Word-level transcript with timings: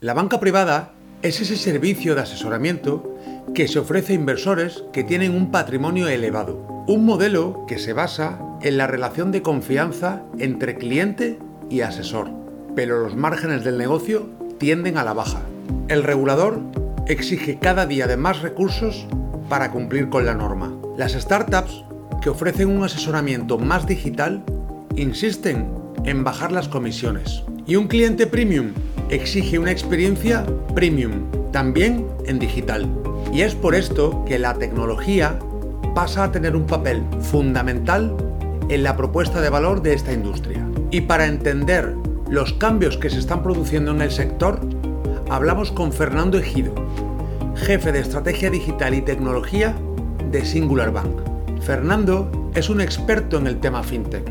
La 0.00 0.12
banca 0.12 0.40
privada 0.40 0.92
es 1.22 1.40
ese 1.40 1.56
servicio 1.56 2.14
de 2.14 2.20
asesoramiento 2.20 3.16
que 3.54 3.66
se 3.66 3.78
ofrece 3.78 4.12
a 4.12 4.16
inversores 4.16 4.84
que 4.92 5.04
tienen 5.04 5.34
un 5.34 5.50
patrimonio 5.50 6.06
elevado. 6.06 6.84
Un 6.86 7.06
modelo 7.06 7.64
que 7.66 7.78
se 7.78 7.94
basa 7.94 8.38
en 8.60 8.76
la 8.76 8.86
relación 8.86 9.32
de 9.32 9.40
confianza 9.40 10.22
entre 10.38 10.76
cliente 10.76 11.38
y 11.70 11.80
asesor. 11.80 12.28
Pero 12.74 13.00
los 13.00 13.16
márgenes 13.16 13.64
del 13.64 13.78
negocio 13.78 14.28
tienden 14.58 14.98
a 14.98 15.02
la 15.02 15.14
baja. 15.14 15.40
El 15.88 16.02
regulador 16.02 16.60
exige 17.06 17.58
cada 17.58 17.86
día 17.86 18.06
de 18.06 18.18
más 18.18 18.42
recursos 18.42 19.06
para 19.48 19.70
cumplir 19.70 20.10
con 20.10 20.26
la 20.26 20.34
norma. 20.34 20.76
Las 20.98 21.12
startups 21.12 21.84
que 22.20 22.28
ofrecen 22.28 22.68
un 22.68 22.84
asesoramiento 22.84 23.56
más 23.56 23.86
digital 23.86 24.44
insisten 24.94 25.70
en 26.04 26.22
bajar 26.22 26.52
las 26.52 26.68
comisiones. 26.68 27.44
Y 27.66 27.76
un 27.76 27.88
cliente 27.88 28.26
premium 28.26 28.74
exige 29.10 29.58
una 29.58 29.70
experiencia 29.70 30.44
premium, 30.74 31.30
también 31.52 32.06
en 32.26 32.38
digital. 32.38 32.88
Y 33.32 33.42
es 33.42 33.54
por 33.54 33.74
esto 33.74 34.24
que 34.26 34.38
la 34.38 34.54
tecnología 34.54 35.38
pasa 35.94 36.24
a 36.24 36.32
tener 36.32 36.56
un 36.56 36.66
papel 36.66 37.02
fundamental 37.20 38.16
en 38.68 38.82
la 38.82 38.96
propuesta 38.96 39.40
de 39.40 39.50
valor 39.50 39.82
de 39.82 39.94
esta 39.94 40.12
industria. 40.12 40.66
Y 40.90 41.02
para 41.02 41.26
entender 41.26 41.94
los 42.28 42.52
cambios 42.52 42.96
que 42.96 43.10
se 43.10 43.18
están 43.18 43.42
produciendo 43.42 43.92
en 43.92 44.02
el 44.02 44.10
sector, 44.10 44.60
hablamos 45.30 45.72
con 45.72 45.92
Fernando 45.92 46.38
Ejido, 46.38 46.74
jefe 47.56 47.92
de 47.92 48.00
estrategia 48.00 48.50
digital 48.50 48.94
y 48.94 49.02
tecnología 49.02 49.74
de 50.30 50.44
Singular 50.44 50.92
Bank. 50.92 51.20
Fernando 51.60 52.50
es 52.54 52.68
un 52.68 52.80
experto 52.80 53.38
en 53.38 53.46
el 53.46 53.58
tema 53.58 53.82
fintech 53.82 54.24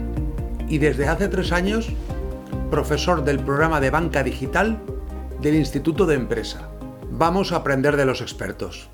y 0.68 0.78
desde 0.78 1.08
hace 1.08 1.28
tres 1.28 1.52
años 1.52 1.90
profesor 2.76 3.24
del 3.24 3.40
programa 3.40 3.80
de 3.80 3.90
banca 3.90 4.22
digital 4.22 4.84
del 5.40 5.56
Instituto 5.56 6.06
de 6.06 6.16
Empresa. 6.16 6.70
Vamos 7.10 7.54
a 7.54 7.56
aprender 7.56 7.96
de 7.96 8.04
los 8.04 8.20
expertos. 8.20 8.90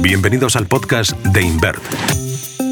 Bienvenidos 0.00 0.56
al 0.56 0.66
podcast 0.66 1.12
de 1.26 1.42
Invert, 1.42 1.80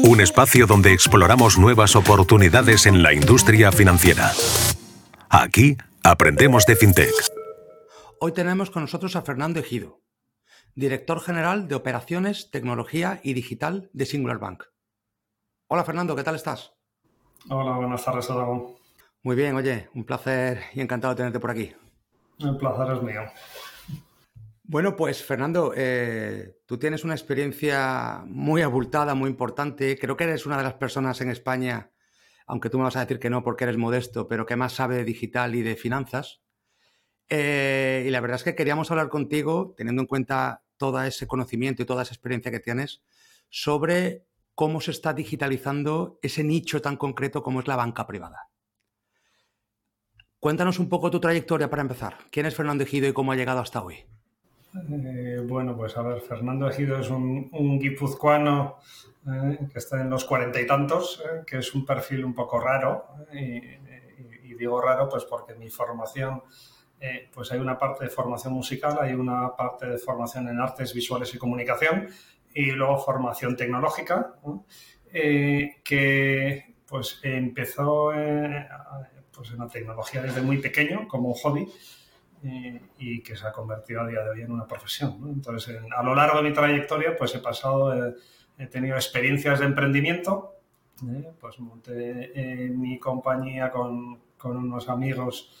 un 0.03 0.19
espacio 0.19 0.67
donde 0.67 0.91
exploramos 0.91 1.57
nuevas 1.57 1.95
oportunidades 1.95 2.87
en 2.87 3.01
la 3.01 3.13
industria 3.13 3.71
financiera. 3.71 4.33
Aquí 5.29 5.77
aprendemos 6.03 6.65
de 6.65 6.75
fintech. 6.75 7.13
Hoy 8.19 8.33
tenemos 8.33 8.69
con 8.69 8.81
nosotros 8.81 9.15
a 9.15 9.21
Fernando 9.21 9.61
Ejido, 9.61 10.01
director 10.73 11.21
general 11.21 11.69
de 11.69 11.75
Operaciones, 11.75 12.51
Tecnología 12.51 13.21
y 13.23 13.31
Digital 13.31 13.89
de 13.93 14.05
Singular 14.05 14.39
Bank. 14.39 14.65
Hola 15.67 15.85
Fernando, 15.85 16.17
¿qué 16.17 16.23
tal 16.25 16.35
estás? 16.35 16.74
Hola, 17.47 17.77
buenas 17.77 18.03
tardes, 18.03 18.29
Adamo. 18.31 18.75
Muy 19.21 19.35
bien, 19.35 19.55
oye, 19.55 19.87
un 19.93 20.03
placer 20.03 20.61
y 20.73 20.81
encantado 20.81 21.13
de 21.13 21.17
tenerte 21.17 21.39
por 21.39 21.51
aquí. 21.51 21.71
El 22.39 22.57
placer 22.57 22.95
es 22.95 23.03
mío. 23.03 23.21
Bueno, 24.63 24.95
pues 24.95 25.23
Fernando, 25.23 25.71
eh, 25.75 26.57
tú 26.65 26.79
tienes 26.79 27.03
una 27.03 27.13
experiencia 27.13 28.23
muy 28.25 28.63
abultada, 28.63 29.13
muy 29.13 29.29
importante. 29.29 29.95
Creo 29.99 30.17
que 30.17 30.23
eres 30.23 30.47
una 30.47 30.57
de 30.57 30.63
las 30.63 30.73
personas 30.73 31.21
en 31.21 31.29
España, 31.29 31.91
aunque 32.47 32.71
tú 32.71 32.79
me 32.79 32.85
vas 32.85 32.95
a 32.95 33.01
decir 33.01 33.19
que 33.19 33.29
no 33.29 33.43
porque 33.43 33.65
eres 33.65 33.77
modesto, 33.77 34.27
pero 34.27 34.47
que 34.47 34.55
más 34.55 34.73
sabe 34.73 34.95
de 34.95 35.03
digital 35.03 35.53
y 35.53 35.61
de 35.61 35.75
finanzas. 35.75 36.41
Eh, 37.29 38.05
y 38.07 38.09
la 38.09 38.21
verdad 38.21 38.37
es 38.37 38.43
que 38.43 38.55
queríamos 38.55 38.89
hablar 38.89 39.09
contigo, 39.09 39.75
teniendo 39.77 40.01
en 40.01 40.07
cuenta 40.07 40.63
todo 40.77 41.01
ese 41.03 41.27
conocimiento 41.27 41.83
y 41.83 41.85
toda 41.85 42.01
esa 42.01 42.13
experiencia 42.13 42.51
que 42.51 42.59
tienes, 42.59 43.03
sobre 43.49 44.25
cómo 44.55 44.79
se 44.81 44.91
está 44.91 45.13
digitalizando 45.13 46.17
ese 46.21 46.43
nicho 46.43 46.81
tan 46.81 46.95
concreto 46.95 47.43
como 47.43 47.59
es 47.59 47.67
la 47.67 47.75
banca 47.75 48.07
privada. 48.07 48.49
Cuéntanos 50.39 50.79
un 50.79 50.89
poco 50.89 51.11
tu 51.11 51.19
trayectoria 51.19 51.69
para 51.69 51.81
empezar. 51.81 52.17
¿Quién 52.31 52.45
es 52.45 52.55
Fernando 52.55 52.83
Ejido 52.83 53.07
y 53.07 53.13
cómo 53.13 53.31
ha 53.31 53.35
llegado 53.35 53.59
hasta 53.59 53.83
hoy? 53.83 54.05
Eh, 54.91 55.41
bueno, 55.43 55.75
pues 55.75 55.97
a 55.97 56.01
ver, 56.01 56.21
Fernando 56.21 56.69
Ejido 56.69 56.99
es 56.99 57.09
un, 57.09 57.79
guipuzcoano 57.79 58.77
eh, 59.27 59.57
que 59.71 59.79
está 59.79 60.01
en 60.01 60.09
los 60.09 60.25
cuarenta 60.25 60.61
y 60.61 60.67
tantos, 60.67 61.21
eh, 61.25 61.43
que 61.47 61.57
es 61.57 61.73
un 61.73 61.85
perfil 61.85 62.23
un 62.23 62.35
poco 62.35 62.59
raro. 62.59 63.07
Y, 63.33 63.57
y, 64.43 64.53
digo 64.57 64.79
raro 64.79 65.09
pues 65.09 65.25
porque 65.25 65.53
mi 65.55 65.69
formación, 65.69 66.41
pues 67.33 67.51
hay 67.51 67.59
una 67.59 67.77
parte 67.77 68.05
de 68.05 68.09
formación 68.09 68.53
musical, 68.53 68.97
hay 69.01 69.13
una 69.13 69.53
parte 69.53 69.85
de 69.85 69.97
formación 69.97 70.47
en 70.47 70.59
artes 70.59 70.93
visuales 70.93 71.33
y 71.35 71.37
comunicación 71.37 72.07
y 72.55 72.71
luego 72.71 72.97
formación 72.97 73.55
tecnológica, 73.55 74.35
eh, 75.11 75.75
que 75.83 76.75
pues 76.87 77.19
empezó 77.21 78.13
eh, 78.13 78.67
pues 79.31 79.51
en 79.51 79.59
la 79.59 79.67
tecnología 79.67 80.21
desde 80.21 80.41
muy 80.41 80.59
pequeño 80.59 81.05
como 81.07 81.29
un 81.29 81.33
hobby 81.33 81.67
eh, 82.45 82.81
y 82.97 83.21
que 83.21 83.35
se 83.35 83.45
ha 83.45 83.51
convertido 83.51 84.01
a 84.01 84.07
día 84.07 84.23
de 84.23 84.29
hoy 84.29 84.41
en 84.41 84.51
una 84.53 84.65
profesión. 84.65 85.19
Entonces, 85.27 85.77
a 85.95 86.01
lo 86.01 86.15
largo 86.15 86.37
de 86.37 86.49
mi 86.49 86.53
trayectoria, 86.53 87.17
pues 87.17 87.35
he 87.35 87.39
pasado, 87.39 88.15
he 88.57 88.67
tenido 88.67 88.95
experiencias 88.95 89.59
de 89.59 89.65
emprendimiento, 89.65 90.53
pues 91.41 91.59
monté 91.59 92.71
mi 92.73 92.97
compañía 92.99 93.69
con, 93.69 94.21
con, 94.37 94.55
unos 94.55 94.87
amigos 94.87 95.51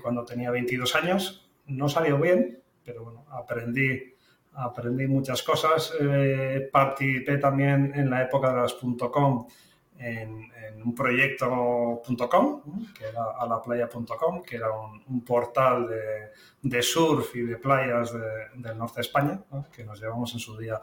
cuando 0.00 0.24
tenía 0.24 0.50
22 0.50 0.96
años, 0.96 1.50
no 1.66 1.90
salió 1.90 2.18
bien, 2.18 2.62
pero 2.82 3.04
bueno, 3.04 3.26
aprendí 3.30 4.14
aprendí 4.58 5.06
muchas 5.06 5.42
cosas. 5.42 5.92
Eh, 6.00 6.68
participé 6.72 7.38
también 7.38 7.92
en 7.94 8.10
la 8.10 8.22
época 8.22 8.52
de 8.52 8.60
las 8.60 8.74
.com 8.74 9.46
en, 9.98 10.48
un 10.84 10.94
proyecto 10.94 12.02
.com, 12.30 12.62
que 12.96 13.06
era 13.06 13.32
alaplaya.com, 13.40 14.42
que 14.42 14.56
era 14.56 14.70
un, 14.70 15.24
portal 15.24 15.88
de, 16.62 16.82
surf 16.82 17.34
y 17.34 17.42
de 17.42 17.56
playas 17.56 18.12
del 18.54 18.78
norte 18.78 18.96
de 18.96 19.00
España, 19.00 19.40
que 19.72 19.84
nos 19.84 20.00
llevamos 20.00 20.32
en 20.34 20.38
su 20.38 20.56
día 20.56 20.80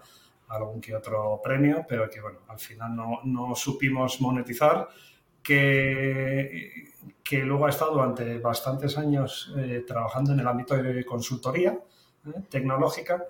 algún 0.50 0.82
que 0.82 0.96
otro 0.96 1.40
premio, 1.42 1.86
pero 1.88 2.10
que 2.10 2.22
bueno, 2.22 2.40
al 2.50 2.60
final 2.60 2.96
no, 3.24 3.56
supimos 3.56 4.20
monetizar, 4.20 4.88
que, 5.42 6.92
que 7.24 7.38
luego 7.40 7.68
ha 7.68 7.70
estado 7.70 7.94
durante 7.94 8.38
bastantes 8.40 8.98
años 8.98 9.54
eh, 9.58 9.84
trabajando 9.88 10.34
en 10.34 10.40
el 10.42 10.48
ámbito 10.48 10.76
de 10.76 11.06
consultoría 11.06 11.80
eh, 12.26 12.42
tecnológica 12.50 13.26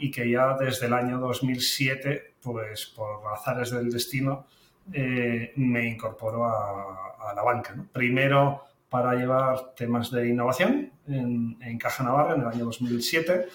y 0.00 0.10
que 0.10 0.30
ya 0.30 0.56
desde 0.58 0.86
el 0.86 0.94
año 0.94 1.18
2007, 1.18 2.34
pues 2.42 2.86
por 2.86 3.20
azares 3.32 3.70
del 3.70 3.90
destino, 3.90 4.46
eh, 4.92 5.52
me 5.56 5.86
incorporó 5.86 6.46
a, 6.46 7.32
la 7.34 7.42
banca. 7.42 7.76
Primero 7.92 8.64
para 8.88 9.14
llevar 9.14 9.72
temas 9.76 10.10
de 10.10 10.28
innovación 10.28 10.90
en, 11.06 11.78
Caja 11.78 12.02
Navarra 12.02 12.34
en 12.34 12.40
el 12.40 12.48
año 12.48 12.64
2007, 12.64 13.46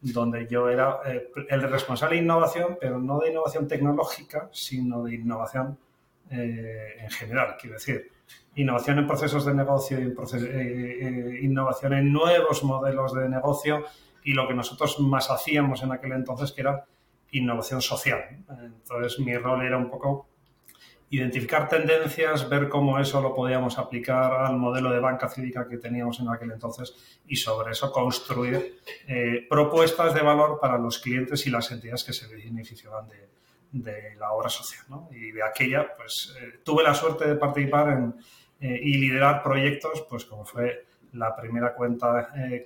donde 0.00 0.48
yo 0.48 0.68
era 0.68 0.98
eh, 1.06 1.28
el 1.48 1.62
responsable 1.62 2.16
de 2.16 2.22
innovación, 2.22 2.76
pero 2.80 2.98
no 2.98 3.20
de 3.20 3.30
innovación 3.30 3.68
tecnológica, 3.68 4.48
sino 4.52 5.04
de 5.04 5.14
innovación 5.14 5.78
eh, 6.30 6.96
en 6.98 7.10
general. 7.10 7.56
Quiero 7.60 7.74
decir, 7.74 8.10
innovación 8.56 8.98
en 8.98 9.06
procesos 9.06 9.44
de 9.44 9.54
negocio, 9.54 9.98
innovación 11.40 11.94
en 11.94 12.12
nuevos 12.12 12.64
modelos 12.64 13.14
de 13.14 13.28
negocio 13.28 13.84
y 14.24 14.32
lo 14.32 14.46
que 14.48 14.54
nosotros 14.54 14.98
más 15.00 15.30
hacíamos 15.30 15.82
en 15.82 15.92
aquel 15.92 16.12
entonces, 16.12 16.52
que 16.52 16.62
era 16.62 16.84
innovación 17.30 17.80
social. 17.80 18.20
Entonces, 18.62 19.18
mi 19.20 19.36
rol 19.36 19.64
era 19.64 19.76
un 19.76 19.88
poco 19.88 20.26
identificar 21.10 21.68
tendencias, 21.68 22.48
ver 22.48 22.68
cómo 22.68 22.98
eso 23.00 23.20
lo 23.20 23.34
podíamos 23.34 23.78
aplicar 23.78 24.32
al 24.32 24.56
modelo 24.56 24.92
de 24.92 25.00
banca 25.00 25.28
cívica 25.28 25.68
que 25.68 25.76
teníamos 25.76 26.20
en 26.20 26.28
aquel 26.28 26.52
entonces 26.52 26.94
y 27.26 27.34
sobre 27.34 27.72
eso 27.72 27.90
construir 27.90 28.78
eh, 29.08 29.44
propuestas 29.48 30.14
de 30.14 30.20
valor 30.20 30.60
para 30.60 30.78
los 30.78 31.00
clientes 31.00 31.44
y 31.46 31.50
las 31.50 31.70
entidades 31.72 32.04
que 32.04 32.12
se 32.12 32.28
beneficiaban 32.28 33.08
de, 33.08 33.28
de 33.72 34.14
la 34.16 34.32
obra 34.32 34.48
social. 34.48 34.84
Y 35.10 35.32
de 35.32 35.42
aquella, 35.42 35.96
pues 35.96 36.36
eh, 36.40 36.60
tuve 36.64 36.84
la 36.84 36.94
suerte 36.94 37.26
de 37.26 37.34
participar 37.34 37.88
en, 37.88 38.14
eh, 38.60 38.80
y 38.82 38.98
liderar 38.98 39.42
proyectos, 39.42 40.06
pues 40.08 40.24
como 40.24 40.44
fue 40.44 40.84
la 41.12 41.34
primera 41.34 41.74
cuenta 41.74 42.30
eh, 42.36 42.64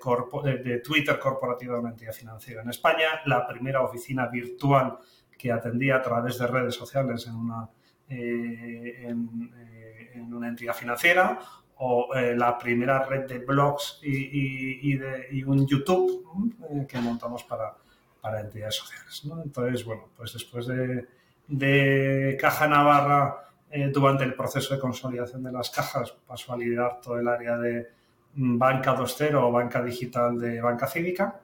de, 0.63 0.79
Twitter 0.81 1.19
corporativa 1.19 1.75
de 1.75 1.81
una 1.81 1.91
entidad 1.91 2.13
financiera 2.13 2.63
en 2.63 2.71
España, 2.71 3.07
la 3.27 3.47
primera 3.47 3.83
oficina 3.83 4.27
virtual 4.27 4.99
que 5.37 5.51
atendía 5.51 5.97
a 5.97 6.03
través 6.03 6.39
de 6.39 6.47
redes 6.47 6.75
sociales 6.75 7.27
en 7.27 7.35
una, 7.35 7.69
eh, 8.09 9.07
eh, 9.07 10.11
en, 10.15 10.35
una 10.35 10.49
entidad 10.49 10.75
financiera, 10.75 11.39
o 11.77 12.09
la 12.15 12.57
primera 12.57 13.05
red 13.05 13.27
de 13.27 13.41
blogs 13.41 13.99
y, 14.03 14.95
y, 14.95 15.43
un 15.43 15.67
YouTube 15.67 16.87
que 16.89 16.99
montamos 16.99 17.43
para, 17.43 17.75
para 18.21 18.41
entidades 18.41 18.77
sociales. 18.77 19.23
Entonces, 19.45 19.85
bueno, 19.85 20.09
pues 20.17 20.33
después 20.33 20.67
de, 20.69 21.05
de 21.49 22.37
Caja 22.41 22.69
Navarra, 22.69 23.44
durante 23.93 24.25
el 24.25 24.35
proceso 24.35 24.75
de 24.75 24.81
consolidación 24.81 25.43
de 25.43 25.53
las 25.53 25.71
cajas, 25.71 26.15
pasó 26.26 26.53
a 26.53 26.56
liderar 26.56 27.00
todo 27.00 27.19
el 27.19 27.26
área 27.26 27.56
de 27.59 27.88
Banca 28.35 28.97
2.0 28.97 29.35
o 29.43 29.50
Banca 29.50 29.82
Digital 29.82 30.38
de 30.38 30.61
Banca 30.61 30.87
Cívica 30.87 31.41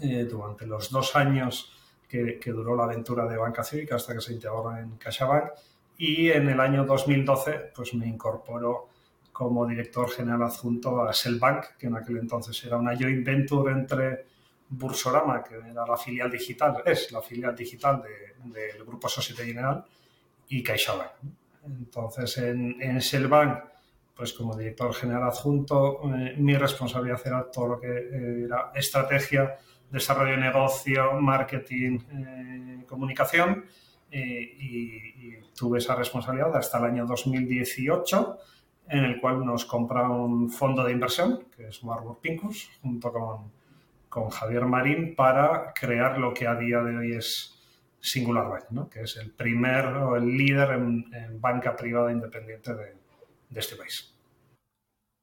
eh, 0.00 0.26
durante 0.30 0.66
los 0.66 0.90
dos 0.90 1.14
años 1.16 1.72
que, 2.08 2.38
duró 2.46 2.74
la 2.74 2.84
aventura 2.84 3.26
de 3.26 3.36
Banca 3.36 3.62
Cívica 3.62 3.96
hasta 3.96 4.14
que 4.14 4.20
se 4.20 4.32
integró 4.32 4.74
en 4.76 4.96
CaixaBank 4.96 5.50
y 5.98 6.30
en 6.30 6.48
el 6.48 6.60
año 6.60 6.84
2012 6.84 7.72
pues 7.74 7.92
me 7.94 8.06
incorporó 8.06 8.88
como 9.32 9.66
director 9.66 10.10
general 10.10 10.42
adjunto 10.42 11.02
a 11.02 11.12
Selbank, 11.12 11.76
que 11.78 11.86
en 11.86 11.96
aquel 11.96 12.18
entonces 12.18 12.64
era 12.64 12.76
una 12.76 12.96
joint 12.96 13.24
venture 13.24 13.72
entre 13.72 14.26
Bursorama, 14.70 15.44
que 15.44 15.54
era 15.54 15.86
la 15.86 15.96
filial 15.96 16.30
digital, 16.30 16.82
es 16.84 17.12
la 17.12 17.22
filial 17.22 17.54
digital 17.54 18.02
del 18.44 18.84
grupo 18.84 19.08
Societe 19.08 19.44
General, 19.44 19.84
y 20.48 20.62
CaixaBank. 20.62 21.10
Entonces, 21.68 22.38
en, 22.38 22.80
en 22.80 23.00
Selbank, 23.00 23.58
pues 24.18 24.32
como 24.32 24.56
director 24.56 24.92
general 24.92 25.22
adjunto, 25.22 26.00
eh, 26.12 26.34
mi 26.36 26.56
responsabilidad 26.56 27.20
era 27.24 27.48
todo 27.48 27.68
lo 27.68 27.80
que 27.80 27.86
eh, 27.86 28.44
era 28.46 28.72
estrategia, 28.74 29.56
desarrollo 29.88 30.32
de 30.32 30.38
negocio, 30.38 31.12
marketing, 31.20 32.00
eh, 32.10 32.84
comunicación, 32.86 33.64
y, 34.10 35.36
tuve 35.54 35.78
esa 35.78 35.94
responsabilidad 35.94 36.56
hasta 36.56 36.78
el 36.78 36.84
año 36.84 37.06
2018 37.06 38.38
en 38.88 39.04
el 39.04 39.20
cual 39.20 39.44
nos 39.44 39.64
compra 39.64 40.08
un 40.08 40.50
fondo 40.50 40.84
de 40.84 40.92
inversión, 40.92 41.46
que 41.54 41.66
es 41.68 41.82
Warburg 41.82 42.20
Pincus, 42.20 42.70
junto 42.80 43.12
con, 43.12 43.52
con, 44.08 44.30
Javier 44.30 44.64
Marín, 44.66 45.14
para 45.16 45.72
crear 45.74 46.16
lo 46.18 46.32
que 46.32 46.46
a 46.46 46.54
día 46.54 46.80
de 46.80 46.96
hoy 46.96 47.12
es 47.12 47.57
Singular 48.00 48.48
Bank, 48.48 48.64
¿no? 48.70 48.88
que 48.88 49.02
es 49.02 49.16
el 49.16 49.32
primer 49.32 49.86
o 49.86 50.16
el 50.16 50.26
líder 50.36 50.70
en, 50.70 51.40
banca 51.40 51.74
privada 51.76 52.12
independiente 52.12 52.74
de, 52.74 52.94
de, 53.50 53.60
este 53.60 53.76
país. 53.76 54.14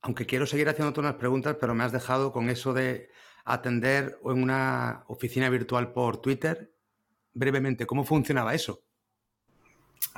Aunque 0.01 0.25
quiero 0.25 0.45
seguir 0.45 0.69
haciéndote 0.69 0.99
unas 0.99 1.15
preguntas, 1.15 1.57
pero 1.59 1.73
me 1.73 1.83
has 1.83 1.91
dejado 1.91 2.31
con 2.31 2.49
eso 2.49 2.73
de 2.73 3.09
atender 3.45 4.17
en 4.23 4.43
una 4.43 5.03
oficina 5.07 5.49
virtual 5.49 5.93
por 5.93 6.17
Twitter. 6.17 6.73
Brevemente, 7.33 7.85
¿cómo 7.85 8.03
funcionaba 8.03 8.53
eso? 8.53 8.81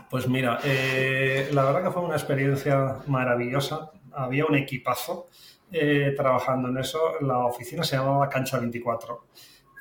Pues 0.10 0.28
mira, 0.28 0.60
eh, 0.64 1.50
la 1.54 1.66
verdad 1.66 1.84
que 1.84 1.92
fue 1.92 2.04
una 2.04 2.16
experiencia 2.16 2.98
maravillosa. 3.08 3.92
Había 4.14 4.46
un 4.46 4.56
equipazo 4.56 5.28
eh, 5.72 6.14
trabajando 6.16 6.70
en 6.70 6.78
eso. 6.78 7.00
La 7.22 7.40
oficina 7.40 7.84
se 7.84 7.98
llamaba 7.98 8.30
Cancha 8.30 8.60
24. 8.60 9.26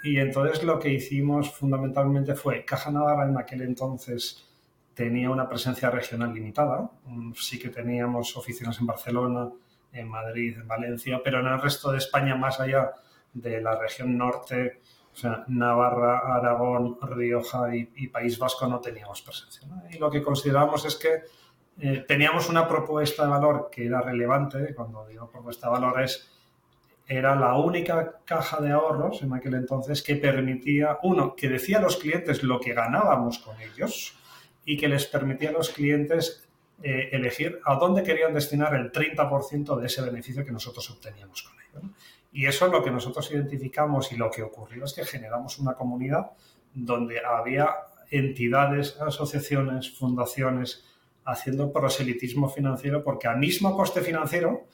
Y 0.07 0.21
entonces 0.21 0.63
lo 0.63 0.79
que 0.79 0.89
hicimos 0.89 1.53
fundamentalmente 1.53 2.37
fue, 2.37 2.65
Caja 2.65 2.93
Navarra 2.93 3.29
en 3.29 3.37
aquel 3.37 3.63
entonces 3.63 4.49
tenía 4.95 5.31
una 5.31 5.49
presencia 5.49 5.91
regional 5.91 6.33
limitada. 6.33 6.89
Mm, 7.07 7.33
sí 7.33 7.59
que 7.59 7.71
teníamos 7.71 8.37
oficinas 8.37 8.79
en 8.79 8.87
Barcelona, 8.87 9.51
en 9.93 10.09
Madrid, 10.09 10.59
en 10.61 10.69
Valencia, 10.69 11.21
pero 11.25 11.41
en 11.41 11.47
el 11.47 11.61
resto 11.61 11.91
de 11.91 11.99
España, 11.99 12.37
más 12.37 12.61
allá 12.61 12.93
de 13.33 13.61
la 13.61 13.77
región 13.81 14.17
norte, 14.17 14.81
o 15.13 15.17
sea, 15.17 15.45
Navarra, 15.49 16.37
Aragón, 16.37 16.99
Rioja 17.03 17.75
y, 17.75 18.07
País 18.07 18.39
Vasco 18.39 18.69
no 18.69 18.79
teníamos 18.79 19.23
presencia. 19.23 19.67
Y 19.91 19.99
lo 19.99 20.09
que 20.09 20.23
consideramos 20.23 20.85
es 20.85 20.95
que 20.95 21.23
eh, 21.81 22.05
teníamos 22.07 22.49
una 22.49 22.69
propuesta 22.69 23.25
de 23.25 23.31
valor 23.31 23.71
que 23.73 23.87
era 23.87 24.03
relevante, 24.03 24.73
cuando 24.73 25.05
digo 25.05 25.29
propuesta 25.29 25.67
de 25.67 25.73
valor 25.73 26.01
es, 26.01 26.31
era 27.09 27.37
la 27.37 27.57
única 27.57 28.21
caja 28.25 28.61
de 28.61 28.73
ahorros 28.73 29.23
en 29.23 29.33
aquel 29.33 29.55
entonces 29.55 30.03
que 30.03 30.17
permitía, 30.17 30.99
uno, 31.03 31.37
que 31.37 31.49
decía 31.49 31.79
a 31.79 31.83
los 31.83 31.97
clientes 31.97 32.43
lo 32.43 32.59
que 32.59 32.75
ganábamos 32.75 33.39
con 33.39 33.57
ellos 33.61 34.17
y 34.65 34.77
que 34.77 34.89
les 34.89 35.07
permitía 35.07 35.51
a 35.51 35.53
los 35.53 35.71
clientes 35.71 36.49
eh, 36.83 37.11
elegir 37.13 37.61
a 37.65 37.77
dónde 37.77 38.03
querían 38.03 38.35
destinar 38.35 38.75
el 38.75 38.91
30% 38.91 39.79
de 39.79 39.87
ese 39.87 40.03
beneficio 40.03 40.45
que 40.45 40.53
nosotros 40.53 40.91
obteníamos 40.91 41.43
con 41.43 41.55
ellos. 41.61 41.93
Y 42.33 42.47
eso 42.47 42.67
es 42.67 42.73
lo 42.73 42.83
que 42.83 42.91
nosotros 42.91 43.31
identificamos 43.31 44.13
y 44.13 44.17
lo 44.17 44.31
que 44.31 44.43
ocurrió 44.43 44.85
es 44.85 44.93
que 44.93 45.05
generamos 45.05 45.59
una 45.59 45.75
comunidad 45.75 46.33
donde 46.75 47.21
había 47.25 47.69
entidades, 48.11 49.01
asociaciones, 49.01 49.91
fundaciones 49.97 50.85
haciendo 51.25 51.73
proselitismo 51.73 52.49
financiero 52.49 53.03
porque 53.03 53.27
a 53.27 53.35
mismo 53.35 53.77
coste 53.77 54.01
financiero 54.01 54.67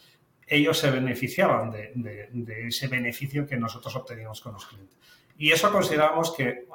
ellos 0.52 0.78
se 0.78 0.90
beneficiaban 0.90 1.70
de, 1.70 2.66
ese 2.66 2.86
beneficio 2.88 3.46
que 3.46 3.56
nosotros 3.56 3.96
obteníamos 3.96 4.40
con 4.42 4.52
los 4.52 4.66
clientes. 4.66 4.98
Y 5.38 5.50
eso 5.50 5.72
consideramos 5.72 6.32
que 6.32 6.66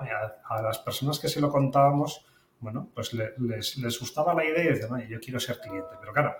a, 0.49 0.61
las 0.61 0.79
personas 0.79 1.19
que 1.19 1.29
se 1.29 1.39
lo 1.39 1.51
contábamos, 1.51 2.25
bueno, 2.59 2.89
pues 2.93 3.13
les, 3.13 3.99
gustaba 3.99 4.33
la 4.33 4.45
idea 4.45 4.63
y 4.63 4.67
decían, 4.69 5.07
yo 5.07 5.19
quiero 5.19 5.39
ser 5.39 5.59
cliente. 5.59 5.91
Pero 5.99 6.11
claro, 6.11 6.35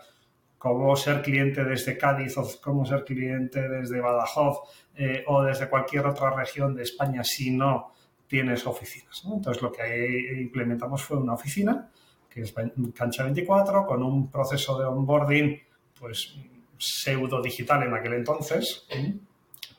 cómo 0.58 0.96
ser 0.96 1.22
cliente 1.22 1.64
desde 1.64 1.96
Cádiz 1.96 2.38
o 2.38 2.48
cómo 2.60 2.86
ser 2.86 3.06
cliente 3.06 3.70
desde 3.70 4.02
Badajoz 4.02 4.58
eh, 4.96 5.24
o 5.28 5.44
desde 5.44 5.70
cualquier 5.70 6.08
otra 6.08 6.32
región 6.32 6.74
de 6.74 6.84
España 6.84 7.24
si 7.24 7.52
no 7.52 7.94
tienes 8.26 8.66
oficinas. 8.66 9.24
Entonces 9.32 9.62
lo 9.62 9.72
que 9.72 10.40
implementamos 10.42 11.04
fue 11.04 11.18
una 11.18 11.34
oficina, 11.34 11.92
que 12.28 12.42
es 12.42 12.54
Cancha 12.96 13.24
24, 13.24 13.86
con 13.86 14.02
un 14.02 14.32
proceso 14.32 14.80
de 14.80 14.86
onboarding 14.86 15.62
pues 16.00 16.36
pseudo 16.78 17.42
digital 17.42 17.84
en 17.84 17.94
aquel 17.94 18.14
entonces. 18.14 18.88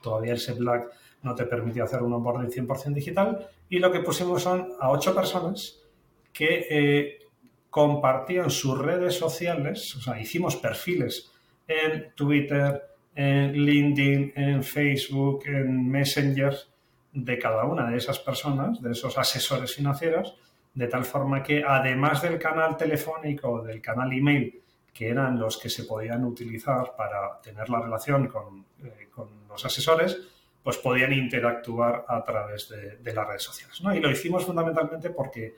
Todavía 0.02 0.34
el 0.34 0.54
Black 0.58 0.90
no 1.22 1.34
te 1.34 1.44
permitía 1.44 1.84
hacer 1.84 2.02
un 2.02 2.12
onboarding 2.12 2.50
100% 2.66 2.94
digital. 2.94 3.48
Y 3.68 3.78
lo 3.78 3.92
que 3.92 4.00
pusimos 4.00 4.42
son 4.42 4.72
a 4.80 4.90
ocho 4.90 5.14
personas 5.14 5.82
que 6.32 6.66
eh, 6.70 7.18
compartían 7.70 8.50
sus 8.50 8.78
redes 8.78 9.14
sociales, 9.14 9.94
o 9.96 10.00
sea, 10.00 10.20
hicimos 10.20 10.56
perfiles 10.56 11.30
en 11.66 12.12
Twitter, 12.14 12.82
en 13.14 13.52
LinkedIn, 13.52 14.32
en 14.36 14.62
Facebook, 14.62 15.44
en 15.46 15.88
Messenger 15.88 16.56
de 17.12 17.38
cada 17.38 17.64
una 17.64 17.90
de 17.90 17.96
esas 17.96 18.18
personas, 18.20 18.80
de 18.80 18.92
esos 18.92 19.18
asesores 19.18 19.74
financieros, 19.74 20.36
de 20.74 20.86
tal 20.86 21.04
forma 21.04 21.42
que 21.42 21.62
además 21.66 22.22
del 22.22 22.38
canal 22.38 22.76
telefónico, 22.76 23.62
del 23.62 23.82
canal 23.82 24.12
email, 24.12 24.62
que 24.98 25.08
eran 25.08 25.38
los 25.38 25.58
que 25.58 25.70
se 25.70 25.84
podían 25.84 26.24
utilizar 26.24 26.96
para 26.96 27.40
tener 27.40 27.70
la 27.70 27.80
relación 27.80 28.26
con, 28.26 28.66
eh, 28.82 29.06
los 29.48 29.64
asesores, 29.64 30.18
pues 30.60 30.78
podían 30.78 31.12
interactuar 31.12 32.04
a 32.08 32.24
través 32.24 32.68
de, 32.68 33.14
las 33.14 33.28
redes 33.28 33.44
sociales. 33.44 33.80
Y 33.94 34.00
lo 34.00 34.10
hicimos 34.10 34.44
fundamentalmente 34.44 35.10
porque 35.10 35.54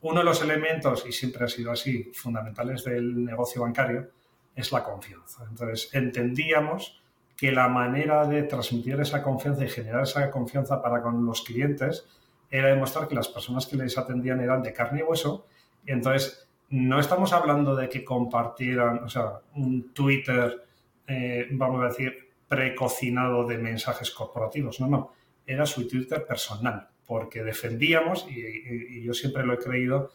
uno 0.00 0.20
de 0.20 0.24
los 0.24 0.40
elementos, 0.40 1.04
y 1.06 1.12
siempre 1.12 1.44
ha 1.44 1.48
sido 1.48 1.70
así, 1.70 2.04
fundamentales 2.14 2.82
del 2.82 3.22
negocio 3.22 3.60
bancario, 3.60 4.08
es 4.56 4.72
la 4.72 4.82
confianza. 4.82 5.44
Entonces, 5.50 5.90
entendíamos 5.92 7.02
que 7.36 7.52
la 7.52 7.68
manera 7.68 8.26
de 8.26 8.44
transmitir 8.44 8.98
esa 8.98 9.22
confianza 9.22 9.62
y 9.62 9.68
generar 9.68 10.04
esa 10.04 10.30
confianza 10.30 10.80
para 10.80 11.02
con 11.02 11.26
los 11.26 11.42
clientes 11.42 12.06
era 12.50 12.68
demostrar 12.68 13.08
que 13.08 13.14
las 13.14 13.28
personas 13.28 13.66
que 13.66 13.76
les 13.76 13.98
atendían 13.98 14.40
eran 14.40 14.62
de 14.62 14.72
carne 14.72 15.00
y 15.00 15.02
hueso. 15.02 15.46
Y 15.84 15.92
entonces, 15.92 16.49
no 16.70 17.00
estamos 17.00 17.32
hablando 17.32 17.74
de 17.76 17.88
que 17.88 18.04
compartieran, 18.04 19.04
o 19.04 19.08
sea, 19.08 19.40
un 19.54 19.92
Twitter, 19.92 20.64
eh, 21.06 21.48
vamos 21.52 21.82
a 21.82 21.88
decir, 21.88 22.30
precocinado 22.48 23.46
de 23.46 23.58
mensajes 23.58 24.10
corporativos. 24.10 24.80
No, 24.80 24.86
no. 24.86 25.12
Era 25.46 25.66
su 25.66 25.86
Twitter 25.88 26.24
personal 26.26 26.88
porque 27.10 27.42
defendíamos, 27.42 28.24
y, 28.30 29.02
yo 29.02 29.12
siempre 29.12 29.44
lo 29.44 29.54
he 29.54 29.58
creído, 29.58 30.12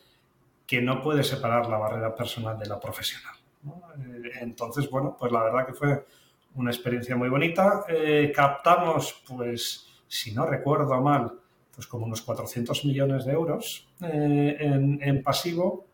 que 0.66 0.82
no 0.82 1.02
puede 1.02 1.26
separar 1.26 1.68
la 1.68 1.78
barrera 1.78 2.16
personal 2.16 2.58
de 2.58 2.68
la 2.68 2.80
profesional. 2.80 3.36
Eh, 4.00 4.32
entonces, 4.40 4.90
bueno, 4.90 5.18
pues 5.20 5.30
la 5.30 5.44
verdad 5.44 5.66
que 5.66 5.74
fue 5.74 6.06
una 6.56 6.72
experiencia 6.72 7.18
muy 7.18 7.28
bonita. 7.28 7.84
Eh, 7.90 8.32
captamos, 8.34 9.24
pues, 9.28 9.90
si 10.08 10.34
no 10.34 10.46
recuerdo 10.46 11.02
mal, 11.02 11.34
pues 11.74 11.86
como 11.86 12.06
unos 12.06 12.22
400 12.22 12.86
millones 12.86 13.26
de 13.26 13.34
euros 13.34 13.90
en, 14.00 15.22
pasivo. 15.22 15.86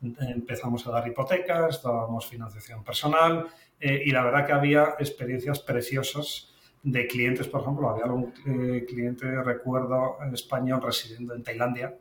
Empezamos 0.00 0.86
a 0.86 0.92
dar 0.92 1.08
hipotecas, 1.08 1.82
dábamos 1.82 2.26
financiación 2.26 2.84
personal 2.84 3.48
y 3.80 4.10
la 4.12 4.24
verdad 4.24 4.46
que 4.46 4.52
había 4.52 4.94
experiencias 4.98 5.60
preciosas 5.60 6.54
de 6.82 7.06
clientes, 7.06 7.48
por 7.48 7.62
ejemplo, 7.62 7.90
había 7.90 8.06
un 8.06 8.32
eh, 8.46 8.84
cliente, 8.86 9.26
recuerdo, 9.42 10.18
español 10.32 10.80
residiendo 10.82 11.34
en 11.34 11.42
Tailandia, 11.42 11.98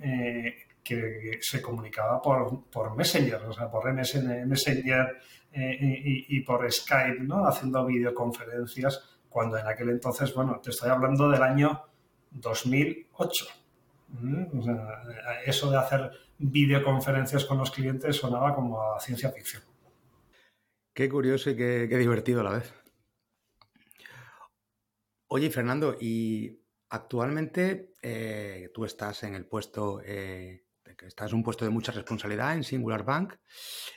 eh, 0.00 0.54
que 0.82 1.38
se 1.40 1.62
comunicaba 1.62 2.20
por, 2.20 2.64
por, 2.70 2.96
Messenger, 2.96 3.42
o 3.44 3.52
sea, 3.52 3.70
por 3.70 3.92
MSN, 3.92 4.48
Messenger 4.48 5.16
eh, 5.52 6.24
y, 6.28 6.40
por 6.40 6.70
Skype, 6.70 7.20
¿no? 7.20 7.46
Haciendo 7.46 7.86
videoconferencias, 7.86 9.20
cuando 9.28 9.58
en 9.58 9.66
aquel 9.66 9.90
entonces, 9.90 10.34
bueno, 10.34 10.60
te 10.62 10.70
estoy 10.70 10.90
hablando 10.90 11.28
del 11.30 11.42
año 11.42 11.82
2008. 12.32 13.61
O 14.52 14.62
sea, 14.62 15.02
eso 15.46 15.70
de 15.70 15.78
hacer 15.78 16.10
videoconferencias 16.38 17.44
con 17.44 17.58
los 17.58 17.70
clientes 17.70 18.16
sonaba 18.16 18.54
como 18.54 18.92
a 18.92 19.00
ciencia 19.00 19.30
ficción. 19.30 19.62
Qué 20.94 21.08
curioso 21.08 21.50
y 21.50 21.56
qué, 21.56 21.86
divertido 21.86 22.40
a 22.40 22.44
la 22.44 22.50
vez. 22.50 22.74
Oye, 25.28 25.50
Fernando, 25.50 25.96
y 25.98 26.60
actualmente 26.90 27.94
eh, 28.02 28.70
tú 28.74 28.84
estás 28.84 29.22
en 29.22 29.34
el 29.34 29.46
puesto, 29.46 30.02
eh, 30.04 30.66
estás 31.06 31.30
en 31.30 31.38
un 31.38 31.42
puesto 31.42 31.64
de 31.64 31.70
mucha 31.70 31.92
responsabilidad 31.92 32.54
en 32.54 32.64
Singular 32.64 33.04
Bank. 33.04 33.36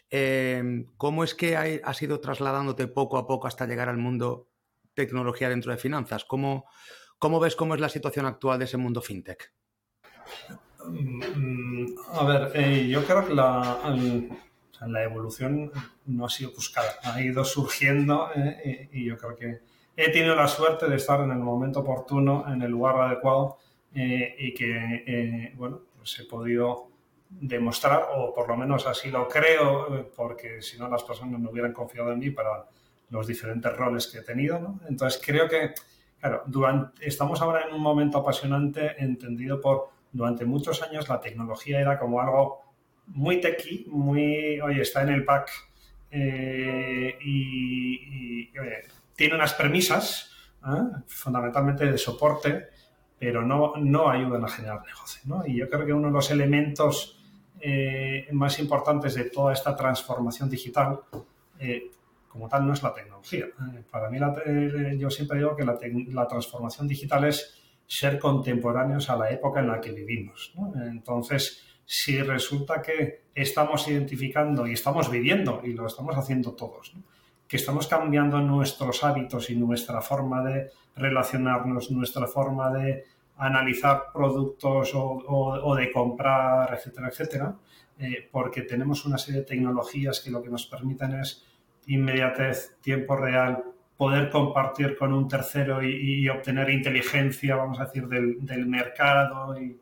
Em, 0.10 0.86
¿Cómo 0.96 1.26
es 1.26 1.36
que 1.36 1.58
has 1.58 2.02
ido 2.02 2.22
trasladándote 2.22 2.88
poco 2.88 3.18
a 3.18 3.28
poco 3.28 3.48
hasta 3.48 3.68
llegar 3.68 3.90
al 3.90 3.98
mundo 3.98 4.50
tecnología 4.94 5.50
dentro 5.50 5.74
de 5.74 5.78
finanzas? 5.78 6.24
¿Cómo, 6.24 6.70
cómo 7.20 7.42
ves 7.42 7.58
cómo 7.58 7.76
es 7.76 7.82
la 7.82 7.90
situación 7.90 8.26
actual 8.26 8.60
de 8.60 8.66
ese 8.66 8.78
mundo 8.78 9.02
fintech? 9.02 9.54
Mm, 10.88 11.86
a 12.14 12.24
ver, 12.26 12.52
eh, 12.54 12.88
yo 12.88 13.04
creo 13.04 13.26
que 13.26 13.34
la 13.34 15.04
evolución 15.04 15.72
no 16.06 16.26
ha 16.26 16.30
sido 16.30 16.52
buscada, 16.52 16.96
ha 17.04 17.22
ido 17.22 17.44
surgiendo 17.44 18.30
eh, 18.36 18.90
y, 18.92 19.06
yo 19.06 19.18
creo 19.18 19.36
que 19.36 19.60
he 19.96 20.12
tenido 20.12 20.36
la 20.36 20.48
suerte 20.48 20.88
de 20.88 20.96
estar 20.98 21.22
en 21.22 21.32
el 21.32 21.40
momento 21.40 21.80
oportuno, 21.80 22.46
en 22.48 22.62
el 22.62 22.72
lugar 22.72 22.98
adecuado 22.98 23.58
eh, 23.94 24.36
y 24.38 24.54
que, 24.54 25.54
bueno, 25.56 25.82
pues 25.98 26.20
he 26.20 26.26
podido 26.26 26.90
demostrar, 27.30 28.08
o 28.14 28.34
por 28.34 28.48
lo 28.48 28.58
menos 28.58 28.86
así 28.86 29.10
lo 29.10 29.28
creo, 29.28 30.12
porque 30.16 30.62
si 30.62 30.78
no 30.78 30.88
las 30.90 31.04
personas 31.04 31.40
no 31.40 31.50
hubieran 31.50 31.74
confiado 31.74 32.12
en 32.12 32.20
mí 32.20 32.30
para 32.30 32.66
los 33.10 33.28
diferentes 33.28 33.76
roles 33.76 34.08
que 34.08 34.20
he 34.20 34.22
tenido. 34.22 34.60
¿no? 34.60 34.80
Entonces 34.88 35.22
creo 35.24 35.48
que, 35.48 35.74
claro, 36.20 36.44
durante, 36.46 37.08
estamos 37.08 37.42
ahora 37.42 37.66
en 37.68 37.74
un 37.74 37.82
momento 37.82 38.18
apasionante 38.18 39.02
entendido 39.02 39.62
por, 39.62 39.95
durante 40.16 40.46
muchos 40.46 40.82
años 40.82 41.10
la 41.10 41.20
tecnología 41.20 41.82
era 41.82 42.00
como 42.00 42.22
algo 42.22 42.62
muy 43.08 43.42
techy, 43.42 43.86
muy, 43.90 44.60
oye, 44.62 44.82
está 44.82 45.02
en 45.04 45.10
el 45.10 45.26
pack 45.26 45.52
eh, 46.10 47.18
y, 47.22 48.50
tiene 49.16 49.36
unas 49.36 49.54
premisas, 49.54 50.32
¿eh? 50.66 51.04
fundamentalmente 51.08 51.86
de 51.86 51.98
soporte, 51.98 52.68
pero 53.20 53.42
no, 53.42 53.74
no 53.78 54.10
ayudan 54.10 54.44
a 54.44 54.48
generar 54.48 54.82
negocio. 54.86 55.22
¿no? 55.26 55.46
Y 55.46 55.58
yo 55.58 55.70
creo 55.70 55.86
que 55.86 55.94
uno 55.94 56.08
de 56.08 56.14
los 56.14 56.32
elementos 56.32 57.22
eh, 57.60 58.28
más 58.32 58.60
importantes 58.60 59.16
de 59.16 59.26
toda 59.26 59.54
esta 59.54 59.76
transformación 59.76 60.50
digital, 60.50 61.00
como 62.28 62.50
tal, 62.50 62.68
no 62.68 62.74
es 62.74 62.84
la 62.84 62.94
tecnología. 62.94 63.46
para 63.90 64.10
mí, 64.10 64.20
yo 64.98 65.10
siempre 65.10 65.38
digo 65.38 65.56
que 65.56 65.64
la, 65.64 65.78
la, 66.10 66.28
transformación 66.28 66.88
digital 66.88 67.24
es 67.26 67.65
ser 67.88 68.20
contemporáneos 68.20 69.10
a 69.10 69.16
la 69.16 69.30
época 69.30 69.60
en 69.60 69.68
la 69.68 69.82
que 69.82 69.92
vivimos. 69.92 70.54
Entonces, 70.76 71.64
si 71.86 72.22
resulta 72.22 72.82
que 72.82 73.26
estamos 73.34 73.88
identificando 73.88 74.66
y 74.68 74.74
estamos 74.74 75.10
viviendo, 75.10 75.62
y 75.64 75.74
lo 75.74 75.86
estamos 75.86 76.18
haciendo 76.18 76.54
todos, 76.54 76.94
que 77.48 77.58
estamos 77.58 77.88
cambiando 77.88 78.40
nuestros 78.42 79.04
hábitos 79.04 79.50
y 79.50 79.56
nuestra 79.56 80.02
forma 80.02 80.44
de 80.44 80.72
relacionarnos, 80.96 81.92
nuestra 81.92 82.28
forma 82.28 82.72
de 82.72 83.04
analizar 83.38 84.06
productos 84.14 84.92
o, 84.96 85.76
de 85.76 85.92
comprar, 85.92 86.74
etcétera, 86.74 87.10
etcétera, 87.10 87.56
eh, 88.00 88.28
porque 88.32 88.62
tenemos 88.64 89.06
una 89.06 89.18
serie 89.18 89.42
de 89.42 89.48
tecnologías 89.48 90.22
que 90.22 90.32
lo 90.32 90.42
que 90.42 90.50
nos 90.50 90.66
permiten 90.66 91.20
es 91.20 91.46
inmediatez, 91.88 92.78
tiempo 92.82 93.16
real, 93.16 93.64
poder 93.98 94.30
compartir 94.30 94.98
con 94.98 95.14
un 95.14 95.28
tercero 95.28 95.82
y, 95.84 96.28
obtener 96.30 96.70
inteligencia, 96.70 97.56
vamos 97.56 97.80
a 97.80 97.86
decir, 97.86 98.08
del, 98.08 98.68
mercado 98.68 99.56
y, 99.60 99.78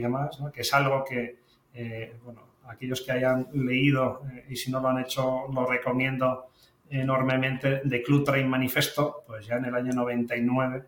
demás, 0.00 0.38
que 0.52 0.62
es 0.62 0.72
algo 0.72 1.04
que, 1.04 1.40
eh, 1.74 2.16
bueno, 2.24 2.48
aquellos 2.68 3.02
que 3.02 3.12
hayan 3.12 3.48
leído 3.52 4.22
eh, 4.32 4.46
y 4.50 4.56
si 4.56 4.70
no 4.70 4.80
lo 4.80 4.88
han 4.88 5.00
hecho, 5.00 5.46
lo 5.52 5.66
recomiendo 5.66 6.50
enormemente, 6.90 7.82
de 7.84 8.02
Club 8.02 8.24
Train 8.24 8.48
Manifesto, 8.48 9.24
pues 9.26 9.46
ya 9.46 9.56
en 9.56 9.66
el 9.66 9.74
año 9.74 9.92
99 9.92 10.84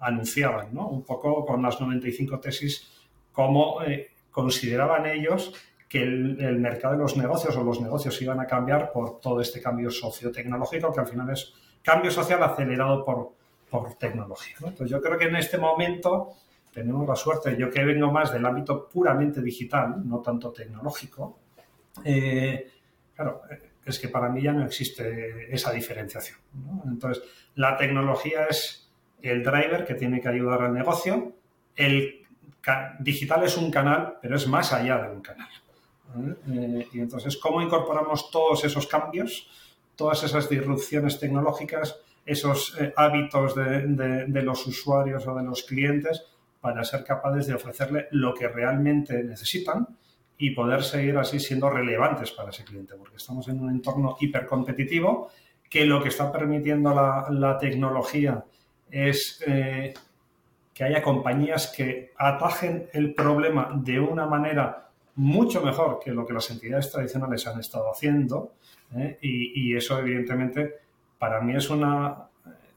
anunciaban, 0.00 0.74
¿no? 0.74 0.88
Un 0.88 1.04
poco 1.04 1.44
con 1.44 1.62
las 1.62 1.80
95 1.80 2.40
tesis, 2.40 3.06
cómo 3.32 3.82
eh, 3.82 4.10
consideraban 4.30 5.06
ellos 5.06 5.54
que 5.88 6.02
el, 6.02 6.58
mercado 6.58 6.94
de 6.94 7.00
los 7.00 7.16
negocios 7.16 7.56
o 7.56 7.62
los 7.62 7.80
negocios 7.80 8.20
iban 8.20 8.40
a 8.40 8.46
cambiar 8.46 8.90
por 8.90 9.20
todo 9.20 9.40
este 9.40 9.62
cambio 9.62 9.90
sociotecnológico, 9.90 10.92
que 10.92 11.00
al 11.00 11.06
final 11.06 11.30
es 11.30 11.54
cambio 11.84 12.10
social 12.10 12.42
acelerado 12.42 13.04
por, 13.04 13.34
por 13.70 13.94
tecnología. 13.94 14.56
Entonces 14.58 14.90
yo 14.90 15.00
creo 15.00 15.18
que 15.18 15.26
en 15.26 15.36
este 15.36 15.58
momento 15.58 16.30
tenemos 16.72 17.06
la 17.06 17.14
suerte, 17.14 17.56
yo 17.56 17.70
que 17.70 17.84
vengo 17.84 18.10
más 18.10 18.32
del 18.32 18.44
ámbito 18.44 18.88
puramente 18.88 19.40
digital, 19.40 20.02
no 20.04 20.20
tanto 20.20 20.50
tecnológico, 20.50 21.38
eh, 22.04 22.68
claro, 23.14 23.42
es 23.84 23.98
que 24.00 24.08
para 24.08 24.28
mí 24.28 24.42
ya 24.42 24.52
no 24.52 24.64
existe 24.64 25.54
esa 25.54 25.70
diferenciación. 25.70 26.38
Entonces, 26.86 27.22
la 27.54 27.76
tecnología 27.76 28.46
es 28.46 28.90
el 29.22 29.44
driver 29.44 29.84
que 29.84 29.94
tiene 29.94 30.20
que 30.20 30.28
ayudar 30.28 30.62
al 30.62 30.72
negocio, 30.72 31.34
el 31.76 32.26
digital 32.98 33.44
es 33.44 33.56
un 33.56 33.70
canal, 33.70 34.18
pero 34.20 34.36
es 34.36 34.48
más 34.48 34.72
allá 34.72 34.98
de 34.98 35.14
un 35.14 35.20
canal. 35.20 35.48
Eh, 36.50 36.88
y 36.92 37.00
entonces, 37.00 37.36
¿cómo 37.36 37.60
incorporamos 37.60 38.30
todos 38.30 38.64
esos 38.64 38.86
cambios, 38.86 39.48
todas 39.96 40.22
esas 40.24 40.48
disrupciones 40.48 41.18
tecnológicas, 41.18 42.00
esos 42.26 42.76
eh, 42.80 42.92
hábitos 42.96 43.54
de, 43.54 44.42
los 44.42 44.66
usuarios 44.66 45.26
o 45.26 45.34
de 45.34 45.42
los 45.42 45.62
clientes 45.62 46.24
para 46.60 46.82
ser 46.84 47.04
capaces 47.04 47.46
de 47.46 47.54
ofrecerle 47.54 48.08
lo 48.10 48.32
que 48.34 48.48
realmente 48.48 49.22
necesitan 49.22 49.86
y 50.38 50.50
poder 50.50 50.82
seguir 50.82 51.16
así 51.18 51.38
siendo 51.38 51.70
relevantes 51.70 52.32
para 52.32 52.50
ese 52.50 52.64
cliente, 52.64 52.94
porque 52.96 53.16
estamos 53.16 53.46
en 53.48 53.60
un 53.60 53.70
entorno 53.70 54.16
hipercompetitivo 54.18 55.30
que 55.68 55.84
lo 55.84 56.02
que 56.02 56.08
está 56.08 56.32
permitiendo 56.32 56.94
la, 56.94 57.58
tecnología 57.58 58.44
es 58.90 59.42
eh, 59.46 59.92
que 60.72 60.84
haya 60.84 61.02
compañías 61.02 61.72
que 61.74 62.12
atajen 62.16 62.88
el 62.92 63.14
problema 63.14 63.70
de 63.74 64.00
una 64.00 64.26
manera 64.26 64.88
mucho 65.16 65.62
mejor 65.62 66.00
que 66.02 66.10
lo 66.10 66.26
que 66.26 66.32
las 66.32 66.50
entidades 66.50 66.90
tradicionales 66.90 67.46
han 67.46 67.60
estado 67.60 67.90
haciendo 67.90 68.54
¿eh? 68.96 69.18
y, 69.20 69.76
eso 69.76 69.98
evidentemente 69.98 70.74
para 71.18 71.40
mí 71.40 71.56
es 71.56 71.70
una 71.70 72.28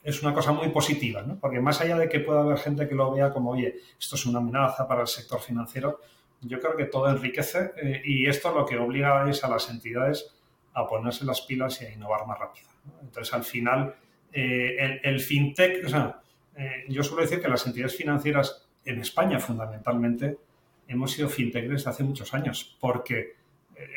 es 0.03 0.23
una 0.23 0.33
cosa 0.33 0.53
muy 0.53 0.69
positiva, 0.69 1.21
porque 1.41 1.59
más 1.59 1.81
allá 1.81 1.97
de 1.97 2.07
que 2.07 2.21
pueda 2.21 2.39
haber 2.39 2.57
gente 2.57 2.87
que 2.87 2.95
lo 2.95 3.13
vea 3.13 3.33
como, 3.33 3.51
oye, 3.51 3.75
esto 3.99 4.15
es 4.15 4.25
una 4.25 4.39
amenaza 4.39 4.87
para 4.87 5.01
el 5.01 5.07
sector 5.07 5.41
financiero, 5.41 5.99
yo 6.41 6.61
creo 6.61 6.77
que 6.77 6.85
todo 6.85 7.09
enriquece 7.09 7.71
eh, 7.81 8.01
y 8.05 8.25
esto 8.25 8.53
lo 8.53 8.65
que 8.65 8.77
obliga 8.77 9.29
es 9.29 9.43
a 9.43 9.49
las 9.49 9.69
entidades 9.69 10.33
a 10.73 10.87
ponerse 10.87 11.25
las 11.25 11.41
pilas 11.41 11.81
y 11.81 11.85
a 11.87 11.91
innovar 11.91 12.25
más 12.25 12.39
rápido. 12.39 12.67
Entonces, 13.01 13.33
al 13.33 13.43
final, 13.43 13.95
eh, 14.31 15.01
el, 15.03 15.19
fintech, 15.19 15.85
o 15.85 15.89
sea, 15.89 16.21
yo 16.87 17.03
suelo 17.03 17.23
decir 17.23 17.41
que 17.41 17.49
las 17.49 17.67
entidades 17.67 17.97
financieras 17.97 18.65
en 18.85 18.99
España 18.99 19.39
fundamentalmente 19.39 20.37
hemos 20.87 21.11
sido 21.11 21.27
fintech 21.27 21.67
desde 21.67 21.89
hace 21.89 22.03
muchos 22.03 22.33
años, 22.33 22.77
porque 22.79 23.36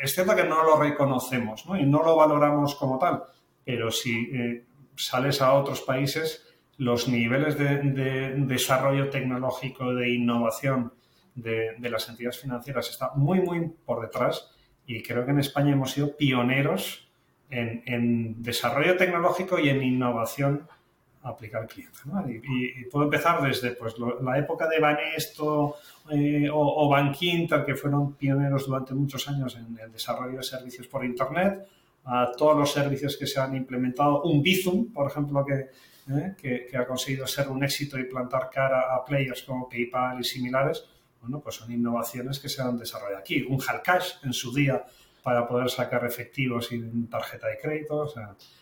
es 0.01 0.13
cierto 0.13 0.35
que 0.35 0.43
no 0.43 0.63
lo 0.63 0.77
reconocemos 0.77 1.65
¿no? 1.65 1.77
y 1.77 1.85
no 1.85 2.03
lo 2.03 2.15
valoramos 2.15 2.75
como 2.75 2.97
tal, 2.99 3.23
pero 3.65 3.91
si 3.91 4.63
sales 4.95 5.41
a 5.41 5.53
otros 5.53 5.81
países, 5.81 6.47
los 6.77 7.07
niveles 7.07 7.57
de, 7.57 8.33
desarrollo 8.37 9.09
tecnológico, 9.09 9.93
de 9.93 10.09
innovación 10.09 10.93
de, 11.35 11.75
las 11.79 12.09
entidades 12.09 12.39
financieras 12.39 12.89
está 12.89 13.11
muy, 13.15 13.39
muy 13.41 13.71
por 13.85 14.01
detrás 14.01 14.51
y 14.85 15.03
creo 15.03 15.25
que 15.25 15.31
en 15.31 15.39
España 15.39 15.73
hemos 15.73 15.91
sido 15.91 16.15
pioneros 16.17 17.09
en, 17.49 18.41
desarrollo 18.41 18.97
tecnológico 18.97 19.59
y 19.59 19.69
en 19.69 19.83
innovación 19.83 20.67
aplicar 21.23 21.61
al 21.61 21.67
cliente. 21.67 21.99
Y, 22.45 22.85
puedo 22.85 23.05
empezar 23.05 23.41
desde 23.41 23.71
pues, 23.71 23.95
la 24.21 24.37
época 24.37 24.67
de 24.67 24.79
Banesto 24.79 25.75
eh, 26.09 26.49
o, 26.49 26.59
o 26.59 27.65
que 27.65 27.75
fueron 27.75 28.13
pioneros 28.13 28.67
durante 28.67 28.93
muchos 28.93 29.27
años 29.27 29.55
en 29.55 29.77
el 29.79 29.91
desarrollo 29.91 30.37
de 30.37 30.43
servicios 30.43 30.87
por 30.87 31.05
Internet, 31.05 31.67
a 32.05 32.31
todos 32.35 32.57
los 32.57 32.71
servicios 32.71 33.17
que 33.17 33.27
se 33.27 33.39
han 33.39 33.55
implementado. 33.55 34.23
Un 34.23 34.41
Bizum, 34.41 34.91
por 34.91 35.09
ejemplo, 35.09 35.45
eh, 35.49 36.35
que, 36.39 36.65
que, 36.69 36.77
ha 36.77 36.85
conseguido 36.87 37.27
ser 37.27 37.47
un 37.49 37.63
éxito 37.63 37.99
y 37.99 38.05
plantar 38.05 38.49
cara 38.49 38.95
a 38.95 39.05
players 39.05 39.43
como 39.43 39.69
PayPal 39.69 40.19
y 40.19 40.23
similares, 40.23 40.83
bueno, 41.21 41.39
pues 41.39 41.55
son 41.55 41.71
innovaciones 41.71 42.39
que 42.39 42.49
se 42.49 42.63
han 42.63 42.77
desarrollado 42.77 43.19
aquí. 43.19 43.45
Un 43.47 43.61
Halcash 43.61 44.13
en 44.23 44.33
su 44.33 44.51
día 44.53 44.83
para 45.21 45.47
poder 45.47 45.69
sacar 45.69 46.03
efectivos 46.03 46.67
sin 46.67 47.07
tarjeta 47.07 47.47
de 47.47 47.59
crédito. 47.59 48.11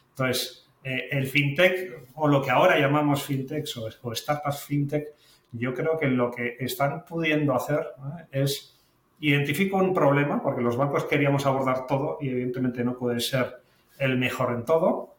entonces, 0.09 0.68
eh, 0.83 1.09
el 1.11 1.27
fintech, 1.27 2.09
o 2.15 2.27
lo 2.27 2.41
que 2.41 2.51
ahora 2.51 2.79
llamamos 2.79 3.23
fintech 3.23 3.65
o, 3.77 3.89
o 4.09 4.15
startups 4.15 4.63
fintech, 4.63 5.07
yo 5.51 5.73
creo 5.73 5.97
que 5.97 6.07
lo 6.07 6.29
que 6.31 6.57
están 6.59 7.05
pudiendo 7.05 7.55
hacer 7.55 7.79
¿eh? 7.79 8.43
es 8.43 8.79
Identifico 9.21 9.75
un 9.75 9.93
problema, 9.93 10.41
porque 10.41 10.61
los 10.61 10.77
bancos 10.77 11.03
queríamos 11.03 11.45
abordar 11.45 11.85
todo 11.87 12.17
y 12.21 12.29
evidentemente 12.29 12.85
no 12.85 12.97
puede 12.97 13.19
ser 13.19 13.61
el 13.97 14.17
mejor 14.17 14.53
en 14.53 14.63
todo. 14.63 15.15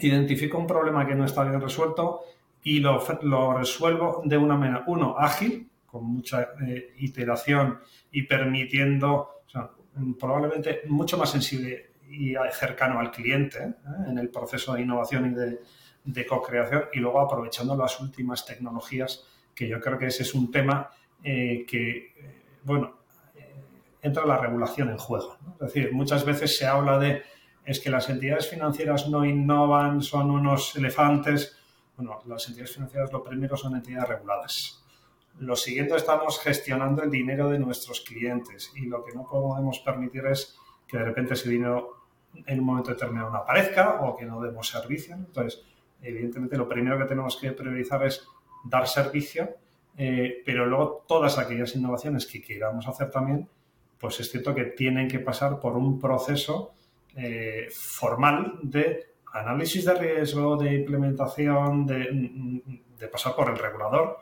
Identifico 0.00 0.58
un 0.58 0.66
problema 0.66 1.06
que 1.06 1.14
no 1.14 1.24
está 1.24 1.44
bien 1.44 1.60
resuelto 1.60 2.22
y 2.64 2.80
lo, 2.80 3.00
lo 3.22 3.56
resuelvo 3.56 4.22
de 4.24 4.36
una 4.36 4.56
manera, 4.56 4.82
uno, 4.88 5.14
ágil, 5.16 5.68
con 5.86 6.04
mucha 6.04 6.48
eh, 6.66 6.94
iteración 6.98 7.78
y 8.10 8.22
permitiendo, 8.22 9.42
probablemente 10.18 10.82
mucho 10.88 11.16
más 11.16 11.30
sensible 11.30 11.90
y 12.08 12.34
cercano 12.52 13.00
al 13.00 13.10
cliente 13.10 13.58
¿eh? 13.58 13.74
en 14.08 14.18
el 14.18 14.30
proceso 14.30 14.74
de 14.74 14.82
innovación 14.82 15.32
y 15.32 15.34
de, 15.34 15.60
de 16.04 16.26
co-creación 16.26 16.84
y 16.92 17.00
luego 17.00 17.20
aprovechando 17.20 17.76
las 17.76 18.00
últimas 18.00 18.44
tecnologías, 18.44 19.24
que 19.54 19.68
yo 19.68 19.80
creo 19.80 19.98
que 19.98 20.06
ese 20.06 20.22
es 20.22 20.34
un 20.34 20.50
tema 20.50 20.90
eh, 21.22 21.64
que, 21.66 22.12
bueno, 22.62 22.98
entra 24.02 24.26
la 24.26 24.36
regulación 24.36 24.90
en 24.90 24.98
juego. 24.98 25.38
Es 25.54 25.72
decir, 25.72 25.92
muchas 25.92 26.24
veces 26.24 26.56
se 26.56 26.66
habla 26.66 26.98
de 26.98 27.22
es 27.64 27.80
que 27.80 27.90
las 27.90 28.10
entidades 28.10 28.48
financieras 28.48 29.08
no 29.08 29.24
innovan, 29.24 30.02
son 30.02 30.30
unos 30.30 30.76
elefantes. 30.76 31.56
Bueno, 31.96 32.20
las 32.26 32.46
entidades 32.46 32.74
financieras 32.74 33.12
lo 33.12 33.24
primero 33.24 33.56
son 33.56 33.76
entidades 33.76 34.08
reguladas. 34.08 34.84
Lo 35.38 35.56
siguiente 35.56 35.96
estamos 35.96 36.38
gestionando 36.40 37.02
el 37.02 37.10
dinero 37.10 37.48
de 37.48 37.58
nuestros 37.58 38.02
clientes 38.02 38.70
y 38.76 38.86
lo 38.86 39.02
que 39.04 39.14
no 39.14 39.26
podemos 39.26 39.80
permitir 39.80 40.26
es 40.26 40.56
que 40.86 40.98
de 40.98 41.04
repente 41.04 41.34
ese 41.34 41.48
dinero 41.48 42.04
en 42.46 42.60
un 42.60 42.66
momento 42.66 42.90
determinado 42.90 43.30
no 43.30 43.38
aparezca 43.38 44.00
o 44.02 44.16
que 44.16 44.24
no 44.24 44.40
demos 44.40 44.68
servicio. 44.68 45.14
Entonces, 45.14 45.62
evidentemente 46.02 46.56
lo 46.56 46.68
primero 46.68 46.98
que 46.98 47.04
tenemos 47.04 47.36
que 47.36 47.52
priorizar 47.52 48.04
es 48.04 48.26
dar 48.64 48.86
servicio, 48.88 49.48
eh, 49.96 50.42
pero 50.44 50.66
luego 50.66 51.04
todas 51.06 51.38
aquellas 51.38 51.74
innovaciones 51.76 52.26
que 52.26 52.42
queramos 52.42 52.86
hacer 52.88 53.10
también, 53.10 53.48
pues 53.98 54.20
es 54.20 54.30
cierto 54.30 54.54
que 54.54 54.64
tienen 54.64 55.08
que 55.08 55.20
pasar 55.20 55.60
por 55.60 55.76
un 55.76 55.98
proceso 55.98 56.74
eh, 57.16 57.68
formal 57.70 58.58
de 58.62 59.14
análisis 59.32 59.84
de 59.84 59.94
riesgo, 59.94 60.56
de 60.56 60.74
implementación, 60.74 61.86
de, 61.86 63.08
pasar 63.12 63.36
por 63.36 63.50
el 63.50 63.58
regulador. 63.58 64.18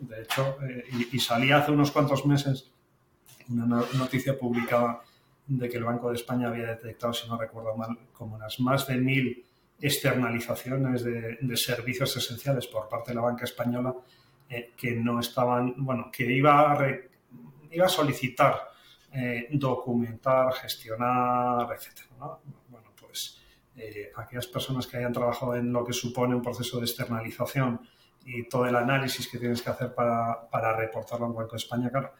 De 0.00 0.22
hecho, 0.22 0.58
eh, 0.62 0.84
y, 1.12 1.18
salía 1.18 1.58
hace 1.58 1.72
unos 1.72 1.90
cuantos 1.90 2.26
meses 2.26 2.70
una 3.48 3.82
noticia 3.94 4.38
publicada 4.38 5.00
de 5.48 5.68
que 5.68 5.78
el 5.78 5.84
Banco 5.84 6.10
de 6.10 6.16
España 6.16 6.48
había 6.48 6.66
detectado, 6.66 7.12
si 7.12 7.26
no 7.26 7.38
recuerdo 7.38 7.74
mal, 7.74 7.98
como 8.12 8.36
unas 8.36 8.60
más 8.60 8.86
de 8.86 8.98
mil 8.98 9.44
externalizaciones 9.80 11.02
de, 11.02 11.56
servicios 11.56 12.14
esenciales 12.16 12.66
por 12.66 12.88
parte 12.88 13.12
de 13.12 13.14
la 13.14 13.22
banca 13.22 13.44
española 13.44 13.94
eh, 14.48 14.72
que 14.76 14.94
no 14.94 15.20
estaban, 15.20 15.74
bueno, 15.78 16.10
que 16.12 16.24
iba 16.24 16.72
a, 16.72 16.88
iba 17.70 17.86
a 17.86 17.88
solicitar 17.88 18.68
eh, 19.12 19.48
documentar, 19.52 20.52
gestionar, 20.52 21.66
etc. 21.72 22.06
Bueno, 22.68 22.92
pues 23.00 23.40
eh, 23.76 24.10
aquellas 24.16 24.48
personas 24.48 24.86
que 24.86 24.98
hayan 24.98 25.12
trabajado 25.12 25.56
en 25.56 25.72
lo 25.72 25.84
que 25.84 25.94
supone 25.94 26.34
un 26.34 26.42
proceso 26.42 26.78
de 26.78 26.84
externalización 26.84 27.80
y 28.26 28.46
todo 28.48 28.66
el 28.66 28.76
análisis 28.76 29.28
que 29.28 29.38
tienes 29.38 29.62
que 29.62 29.70
hacer 29.70 29.94
para, 29.94 30.50
para 30.50 30.76
reportarlo 30.76 31.26
en 31.26 31.34
Banco 31.34 31.52
de 31.52 31.56
España, 31.56 31.88
claro. 31.90 32.12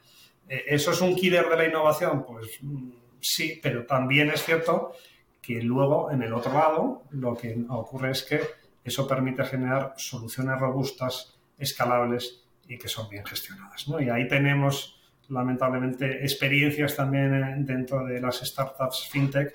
¿Eso 0.49 0.92
es 0.92 1.00
un 1.02 1.14
killer 1.14 1.47
de 1.47 1.56
la 1.58 1.66
innovación? 1.66 2.25
Pues 2.25 2.58
mm, 2.62 2.90
sí, 3.21 3.61
pero 3.63 3.87
también 3.87 4.31
es 4.31 4.45
cierto 4.45 4.93
que 5.41 5.63
luego 5.63 6.11
en 6.11 6.23
el 6.23 6.33
otro 6.33 6.53
lado 6.53 7.05
lo 7.11 7.35
que 7.35 7.57
ocurre 7.69 8.11
es 8.11 8.23
que 8.23 8.41
eso 8.85 9.07
permite 9.07 9.45
generar 9.45 9.95
soluciones 9.97 10.59
robustas, 10.59 11.39
escalables 11.59 12.45
y 12.67 12.79
que 12.79 12.89
son 12.89 13.09
bien 13.09 13.25
gestionadas. 13.25 13.89
¿no? 13.89 14.01
Y 14.01 14.09
ahí 14.09 14.29
tenemos 14.29 15.01
lamentablemente 15.29 16.23
experiencias 16.23 16.97
también 16.97 17.65
dentro 17.65 18.05
de 18.05 18.21
las 18.21 18.41
startups 18.41 19.09
fintech 19.11 19.55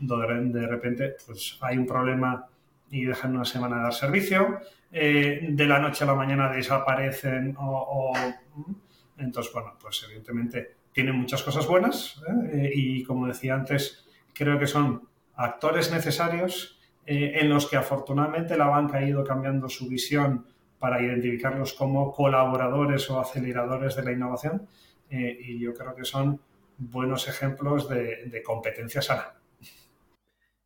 donde 0.00 0.60
de 0.60 0.66
repente 0.66 1.16
pues, 1.26 1.58
hay 1.60 1.76
un 1.76 1.86
problema 1.86 2.46
y 2.90 3.04
dejan 3.04 3.36
una 3.36 3.44
semana 3.44 3.76
de 3.76 3.82
dar 3.82 3.94
servicio, 3.94 4.60
eh, 4.90 5.48
de 5.50 5.66
la 5.66 5.78
noche 5.78 6.04
a 6.04 6.06
la 6.08 6.14
mañana 6.14 6.50
desaparecen 6.50 7.54
o, 7.58 8.12
entonces 9.18 9.52
bueno 9.52 9.76
pues 9.80 10.02
evidentemente 10.04 10.76
tienen 10.92 11.16
muchas 11.16 11.42
cosas 11.42 11.66
buenas 11.66 12.20
¿eh? 12.52 12.70
y 12.74 13.04
como 13.04 13.26
decía 13.26 13.54
antes 13.54 14.06
creo 14.34 14.58
que 14.58 14.66
son 14.66 15.08
actores 15.34 15.92
necesarios 15.92 16.78
eh, 17.06 17.38
en 17.40 17.48
los 17.48 17.68
que 17.68 17.76
afortunadamente 17.76 18.56
la 18.56 18.66
banca 18.66 18.98
ha 18.98 19.04
ido 19.04 19.24
cambiando 19.24 19.68
su 19.68 19.88
visión 19.88 20.46
para 20.78 21.02
identificarlos 21.02 21.74
como 21.74 22.12
colaboradores 22.12 23.08
o 23.10 23.20
aceleradores 23.20 23.96
de 23.96 24.04
la 24.04 24.12
innovación 24.12 24.66
eh, 25.10 25.38
y 25.40 25.58
yo 25.58 25.74
creo 25.74 25.94
que 25.94 26.04
son 26.04 26.40
buenos 26.78 27.28
ejemplos 27.28 27.88
de, 27.88 28.42
competencia 28.44 29.02
sana. 29.02 29.34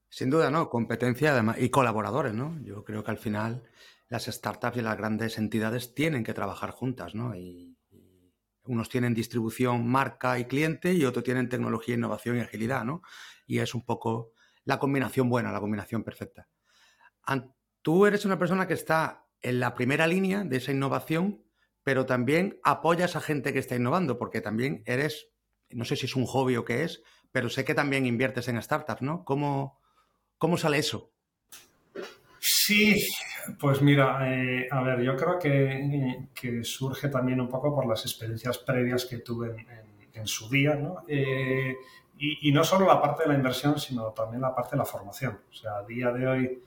Sin 0.09 0.31
duda, 0.31 0.50
¿no? 0.50 0.71
Competencia 0.71 1.33
además, 1.33 1.57
y 1.59 1.71
colaboradores, 1.71 2.35
¿no? 2.35 2.57
Yo 2.62 2.85
creo 2.85 3.02
que 3.02 3.11
al 3.11 3.19
final 3.19 3.64
las 4.09 4.26
startups 4.26 4.76
y 4.76 4.83
las 4.83 4.97
grandes 4.97 5.38
entidades 5.38 5.95
tienen 5.95 6.23
que 6.23 6.35
trabajar 6.35 6.71
juntas, 6.71 7.16
¿no? 7.16 7.35
Y, 7.35 7.74
unos 8.64 8.88
tienen 8.88 9.14
distribución, 9.14 9.87
marca 9.87 10.38
y 10.38 10.47
cliente 10.47 10.92
y 10.94 11.04
otros 11.04 11.25
tienen 11.25 11.49
tecnología, 11.49 11.94
innovación 11.94 12.38
y 12.38 12.40
agilidad, 12.40 12.85
¿no? 12.85 13.02
Y 13.47 13.59
es 13.59 13.75
un 13.75 13.85
poco 13.85 14.33
la 14.64 14.78
combinación 14.78 15.28
buena, 15.28 15.52
la 15.52 15.61
combinación 15.61 16.02
perfecta. 16.02 16.49
Tú 17.83 18.06
eres 18.06 18.25
una 18.25 18.38
persona 18.38 18.66
que 18.66 18.73
está 18.73 19.26
en 19.42 19.61
la 19.61 19.75
primera 19.75 20.06
línea 20.06 20.42
de 20.42 20.56
esa 20.56 20.73
innovación, 20.73 21.44
pero 21.83 22.06
también 22.06 22.58
apoyas 22.65 23.15
a 23.15 23.21
gente 23.21 23.52
que 23.52 23.58
está 23.58 23.76
innovando, 23.76 24.19
porque 24.19 24.41
también 24.41 24.82
eres, 24.86 25.28
no 25.69 25.84
sé 25.84 25.97
si 25.97 26.06
es 26.06 26.17
un 26.17 26.25
hobby 26.25 26.56
o 26.56 26.65
qué 26.65 26.84
es, 26.84 27.02
pero 27.30 27.50
sé 27.50 27.67
que 27.67 27.75
también 27.75 28.06
inviertes 28.06 28.49
en 28.49 28.62
startups, 28.62 29.02
¿no? 29.02 29.23
¿Cómo, 29.26 29.82
cómo 30.39 30.56
sale 30.56 30.78
eso? 30.78 31.12
Sí, 32.39 33.06
pues 33.59 33.83
mira, 33.83 34.19
eh, 34.30 34.69
a 34.71 34.83
ver, 34.83 35.02
yo 35.02 35.17
creo 35.17 35.39
que, 35.39 36.63
surge 36.63 37.09
también 37.09 37.41
un 37.41 37.49
poco 37.49 37.75
por 37.75 37.87
las 37.87 38.02
experiencias 38.02 38.59
previas 38.59 39.04
que 39.04 39.19
tuve 39.19 39.67
en, 40.13 40.26
su 40.26 40.49
día, 40.49 40.75
¿no? 40.75 41.04
Eh, 41.09 41.75
y, 42.19 42.52
no 42.52 42.65
solo 42.65 42.87
la 42.87 43.00
parte 43.00 43.25
de 43.25 43.30
la 43.30 43.35
inversión, 43.35 43.78
sino 43.78 44.13
también 44.13 44.41
la 44.41 44.54
parte 44.54 44.73
de 44.73 44.78
la 44.78 44.85
formación. 44.85 45.41
O 45.50 45.54
sea, 45.54 45.78
a 45.78 45.85
día 45.85 46.11
de 46.13 46.26
hoy 46.26 46.63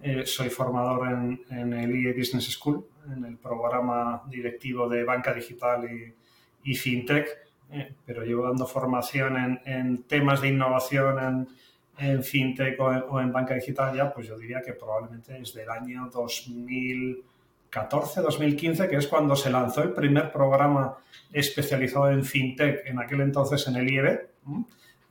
eh, 0.00 0.24
soy 0.24 0.48
formador 0.48 1.08
en, 1.50 1.72
el 1.72 1.96
IE 1.96 2.12
Business 2.12 2.50
School, 2.52 2.86
en 3.14 3.24
el 3.24 3.36
programa 3.36 4.22
directivo 4.28 4.88
de 4.88 5.04
banca 5.04 5.34
digital 5.34 5.88
y, 6.62 6.74
fintech, 6.74 7.28
eh, 7.70 7.94
pero 8.06 8.24
llevo 8.24 8.44
dando 8.44 8.66
formación 8.66 9.60
en, 9.64 10.04
temas 10.04 10.40
de 10.40 10.48
innovación 10.48 11.18
en, 11.18 11.48
fintech 12.22 12.80
o 12.80 13.20
en, 13.20 13.32
banca 13.32 13.54
digital 13.54 13.96
ya, 13.96 14.12
pues 14.12 14.26
yo 14.26 14.36
diría 14.36 14.60
que 14.62 14.72
probablemente 14.72 15.34
desde 15.34 15.62
el 15.62 15.70
año 15.70 16.10
2014, 16.12 18.22
2015, 18.22 18.88
que 18.88 18.96
es 18.96 19.06
cuando 19.06 19.36
se 19.36 19.50
lanzó 19.50 19.82
el 19.82 19.92
primer 19.92 20.32
programa 20.32 20.96
especializado 21.32 22.10
en 22.10 22.24
fintech, 22.24 22.84
en 22.86 22.98
aquel 22.98 23.20
entonces 23.20 23.68
en 23.68 23.76
el 23.76 23.88
IEB. 23.90 24.20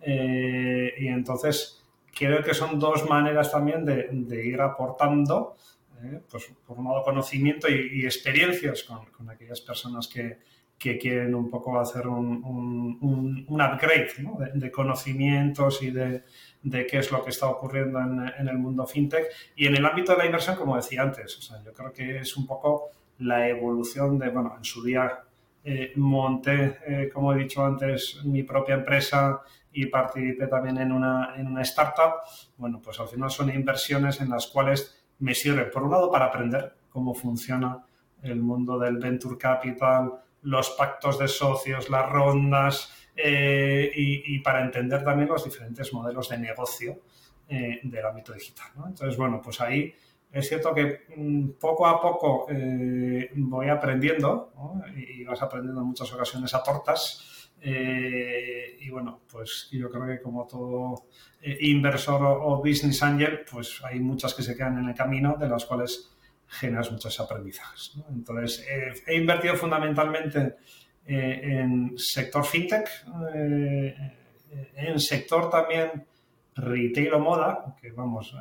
Eh, 0.01 0.93
y 0.97 1.07
entonces 1.07 1.81
creo 2.13 2.43
que 2.43 2.53
son 2.53 2.79
dos 2.79 3.07
maneras 3.07 3.51
también 3.51 3.85
de, 3.85 4.45
ir 4.45 4.61
aportando, 4.61 5.55
eh, 6.03 6.19
pues 6.29 6.51
por 6.65 6.79
un 6.79 6.85
lado 6.85 7.03
conocimiento 7.03 7.67
y, 7.69 8.05
experiencias 8.05 8.83
con, 8.83 9.29
aquellas 9.29 9.61
personas 9.61 10.07
que, 10.07 10.39
quieren 10.81 11.35
un 11.35 11.49
poco 11.49 11.79
hacer 11.79 12.07
un, 12.07 13.45
upgrade 13.49 14.09
de, 14.53 14.71
conocimientos 14.71 15.81
y 15.83 15.91
de, 15.91 16.23
qué 16.63 16.97
es 16.97 17.11
lo 17.11 17.23
que 17.23 17.29
está 17.29 17.47
ocurriendo 17.47 17.99
en, 17.99 18.47
el 18.47 18.57
mundo 18.57 18.85
fintech. 18.85 19.27
Y 19.55 19.67
en 19.67 19.75
el 19.75 19.85
ámbito 19.85 20.13
de 20.13 20.19
la 20.19 20.25
inversión, 20.25 20.55
como 20.55 20.75
decía 20.75 21.03
antes, 21.03 21.37
o 21.37 21.41
sea, 21.41 21.61
yo 21.63 21.73
creo 21.73 21.93
que 21.93 22.17
es 22.17 22.35
un 22.35 22.47
poco 22.47 22.89
la 23.19 23.47
evolución 23.47 24.17
de, 24.17 24.29
bueno, 24.29 24.55
en 24.57 24.63
su 24.63 24.83
día 24.83 25.23
eh, 25.63 25.93
monté, 25.95 27.11
como 27.13 27.33
he 27.33 27.37
dicho 27.37 27.63
antes, 27.63 28.21
mi 28.25 28.43
propia 28.43 28.75
empresa 28.75 29.41
y 29.73 29.85
participé 29.85 30.47
también 30.47 30.77
en 30.79 30.91
una, 30.91 31.35
en 31.37 31.47
una 31.47 31.61
startup, 31.61 32.15
bueno, 32.57 32.81
pues 32.83 32.99
al 32.99 33.07
final 33.07 33.29
son 33.29 33.49
inversiones 33.53 34.19
en 34.21 34.29
las 34.29 34.47
cuales 34.47 35.05
me 35.19 35.33
sirve, 35.33 35.65
por 35.65 35.83
un 35.83 35.91
lado, 35.91 36.11
para 36.11 36.25
aprender 36.25 36.73
cómo 36.89 37.13
funciona 37.13 37.85
el 38.21 38.41
mundo 38.41 38.77
del 38.77 38.97
venture 38.97 39.37
capital, 39.37 40.11
los 40.43 40.71
pactos 40.71 41.19
de 41.19 41.27
socios, 41.27 41.89
las 41.89 42.09
rondas 42.09 42.91
eh, 43.15 43.91
y, 43.93 44.39
para 44.39 44.63
entender 44.63 45.03
también 45.03 45.29
los 45.29 45.43
diferentes 45.43 45.93
modelos 45.93 46.29
de 46.29 46.37
negocio 46.37 47.01
eh, 47.47 47.79
del 47.83 48.05
ámbito 48.05 48.33
digital. 48.33 48.67
Entonces, 48.87 49.17
bueno, 49.17 49.41
pues 49.43 49.59
ahí 49.61 49.93
es 50.31 50.47
cierto 50.47 50.73
que 50.73 51.01
mm, 51.15 51.51
poco 51.59 51.85
a 51.85 52.01
poco 52.01 52.47
eh, 52.49 53.29
voy 53.35 53.67
aprendiendo 53.67 54.53
y 54.95 55.23
vas 55.23 55.41
aprendiendo 55.41 55.81
en 55.81 55.87
muchas 55.87 56.11
ocasiones 56.13 56.53
a 56.55 56.63
tortas 56.63 57.27
y 57.63 58.89
bueno, 58.89 59.21
pues 59.31 59.69
yo 59.71 59.91
creo 59.91 60.07
que 60.07 60.19
como 60.19 60.47
todo 60.47 61.05
inversor 61.43 62.23
o, 62.23 62.57
business 62.57 63.03
angel, 63.03 63.41
pues 63.51 63.79
hay 63.83 63.99
muchas 63.99 64.33
que 64.33 64.41
se 64.41 64.55
quedan 64.55 64.79
en 64.79 64.89
el 64.89 64.95
camino, 64.95 65.35
de 65.39 65.47
las 65.47 65.65
cuales 65.65 66.11
generas 66.51 66.91
muchos 66.91 67.19
aprendizajes. 67.19 67.93
Entonces, 68.09 68.65
eh, 68.69 68.93
he 69.07 69.15
invertido 69.15 69.55
fundamentalmente 69.55 70.57
en 71.03 71.97
sector 71.97 72.45
fintech, 72.45 72.87
en 74.75 74.99
sector 74.99 75.49
también 75.49 76.05
retail 76.55 77.13
o 77.13 77.19
moda, 77.19 77.75
que 77.81 77.91
vamos, 77.91 78.35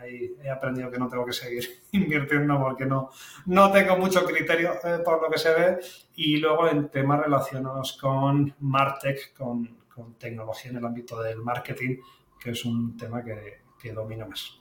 ahí 0.00 0.36
he 0.42 0.50
aprendido 0.50 0.90
que 0.90 0.98
no 0.98 1.08
tengo 1.08 1.26
que 1.26 1.32
seguir 1.32 1.64
invirtiendo 1.92 2.58
porque 2.58 2.86
no, 2.86 3.10
no 3.46 3.70
tengo 3.70 3.96
mucho 3.96 4.24
criterio 4.24 4.74
eh, 4.84 5.00
por 5.04 5.22
lo 5.22 5.30
que 5.30 5.38
se 5.38 5.54
ve, 5.54 5.78
y 6.14 6.38
luego 6.38 6.68
en 6.68 6.88
temas 6.88 7.20
relacionados 7.20 7.98
con 8.00 8.54
Martech, 8.60 9.34
con, 9.34 9.78
con, 9.94 10.14
tecnología 10.14 10.70
en 10.70 10.78
el 10.78 10.84
ámbito 10.84 11.20
del 11.20 11.38
marketing, 11.38 11.96
que 12.40 12.50
es 12.50 12.64
un 12.64 12.96
tema 12.96 13.22
que, 13.24 13.62
que 13.78 13.92
domino 13.92 14.26
más. 14.28 14.58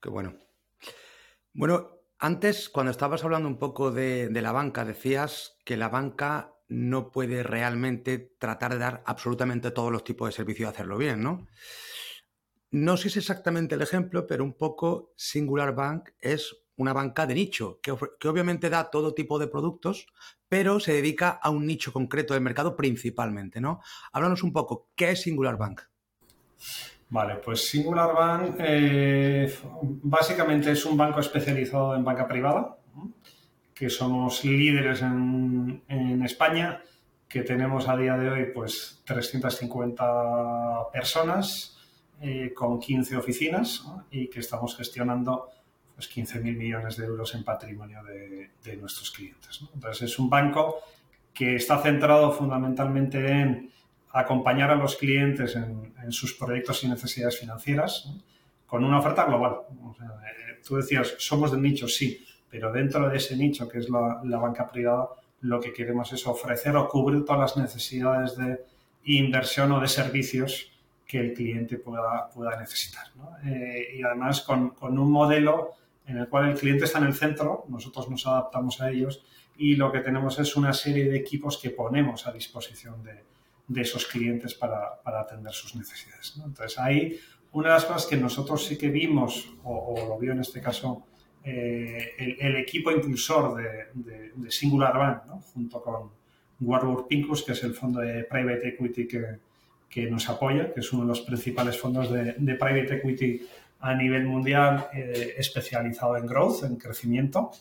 Qué 0.00 0.08
bueno. 0.08 0.45
Bueno, 1.58 2.02
antes, 2.18 2.68
cuando 2.68 2.90
estabas 2.90 3.24
hablando 3.24 3.48
un 3.48 3.58
poco 3.58 3.90
de, 3.90 4.28
la 4.30 4.52
banca, 4.52 4.84
decías 4.84 5.56
que 5.64 5.78
la 5.78 5.88
banca 5.88 6.52
no 6.68 7.10
puede 7.10 7.42
realmente 7.42 8.18
tratar 8.18 8.72
de 8.72 8.78
dar 8.78 9.02
absolutamente 9.06 9.70
todos 9.70 9.90
los 9.90 10.04
tipos 10.04 10.28
de 10.28 10.32
servicios 10.32 10.68
y 10.68 10.70
hacerlo 10.70 10.98
bien, 10.98 11.22
¿no? 11.22 11.46
No 12.72 12.98
sé 12.98 13.04
si 13.04 13.08
es 13.08 13.16
exactamente 13.24 13.74
el 13.74 13.80
ejemplo, 13.80 14.26
pero 14.26 14.44
un 14.44 14.52
poco 14.52 15.14
Singular 15.16 15.74
Bank 15.74 16.10
es 16.20 16.54
una 16.76 16.92
banca 16.92 17.26
de 17.26 17.34
nicho, 17.34 17.80
que, 17.80 17.90
obviamente 17.90 18.68
da 18.68 18.90
todo 18.90 19.14
tipo 19.14 19.38
de 19.38 19.46
productos, 19.46 20.08
pero 20.50 20.78
se 20.78 20.92
dedica 20.92 21.30
a 21.30 21.48
un 21.48 21.66
nicho 21.66 21.90
concreto 21.90 22.34
del 22.34 22.42
mercado 22.42 22.76
principalmente, 22.76 23.62
¿no? 23.62 23.80
Háblanos 24.12 24.42
un 24.42 24.52
poco, 24.52 24.90
¿qué 24.94 25.12
es 25.12 25.22
Singular 25.22 25.56
Bank? 25.56 25.80
Vale, 27.08 27.36
pues 27.36 27.68
Singular 27.68 28.12
Bank 28.14 28.56
eh, 28.58 29.52
básicamente 30.02 30.72
es 30.72 30.84
un 30.84 30.96
banco 30.96 31.20
especializado 31.20 31.94
en 31.94 32.04
banca 32.04 32.26
privada, 32.26 32.78
que 33.72 33.88
somos 33.88 34.44
líderes 34.44 35.02
en, 35.02 35.82
España, 36.24 36.82
que 37.28 37.42
tenemos 37.42 37.88
a 37.88 37.96
día 37.96 38.16
de 38.16 38.30
hoy 38.30 38.46
pues 38.52 39.02
350 39.04 40.90
personas 40.92 41.78
eh, 42.20 42.52
con 42.54 42.80
15 42.80 43.16
oficinas 43.16 43.86
y 44.10 44.28
que 44.28 44.40
estamos 44.40 44.76
gestionando 44.76 45.50
pues 45.94 46.10
15.000 46.10 46.56
millones 46.56 46.96
de 46.96 47.06
euros 47.06 47.34
en 47.34 47.44
patrimonio 47.44 48.02
de, 48.02 48.76
nuestros 48.76 49.10
clientes. 49.10 49.60
Entonces 49.74 50.10
es 50.10 50.18
un 50.18 50.28
banco 50.28 50.80
que 51.32 51.56
está 51.56 51.78
centrado 51.78 52.32
fundamentalmente 52.32 53.30
en 53.30 53.70
acompañar 54.16 54.70
a 54.70 54.76
los 54.76 54.96
clientes 54.96 55.56
en, 55.56 56.10
sus 56.10 56.34
proyectos 56.34 56.82
y 56.84 56.88
necesidades 56.88 57.38
financieras 57.38 58.10
con 58.66 58.82
una 58.82 58.98
oferta 58.98 59.24
global. 59.26 59.56
Eh, 60.00 60.60
tú 60.66 60.76
decías, 60.76 61.16
somos 61.18 61.52
de 61.52 61.58
nicho, 61.58 61.86
sí, 61.86 62.24
pero 62.48 62.72
dentro 62.72 63.08
de 63.08 63.16
ese 63.18 63.36
nicho 63.36 63.68
que 63.68 63.78
es 63.78 63.90
la, 63.90 64.38
banca 64.38 64.70
privada, 64.70 65.08
lo 65.42 65.60
que 65.60 65.72
queremos 65.72 66.12
es 66.12 66.26
ofrecer 66.26 66.76
o 66.76 66.88
cubrir 66.88 67.24
todas 67.24 67.40
las 67.40 67.56
necesidades 67.56 68.36
de 68.36 68.64
inversión 69.04 69.72
o 69.72 69.80
de 69.80 69.88
servicios 69.88 70.72
que 71.06 71.18
el 71.18 71.34
cliente 71.34 71.76
pueda, 71.76 72.30
pueda 72.30 72.58
necesitar. 72.58 73.08
Eh, 73.44 73.96
y 73.98 74.02
además 74.02 74.40
con, 74.40 74.72
un 74.80 75.10
modelo 75.10 75.72
en 76.06 76.18
el 76.18 76.28
cual 76.28 76.48
el 76.48 76.58
cliente 76.58 76.86
está 76.86 76.98
en 76.98 77.06
el 77.06 77.14
centro, 77.14 77.66
nosotros 77.68 78.08
nos 78.08 78.26
adaptamos 78.26 78.80
a 78.80 78.90
ellos 78.90 79.22
y 79.58 79.76
lo 79.76 79.92
que 79.92 80.00
tenemos 80.00 80.38
es 80.38 80.56
una 80.56 80.72
serie 80.72 81.10
de 81.10 81.16
equipos 81.16 81.58
que 81.58 81.70
ponemos 81.70 82.26
a 82.26 82.32
disposición 82.32 83.02
de, 83.02 83.22
de 83.68 83.80
esos 83.82 84.06
clientes 84.06 84.54
para, 84.54 85.00
para 85.02 85.20
atender 85.20 85.52
sus 85.52 85.74
necesidades. 85.74 86.34
Entonces, 86.44 86.78
ahí 86.78 87.18
una 87.52 87.68
de 87.68 87.74
las 87.74 87.84
cosas 87.86 88.06
que 88.06 88.16
nosotros 88.16 88.64
sí 88.64 88.76
que 88.76 88.90
vimos, 88.90 89.50
o, 89.64 89.94
lo 90.08 90.18
vio 90.18 90.32
en 90.32 90.40
este 90.40 90.60
caso 90.60 91.06
eh, 91.42 92.36
el, 92.38 92.56
equipo 92.56 92.90
impulsor 92.90 93.56
de, 93.56 94.32
de, 94.34 94.50
Singular 94.50 94.98
Bank, 94.98 95.22
junto 95.54 95.80
con 95.80 96.10
Warburg 96.60 97.08
Pincus, 97.08 97.42
que 97.42 97.52
es 97.52 97.62
el 97.64 97.74
fondo 97.74 98.00
de 98.00 98.24
private 98.24 98.68
equity 98.68 99.08
que, 99.08 99.38
que, 99.88 100.10
nos 100.10 100.28
apoya, 100.28 100.72
que 100.72 100.80
es 100.80 100.92
uno 100.92 101.02
de 101.02 101.08
los 101.08 101.20
principales 101.22 101.80
fondos 101.80 102.10
de, 102.12 102.34
private 102.34 102.96
equity 102.96 103.40
a 103.80 103.94
nivel 103.94 104.26
mundial 104.26 104.88
eh, 104.92 105.34
especializado 105.38 106.16
en 106.16 106.26
growth, 106.26 106.64
en 106.64 106.76
crecimiento, 106.76 107.52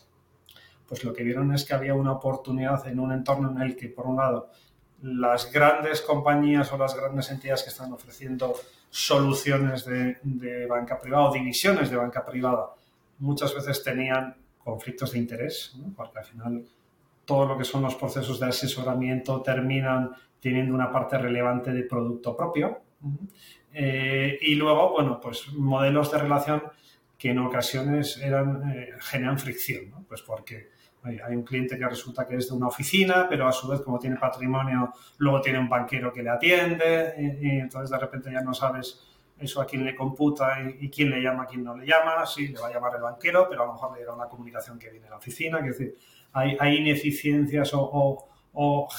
pues 0.88 1.04
lo 1.04 1.14
que 1.14 1.24
vieron 1.24 1.54
es 1.54 1.66
que 1.66 1.74
había 1.74 1.94
una 1.94 2.12
oportunidad 2.12 2.88
en 2.88 3.00
un 3.00 3.12
entorno 3.12 3.52
en 3.52 3.62
el 3.62 3.76
que, 3.76 3.88
por 3.88 4.08
un 4.08 4.18
lado, 4.18 4.50
las 5.02 5.52
grandes 5.52 6.02
compañías 6.02 6.72
o 6.72 6.78
las 6.78 6.96
grandes 6.96 7.30
entidades 7.30 7.64
que 7.64 7.70
están 7.70 7.92
ofreciendo 7.94 8.56
soluciones 8.90 9.86
de, 9.86 10.66
banca 10.68 11.00
privada 11.00 11.30
o 11.30 11.34
divisiones 11.34 11.90
de 11.90 11.98
banca 11.98 12.26
privada 12.26 12.70
muchas 13.20 13.54
veces 13.54 13.84
tenían 13.84 14.36
conflictos 14.58 15.12
de 15.12 15.20
interés, 15.20 15.76
porque 15.96 16.20
al 16.20 16.26
final 16.26 16.66
todo 17.26 17.46
lo 17.46 17.58
que 17.58 17.64
son 17.64 17.82
los 17.82 17.96
procesos 17.96 18.40
de 18.40 18.48
asesoramiento 18.48 19.42
terminan 19.42 20.12
teniendo 20.40 20.74
una 20.74 20.92
parte 20.92 21.18
relevante 21.18 21.72
de 21.72 21.84
producto 21.84 22.36
propio. 22.36 22.82
Eh, 23.74 24.38
y 24.42 24.56
luego, 24.56 24.92
bueno, 24.92 25.20
pues 25.20 25.52
modelos 25.54 26.12
de 26.12 26.18
relación 26.18 26.64
que 27.18 27.32
en 27.32 27.40
ocasiones 27.40 28.18
eran, 28.18 28.72
eh, 28.72 28.90
generan 29.00 29.40
fricción, 29.40 30.06
pues 30.08 30.22
porque 30.22 30.70
hay 31.06 31.36
un 31.36 31.44
cliente 31.44 31.78
que 31.78 31.88
resulta 31.88 32.26
que 32.26 32.36
es 32.36 32.50
de 32.50 32.56
una 32.56 32.68
oficina, 32.68 33.28
pero 33.30 33.48
a 33.48 33.52
su 33.52 33.68
vez, 33.68 33.82
como 33.82 34.00
tiene 34.00 34.18
patrimonio, 34.18 34.94
luego 35.18 35.42
tiene 35.42 35.60
un 35.60 35.70
banquero 35.70 36.12
que 36.12 36.24
le 36.24 36.30
atiende 36.30 37.14
y, 37.42 37.50
entonces 37.60 37.90
de 37.90 37.98
repente 37.98 38.32
ya 38.32 38.42
no 38.42 38.54
sabes 38.54 39.02
eso 39.38 39.62
a 39.62 39.66
quién 39.66 39.86
le 39.86 39.96
computa 39.96 40.58
y, 40.80 40.90
quién 40.90 41.10
le 41.10 41.22
llama, 41.22 41.46
quién 41.46 41.64
no 41.64 41.78
le 41.78 41.86
llama. 41.86 42.26
Sí, 42.26 42.48
le 42.48 42.60
va 42.60 42.68
a 42.68 42.74
llamar 42.74 42.96
el 42.96 43.02
banquero, 43.02 43.48
pero 43.50 43.64
a 43.64 43.66
lo 43.68 43.74
mejor 43.74 43.94
le 43.94 44.00
llega 44.00 44.16
una 44.16 44.28
comunicación 44.28 44.80
que 44.80 44.90
viene 44.90 45.06
de 45.06 45.10
la 45.12 45.18
oficina. 45.18 45.60
Es 45.60 45.78
decir, 45.78 45.96
hay, 46.34 46.78
ineficiencias 46.78 47.72
o, 47.74 48.30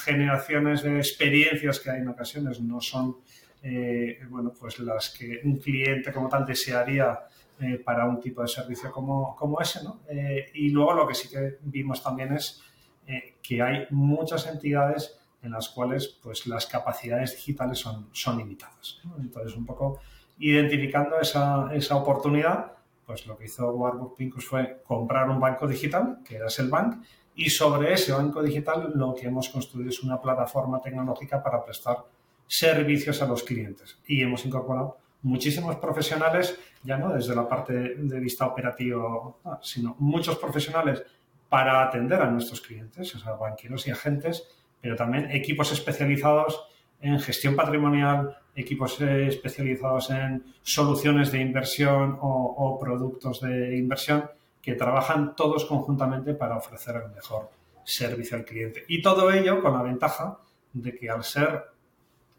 generaciones 0.05 0.83
de 0.83 0.99
experiencias 0.99 1.81
que 1.81 1.90
hay 1.90 2.01
en 2.01 2.09
ocasiones 2.09 2.61
no 2.61 2.81
son 2.81 3.16
eh, 3.62 4.21
bueno, 4.29 4.53
pues 4.53 4.79
las 4.81 5.11
que 5.11 5.40
un 5.42 5.57
cliente 5.57 6.12
como 6.12 6.29
tal 6.29 6.45
desearía 6.45 7.19
eh, 7.59 7.81
para 7.83 8.05
un 8.05 8.21
tipo 8.21 8.42
de 8.42 8.49
servicio 8.49 8.92
como, 8.92 9.35
como 9.35 9.61
ese. 9.61 9.83
¿no? 9.83 10.01
Eh, 10.09 10.51
y 10.55 10.71
luego 10.71 10.92
lo 10.92 11.07
que 11.07 11.14
sí 11.14 11.29
que 11.29 11.59
vimos 11.62 12.03
también 12.03 12.35
es 12.35 12.62
eh, 13.07 13.37
que 13.42 13.62
hay 13.62 13.87
muchas 13.90 14.47
entidades 14.47 15.19
en 15.42 15.53
las 15.53 15.69
cuales 15.69 16.19
pues, 16.23 16.47
las 16.47 16.66
capacidades 16.66 17.33
digitales 17.33 17.79
son, 17.79 18.09
son 18.12 18.38
limitadas. 18.38 19.01
Entonces, 19.19 19.57
un 19.57 19.64
poco 19.64 20.01
identificando 20.38 21.19
esa, 21.19 21.71
esa, 21.73 21.97
oportunidad, 21.97 22.73
pues 23.07 23.27
lo 23.27 23.38
que 23.38 23.45
hizo 23.45 23.71
Warburg 23.71 24.14
Pincus 24.16 24.45
fue 24.45 24.83
comprar 24.85 25.31
un 25.31 25.40
banco 25.40 25.66
digital, 25.66 26.19
que 26.25 26.37
era 26.37 26.49
el 26.59 26.69
Bank, 26.69 27.03
y 27.37 27.51
sobre 27.51 27.92
ese 27.92 28.12
banco 28.12 28.42
digital 28.42 28.92
lo 28.95 29.14
que 29.14 29.29
hemos 29.29 29.49
construido 29.49 29.90
es 29.90 30.03
una 30.03 30.21
plataforma 30.21 30.81
tecnológica 30.81 31.42
para 31.42 31.64
prestar 31.64 32.05
servicios 32.47 33.23
a 33.23 33.27
los 33.27 33.42
clientes. 33.42 33.99
Y 34.07 34.23
hemos 34.23 34.45
incorporado 34.45 34.99
muchísimos 35.22 35.76
profesionales, 35.76 36.59
ya 36.83 36.96
no 36.98 37.12
desde 37.12 37.35
la 37.35 37.48
parte 37.48 37.72
de 37.96 38.20
vista 38.20 38.46
operativo, 38.46 39.40
ah, 39.44 39.59
sino 39.62 39.96
muchos 39.98 40.38
profesionales 40.38 41.02
para 41.48 41.83
atender 41.83 42.20
a 42.20 42.31
nuestros 42.31 42.61
clientes, 42.61 43.14
o 43.14 43.18
sea, 43.18 43.33
banqueros 43.33 43.87
y 43.87 43.90
agentes, 43.90 44.48
pero 44.81 44.96
también 44.96 45.31
equipos 45.31 45.72
especializados 45.72 46.66
en 47.00 47.20
gestión 47.20 47.55
patrimonial, 47.55 48.37
equipos 48.55 49.00
eh, 49.00 49.29
especializados 49.29 50.11
en 50.11 50.44
soluciones 50.62 51.31
de 51.31 51.40
inversión 51.40 52.18
o, 52.20 52.79
productos 52.81 53.40
de 53.40 53.76
inversión 53.76 54.31
que 54.62 54.74
trabajan 54.74 55.37
todos 55.37 55.64
conjuntamente 55.66 56.35
para 56.35 56.57
ofrecer 56.57 56.96
el 56.96 57.14
mejor 57.14 57.50
servicio 57.85 58.37
al 58.37 58.44
cliente. 58.44 58.85
Y 58.88 59.02
todo 59.02 59.31
ello 59.31 59.62
con 59.62 59.74
la 59.74 59.83
ventaja 59.83 60.38
de 60.72 60.94
que 60.96 61.09
al 61.09 61.22
ser 61.22 61.64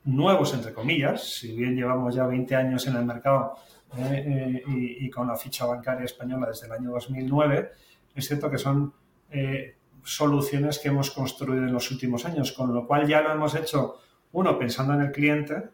nuevos, 0.08 0.54
entre 0.54 0.74
comillas, 0.74 1.22
si 1.22 1.56
bien 1.56 1.76
llevamos 1.76 2.16
ya 2.16 2.26
20 2.26 2.56
años 2.56 2.88
en 2.88 2.96
el 2.96 3.06
mercado 3.06 3.56
eh, 3.98 4.24
eh, 4.26 4.64
y, 5.02 5.10
con 5.10 5.28
la 5.28 5.36
ficha 5.36 5.66
bancaria 5.66 6.06
española 6.06 6.48
desde 6.48 6.68
el 6.68 6.72
año 6.72 6.92
2009, 6.92 7.72
es 8.16 8.28
cierto 8.28 8.50
que 8.50 8.58
son 8.58 8.94
eh, 9.30 9.76
soluciones 10.04 10.80
que 10.80 10.88
hemos 10.88 11.12
construido 11.12 11.64
en 11.64 11.74
los 11.74 11.92
últimos 11.92 12.26
años, 12.26 12.54
con 12.54 12.74
lo 12.74 12.88
cual 12.88 13.06
ya 13.06 13.22
lo 13.22 13.34
hemos 13.34 13.54
hecho, 13.56 13.98
uno, 14.32 14.58
pensando 14.58 14.94
en 14.94 15.02
el 15.02 15.12
cliente 15.12 15.70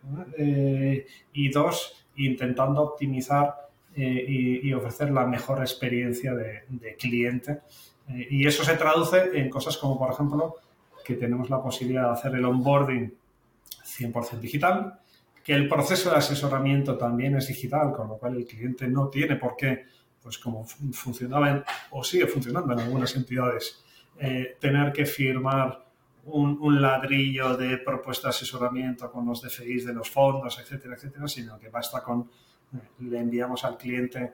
y 1.34 1.50
dos, 1.50 2.08
intentando 2.16 2.82
optimizar 2.82 3.56
y, 3.96 4.72
ofrecer 4.74 5.12
la 5.12 5.26
mejor 5.26 5.60
experiencia 5.60 6.34
de, 6.34 6.64
de 6.70 6.96
cliente. 6.96 7.62
y 8.08 8.46
eso 8.48 8.64
se 8.64 8.76
traduce 8.76 9.32
en 9.34 9.50
cosas 9.50 9.78
como, 9.78 9.98
por 9.98 10.12
ejemplo, 10.12 10.56
que 11.04 11.16
tenemos 11.16 11.50
la 11.50 11.62
posibilidad 11.62 12.06
de 12.06 12.14
hacer 12.14 12.36
el 12.36 12.46
onboarding 12.46 13.14
100% 14.00 14.40
digital, 14.40 15.00
que 15.44 15.54
el 15.54 15.68
proceso 15.68 16.10
de 16.10 16.18
asesoramiento 16.18 16.98
también 16.98 17.36
es 17.36 17.48
digital, 17.48 17.92
con 17.94 18.08
lo 18.08 18.18
cual 18.18 18.38
el 18.38 18.46
cliente 18.46 18.88
no 18.88 19.10
tiene 19.10 19.36
por 19.36 19.56
qué, 19.56 19.86
pues 20.22 20.38
como 20.38 20.66
funcionaba 20.66 21.64
o 21.92 22.04
sigue 22.04 22.28
funcionando 22.28 22.74
en 22.74 22.80
algunas 22.80 23.16
entidades, 23.16 23.84
eh, 24.18 24.58
tener 24.60 24.94
que 24.94 25.06
firmar 25.06 25.84
un, 26.26 26.82
ladrillo 26.82 27.58
de 27.58 27.78
propuesta 27.80 28.28
de 28.28 28.30
asesoramiento 28.30 29.12
con 29.12 29.26
los 29.26 29.42
DFIs 29.42 29.86
de 29.86 29.94
los 29.94 30.10
fondos, 30.10 30.58
etcétera, 30.60 30.96
etcétera, 30.96 31.28
sino 31.28 31.60
que 31.60 31.68
basta 31.68 32.02
con, 32.02 32.30
eh, 32.74 32.78
le 33.00 33.20
enviamos 33.20 33.66
al 33.66 33.78
cliente, 33.78 34.34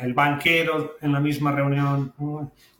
el 0.00 0.14
banquero 0.14 0.96
en 1.00 1.12
la 1.12 1.20
misma 1.20 1.52
reunión 1.52 2.14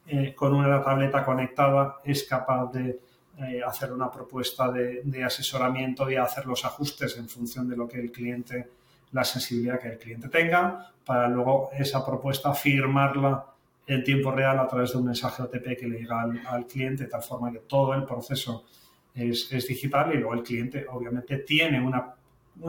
eh, 0.06 0.34
con 0.34 0.54
una 0.54 0.82
tableta 0.82 1.24
conectada 1.24 1.96
es 2.04 2.24
capaz 2.24 2.72
de 2.72 3.00
eh, 3.48 3.62
hacer 3.64 3.92
una 3.92 4.10
propuesta 4.10 4.70
de, 4.70 5.24
asesoramiento 5.24 6.08
y 6.10 6.16
hacer 6.16 6.46
los 6.46 6.64
ajustes 6.64 7.16
en 7.16 7.28
función 7.28 7.68
de 7.68 7.76
lo 7.76 7.88
que 7.88 7.98
el 7.98 8.12
cliente, 8.12 8.68
la 9.12 9.24
sensibilidad 9.24 9.80
que 9.80 9.88
el 9.88 9.98
cliente 9.98 10.28
tenga, 10.28 10.92
para 11.04 11.28
luego 11.28 11.70
esa 11.72 12.04
propuesta 12.04 12.54
firmarla 12.54 13.44
en 13.86 14.04
tiempo 14.04 14.30
real 14.30 14.58
a 14.58 14.66
través 14.68 14.92
de 14.92 14.98
un 14.98 15.06
mensaje 15.06 15.42
OTP 15.42 15.78
que 15.78 15.88
le 15.88 15.98
llega 15.98 16.20
al, 16.20 16.66
cliente, 16.66 17.04
de 17.04 17.10
tal 17.10 17.22
forma 17.22 17.50
que 17.50 17.60
todo 17.60 17.94
el 17.94 18.04
proceso 18.04 18.64
es, 19.14 19.48
digital 19.66 20.14
y 20.14 20.18
luego 20.18 20.34
el 20.34 20.42
cliente 20.42 20.86
obviamente 20.88 21.38
tiene 21.38 21.84
una, 21.84 22.14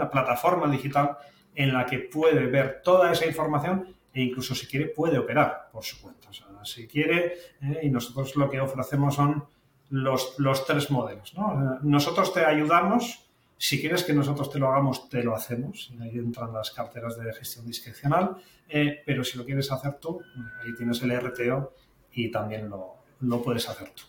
plataforma 0.09 0.71
digital 0.71 1.17
en 1.53 1.73
la 1.73 1.85
que 1.85 1.99
puede 1.99 2.47
ver 2.47 2.81
toda 2.81 3.11
esa 3.11 3.25
información 3.25 3.95
e 4.13 4.21
incluso 4.21 4.55
si 4.55 4.65
quiere 4.65 4.87
puede 4.87 5.17
operar 5.19 5.69
por 5.71 5.83
su 5.83 6.01
cuenta. 6.01 6.29
si 6.63 6.87
quiere, 6.87 7.33
eh, 7.61 7.81
y 7.83 7.89
nosotros 7.89 8.35
lo 8.37 8.49
que 8.49 8.61
ofrecemos 8.61 9.15
son 9.15 9.43
los, 9.89 10.35
los 10.39 10.65
tres 10.65 10.91
modelos. 10.91 11.33
¿no? 11.35 11.79
Nosotros 11.81 12.33
te 12.33 12.45
ayudamos, 12.45 13.27
si 13.57 13.79
quieres 13.79 14.03
que 14.03 14.13
nosotros 14.13 14.49
te 14.49 14.59
lo 14.59 14.67
hagamos, 14.67 15.09
te 15.09 15.23
lo 15.23 15.35
hacemos. 15.35 15.93
Ahí 16.01 16.17
entran 16.17 16.51
las 16.53 16.71
carteras 16.71 17.17
de 17.17 17.31
gestión 17.33 17.65
discrecional, 17.65 18.35
eh, 18.67 19.01
pero 19.05 19.23
si 19.23 19.37
lo 19.37 19.45
quieres 19.45 19.71
hacer 19.71 19.95
tú, 19.95 20.21
ahí 20.63 20.73
tienes 20.75 21.01
el 21.01 21.17
RTO 21.19 21.73
y 22.11 22.31
también 22.31 22.69
lo, 22.69 22.97
lo 23.21 23.41
puedes 23.41 23.67
hacer 23.69 23.89
tú. 23.89 24.03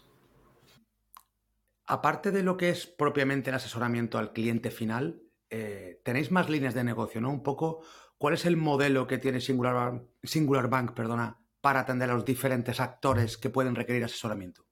Aparte 1.86 2.30
de 2.30 2.42
lo 2.42 2.56
que 2.56 2.70
es 2.70 2.86
propiamente 2.86 3.50
el 3.50 3.56
asesoramiento 3.56 4.18
al 4.18 4.32
cliente 4.32 4.70
final, 4.70 5.22
eh, 5.50 6.00
tenéis 6.02 6.30
más 6.30 6.48
líneas 6.48 6.74
de 6.74 6.82
negocio, 6.82 7.20
¿no? 7.20 7.30
Un 7.30 7.42
poco, 7.42 7.82
¿cuál 8.16 8.34
es 8.34 8.46
el 8.46 8.56
modelo 8.56 9.06
que 9.06 9.18
tiene 9.18 9.40
Singular 9.40 9.74
Bank, 9.74 10.02
Singular 10.22 10.68
Bank 10.68 10.94
perdona, 10.94 11.38
para 11.60 11.80
atender 11.80 12.10
a 12.10 12.14
los 12.14 12.24
diferentes 12.24 12.80
actores 12.80 13.36
que 13.36 13.50
pueden 13.50 13.74
requerir 13.74 14.02
asesoramiento? 14.02 14.66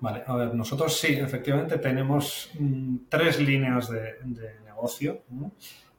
Vale, 0.00 0.24
a 0.26 0.34
ver, 0.34 0.54
nosotros 0.54 0.98
sí, 0.98 1.12
efectivamente 1.12 1.76
tenemos 1.78 2.50
mm, 2.58 2.96
tres 3.08 3.38
líneas 3.38 3.90
de, 3.90 4.14
negocio. 4.64 5.22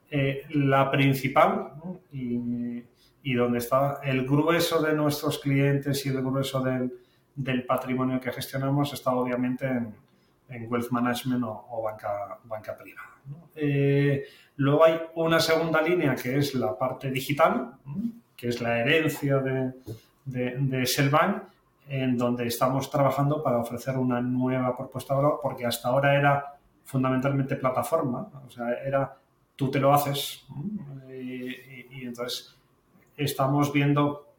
Eh, 0.10 0.44
la 0.50 0.90
principal 0.90 1.74
y, 2.12 3.34
donde 3.36 3.60
está 3.60 4.00
el 4.04 4.26
grueso 4.26 4.82
de 4.82 4.94
nuestros 4.94 5.38
clientes 5.38 6.04
y 6.06 6.10
el 6.10 6.22
grueso 6.22 6.62
del, 6.62 7.64
patrimonio 7.66 8.20
que 8.20 8.32
gestionamos 8.32 8.92
está 8.94 9.12
obviamente 9.12 9.68
en, 9.68 10.68
wealth 10.68 10.90
management 10.90 11.44
o, 11.46 11.84
banca, 11.84 12.40
banca 12.44 12.76
privada. 12.76 13.22
Eh, 13.56 14.24
luego 14.58 14.84
hay 14.84 15.00
una 15.16 15.40
segunda 15.40 15.82
línea 15.82 16.16
que 16.16 16.40
es 16.40 16.56
la 16.56 16.78
parte 16.78 17.12
digital, 17.12 17.74
que 18.36 18.48
es 18.48 18.60
la 18.60 18.80
herencia 18.80 19.38
de, 19.38 19.74
de, 20.26 20.56
de 20.58 20.86
en 21.92 22.18
donde 22.18 22.48
estamos 22.48 22.90
trabajando 22.90 23.44
para 23.44 23.58
ofrecer 23.58 23.98
una 23.98 24.22
nueva 24.22 24.78
propuesta 24.78 25.14
de 25.14 25.24
valor, 25.24 25.40
porque 25.44 25.66
hasta 25.66 25.90
ahora 25.90 26.16
era 26.16 26.56
fundamentalmente 26.86 27.58
plataforma, 27.58 28.30
o 28.48 28.50
sea, 28.50 28.76
era 28.76 29.18
tú 29.58 29.70
te 29.70 29.78
lo 29.78 29.94
haces 29.94 30.46
y, 31.10 32.06
entonces 32.06 32.58
estamos 33.18 33.74
viendo 33.74 34.36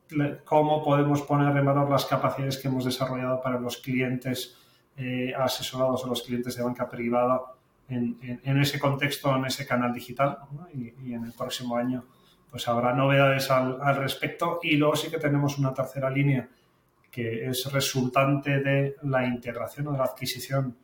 cómo 0.46 0.82
podemos 0.82 1.20
poner 1.22 1.54
en 1.54 1.66
valor 1.66 1.90
las 1.90 2.06
capacidades 2.06 2.56
que 2.56 2.68
hemos 2.68 2.86
desarrollado 2.86 3.42
para 3.42 3.60
los 3.60 3.76
clientes 3.76 4.56
eh, 4.96 5.34
asesorados 5.36 6.04
o 6.04 6.08
los 6.08 6.22
clientes 6.22 6.56
de 6.56 6.62
banca 6.62 6.88
privada 6.88 7.42
en, 7.88 8.16
ese 8.58 8.78
contexto, 8.80 9.36
en 9.36 9.44
ese 9.44 9.66
canal 9.66 9.92
digital 9.92 10.38
y, 10.72 11.12
en 11.12 11.24
el 11.24 11.32
próximo 11.32 11.76
año 11.76 12.04
pues 12.50 12.66
habrá 12.66 12.94
novedades 12.94 13.50
al, 13.50 13.78
al 13.80 13.96
respecto. 13.96 14.58
Y 14.62 14.76
luego 14.76 14.96
sí 14.96 15.10
que 15.10 15.18
tenemos 15.18 15.58
una 15.58 15.72
tercera 15.72 16.10
línea 16.10 16.48
que 17.12 17.46
es 17.46 17.70
resultante 17.70 18.60
de 18.60 18.96
la 19.02 19.26
integración 19.26 19.88
o 19.88 19.92
de 19.92 19.98
la 19.98 20.04
adquisición 20.04 20.74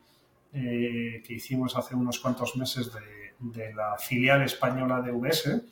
eh, 0.53 1.23
que 1.27 1.35
hicimos 1.35 1.75
hace 1.75 1.95
unos 1.97 2.21
cuantos 2.21 2.55
meses 2.57 2.93
de, 2.93 3.73
la 3.73 3.97
filial 3.97 4.43
española 4.43 5.01
de 5.01 5.13
VS, 5.13 5.63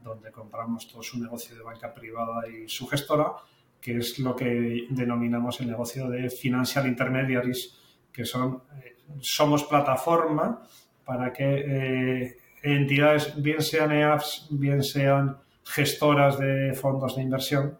donde 0.00 0.30
compramos 0.30 0.88
todo 0.88 1.02
su 1.02 1.20
negocio 1.20 1.54
de 1.54 1.62
banca 1.62 1.92
privada 1.92 2.48
y 2.48 2.68
su 2.68 2.86
gestora, 2.86 3.32
que 3.80 3.98
es 3.98 4.18
lo 4.18 4.34
que 4.34 4.86
denominamos 4.88 5.60
el 5.60 5.66
negocio 5.66 6.08
de 6.08 6.30
financial 6.30 6.86
intermediaries, 6.86 7.76
que 8.12 8.24
son, 8.24 8.62
eh, 8.82 8.96
somos 9.20 9.64
plataforma 9.64 10.62
para 11.04 11.32
que 11.32 11.44
eh, 11.44 12.38
entidades, 12.62 13.34
bien 13.42 13.60
sean 13.60 13.92
EAPs, 13.92 14.46
bien 14.50 14.82
sean 14.82 15.36
gestoras 15.64 16.38
de 16.38 16.72
fondos 16.74 17.16
de 17.16 17.22
inversión, 17.22 17.78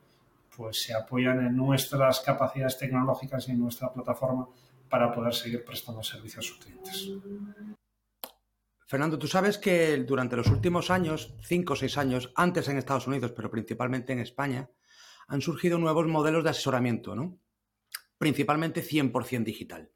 pues 0.57 0.83
se 0.83 0.95
apoyan 0.95 1.45
en 1.45 1.57
nuestras 1.57 2.21
capacidades 2.21 2.79
tecnológicas 2.79 3.49
y 3.49 3.53
en 3.53 3.61
nuestra 3.61 3.93
plataforma 3.93 4.49
para 4.89 5.13
poder 5.13 5.35
seguir 5.35 5.65
prestando 5.65 6.03
servicio 6.03 6.41
a 6.41 6.43
sus 6.43 6.59
clientes. 6.59 7.11
Fernando, 8.87 9.19
tú 9.19 9.27
sabes 9.27 9.59
que 9.59 9.97
durante 9.99 10.37
los 10.37 10.47
últimos 10.47 10.91
años, 10.91 11.35
cinco 11.43 11.73
o 11.73 11.77
seis 11.77 11.99
años, 11.99 12.33
antes 12.37 12.69
en 12.69 12.79
Estados 12.79 13.09
Unidos, 13.09 13.33
pero 13.33 13.51
principalmente 13.51 14.13
en 14.13 14.21
España, 14.21 14.71
han 15.27 15.41
surgido 15.41 15.77
nuevos 15.77 16.07
modelos 16.07 16.45
de 16.45 16.51
asesoramiento, 16.51 17.17
¿no? 17.17 17.41
Principalmente 18.17 18.83
100% 18.83 19.43
digital. 19.43 19.91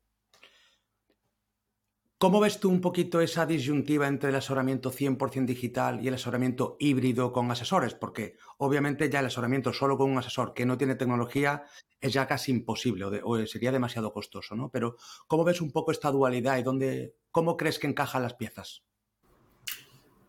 ¿Cómo 2.21 2.39
ves 2.39 2.61
tú 2.61 2.69
un 2.69 2.83
poquito 2.83 3.23
esa 3.23 3.47
disyuntiva 3.47 4.07
entre 4.07 4.29
el 4.29 4.37
asesoramiento 4.37 4.93
100% 4.93 5.47
digital 5.47 6.05
y 6.05 6.09
el 6.09 6.13
asesoramiento 6.13 6.77
híbrido 6.79 7.33
con 7.33 7.51
asesores? 7.51 7.95
Porque 7.95 8.37
obviamente 8.59 9.09
ya 9.09 9.21
el 9.21 9.27
asesoramiento 9.27 9.73
solo 9.73 9.97
con 9.97 10.11
un 10.11 10.19
asesor 10.19 10.53
que 10.53 10.67
no 10.67 10.77
tiene 10.77 10.97
tecnología 10.97 11.65
es 11.99 12.13
ya 12.13 12.27
casi 12.27 12.53
imposible 12.53 13.07
o, 13.07 13.47
sería 13.47 13.73
demasiado 13.73 14.13
costoso, 14.13 14.55
¿no? 14.55 14.69
Pero 14.69 14.97
¿cómo 15.29 15.45
ves 15.45 15.63
un 15.63 15.73
poco 15.73 15.93
esta 15.93 16.11
dualidad 16.11 16.59
y 16.59 16.63
dónde, 16.63 17.15
cómo 17.31 17.57
crees 17.57 17.79
que 17.79 17.87
encajan 17.87 18.23
las 18.23 18.35
piezas? 18.35 18.83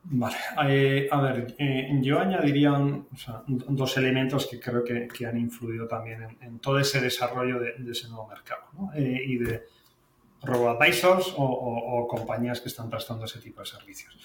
Vale, 0.03 0.37
eh, 0.69 1.09
a 1.11 1.21
ver, 1.21 1.55
eh, 1.59 1.89
yo 2.01 2.21
añadiría 2.21 2.71
dos 3.47 3.97
elementos 3.97 4.47
que 4.47 4.61
creo 4.61 4.81
que, 4.81 5.25
han 5.25 5.37
influido 5.37 5.89
también 5.89 6.37
en, 6.39 6.59
todo 6.59 6.79
ese 6.79 7.01
desarrollo 7.01 7.59
de, 7.59 7.73
ese 7.91 8.07
nuevo 8.07 8.29
mercado 8.29 8.61
¿no? 8.77 8.93
Eh, 8.95 9.23
y 9.25 9.37
de 9.39 9.65
robo-advisors 10.43 11.33
o, 11.37 12.07
compañías 12.09 12.61
que 12.61 12.69
están 12.69 12.89
prestando 12.89 13.25
ese 13.25 13.39
tipo 13.39 13.61
de 13.61 13.67
servicios. 13.67 14.17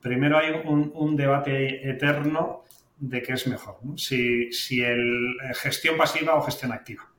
Primero 0.00 0.38
hay 0.38 0.52
un, 0.64 1.16
debate 1.16 1.88
eterno 1.88 2.62
de 2.98 3.22
qué 3.22 3.32
es 3.32 3.46
mejor, 3.46 3.76
si, 3.96 4.52
si 4.52 4.82
el 4.82 5.36
eh, 5.42 5.54
gestión 5.54 5.96
pasiva 5.96 6.34
o 6.34 6.42
gestión 6.42 6.72
activa. 6.72 7.10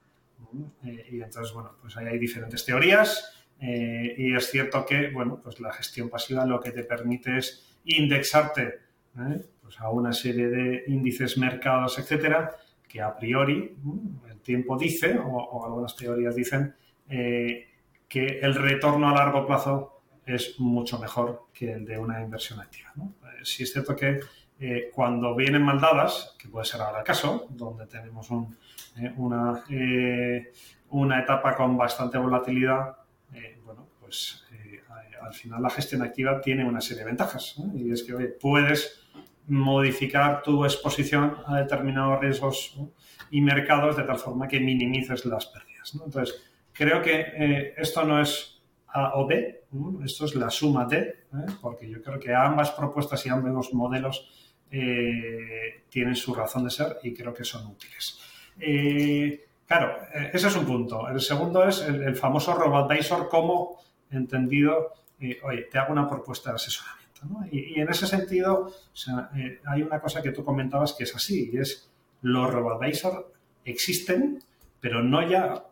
Eh, 0.86 1.08
y 1.12 1.22
entonces, 1.22 1.54
bueno, 1.54 1.76
pues 1.82 1.98
ahí 1.98 2.08
hay 2.08 2.18
diferentes 2.18 2.64
teorías 2.64 3.34
eh, 3.60 4.16
y 4.18 4.34
es 4.34 4.50
cierto 4.50 4.86
que, 4.86 5.10
bueno, 5.10 5.40
pues 5.44 5.60
la 5.60 5.74
gestión 5.74 6.10
pasiva 6.10 6.46
lo 6.46 6.62
que 6.62 6.72
te 6.72 6.84
permite 6.84 7.38
es 7.38 7.78
indexarte 7.84 8.86
pues 9.62 9.80
a 9.80 9.90
una 9.90 10.12
serie 10.12 10.48
de 10.48 10.84
índices, 10.88 11.38
mercados, 11.38 11.98
etcétera, 11.98 12.56
que 12.88 13.02
a 13.02 13.16
priori 13.16 13.76
el 14.30 14.40
tiempo 14.42 14.78
dice, 14.78 15.18
o, 15.18 15.66
algunas 15.66 15.96
teorías 15.96 16.36
dicen, 16.36 16.76
que 18.08 18.40
el 18.40 18.56
retorno 18.56 19.10
a 19.10 19.14
largo 19.14 19.46
plazo 19.46 20.02
es 20.26 20.60
mucho 20.60 21.00
mejor 21.00 21.46
que 21.54 21.74
el 21.74 21.86
de 21.86 21.98
una 21.98 22.22
inversión 22.22 22.60
activa. 22.60 22.92
¿no? 22.96 23.14
Eh, 23.24 23.42
sí 23.44 23.64
es 23.64 23.72
cierto 23.72 23.96
que 23.96 24.20
eh, 24.60 24.90
cuando 24.94 25.36
vienen 25.36 25.62
mal 25.62 25.80
dadas, 25.80 26.36
que 26.40 26.48
puede 26.48 26.66
ser 26.66 26.82
ahora 26.82 27.00
el 27.00 27.06
caso, 27.06 27.48
donde 27.50 27.86
tenemos 27.88 28.30
eh, 28.32 29.14
una, 29.18 29.64
una 30.90 31.20
etapa 31.20 31.56
con 31.56 31.78
bastante 31.78 32.18
volatilidad, 32.18 32.96
bueno, 33.66 33.88
pues 34.00 34.46
al 35.22 35.34
final 35.34 35.62
la 35.62 35.70
gestión 35.70 36.04
activa 36.04 36.40
tiene 36.40 36.64
una 36.64 36.80
serie 36.80 37.04
de 37.04 37.10
ventajas. 37.10 37.56
Y 37.74 37.92
es 37.92 38.04
que 38.04 38.14
puedes 38.14 39.06
modificar 39.48 40.42
tu 40.42 40.64
exposición 40.64 41.38
a 41.46 41.58
determinados 41.58 42.20
riesgos 42.20 42.78
y 43.32 43.42
mercados 43.42 43.98
de 43.98 44.04
tal 44.04 44.18
forma 44.18 44.48
que 44.48 44.60
minimices 44.60 45.26
las 45.26 45.48
pérdidas. 45.48 45.94
Entonces, 45.94 46.55
Creo 46.76 47.02
que 47.02 47.22
eh, 47.22 47.74
esto 47.78 48.04
no 48.04 48.22
es 48.22 48.62
A 48.88 49.14
o 49.16 49.26
B, 49.26 49.64
esto 50.04 50.26
es 50.26 50.36
la 50.36 50.50
suma 50.50 50.86
de, 50.86 51.00
¿eh? 51.00 51.46
porque 51.62 51.90
yo 51.90 52.02
creo 52.02 52.20
que 52.20 52.36
ambas 52.36 52.72
propuestas 52.72 53.26
y 53.26 53.30
ambos 53.30 53.74
modelos 53.74 54.30
eh, 54.70 55.84
tienen 55.90 56.18
su 56.18 56.36
razón 56.36 56.66
de 56.66 56.70
ser 56.70 56.98
y 57.02 57.14
creo 57.14 57.34
que 57.34 57.46
son 57.46 57.66
útiles. 57.68 58.20
claro, 59.66 59.98
ese 60.34 60.48
es 60.48 60.56
un 60.58 60.66
punto. 60.66 61.08
El 61.08 61.22
segundo 61.22 61.66
es 61.66 61.80
el, 61.82 62.14
famoso 62.16 62.54
RoboAdvisor 62.54 63.30
como 63.30 63.80
entendido, 64.12 64.96
oye, 65.44 65.64
te 65.72 65.80
hago 65.80 65.94
una 65.94 66.10
propuesta 66.10 66.50
de 66.50 66.56
asesoramiento. 66.56 67.06
Y, 67.52 67.80
en 67.80 67.90
ese 67.90 68.06
sentido, 68.06 68.70
hay 69.66 69.82
una 69.82 70.02
cosa 70.02 70.22
que 70.22 70.32
tú 70.32 70.44
comentabas 70.44 70.92
que 70.92 71.06
es 71.06 71.16
así, 71.16 71.52
y 71.54 71.58
es 71.58 71.90
los 72.22 72.52
RoboAdvisor 72.52 73.32
existen, 73.64 74.44
pero 74.82 75.02
no 75.02 75.26
ya 75.28 75.64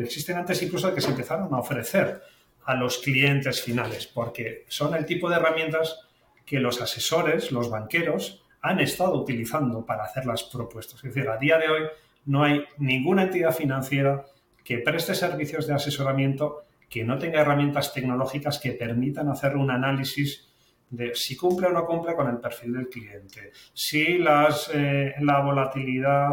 existen 0.00 0.36
antes 0.36 0.62
incluso 0.62 0.88
de 0.88 0.94
que 0.94 1.00
se 1.00 1.10
empezaron 1.10 1.52
a 1.54 1.58
ofrecer 1.58 2.22
a 2.64 2.74
los 2.74 2.98
clientes 2.98 3.62
finales, 3.62 4.06
porque 4.06 4.64
son 4.68 4.94
el 4.94 5.04
tipo 5.04 5.28
de 5.28 5.36
herramientas 5.36 6.00
que 6.46 6.60
los 6.60 6.80
asesores, 6.80 7.52
los 7.52 7.70
banqueros, 7.70 8.42
han 8.62 8.80
estado 8.80 9.14
utilizando 9.14 9.84
para 9.84 10.04
hacer 10.04 10.24
las 10.24 10.44
propuestas. 10.44 10.96
Es 11.04 11.14
decir, 11.14 11.28
a 11.28 11.36
día 11.36 11.58
de 11.58 11.68
hoy 11.68 11.82
no 12.26 12.42
hay 12.42 12.64
ninguna 12.78 13.24
entidad 13.24 13.54
financiera 13.54 14.24
que 14.64 14.78
preste 14.78 15.14
servicios 15.14 15.66
de 15.66 15.74
asesoramiento 15.74 16.64
que 16.88 17.04
no 17.04 17.18
tenga 17.18 17.40
herramientas 17.40 17.92
tecnológicas 17.92 18.58
que 18.58 18.72
permitan 18.72 19.28
hacer 19.28 19.56
un 19.56 19.70
análisis 19.70 20.48
de 20.88 21.14
si 21.14 21.36
cumple 21.36 21.66
o 21.66 21.72
no 21.72 21.84
cumple 21.84 22.14
con 22.14 22.28
el 22.28 22.38
perfil 22.38 22.72
del 22.72 22.88
cliente, 22.88 23.52
si 23.72 24.18
las, 24.18 24.70
eh, 24.72 25.14
la 25.20 25.40
volatilidad 25.40 26.30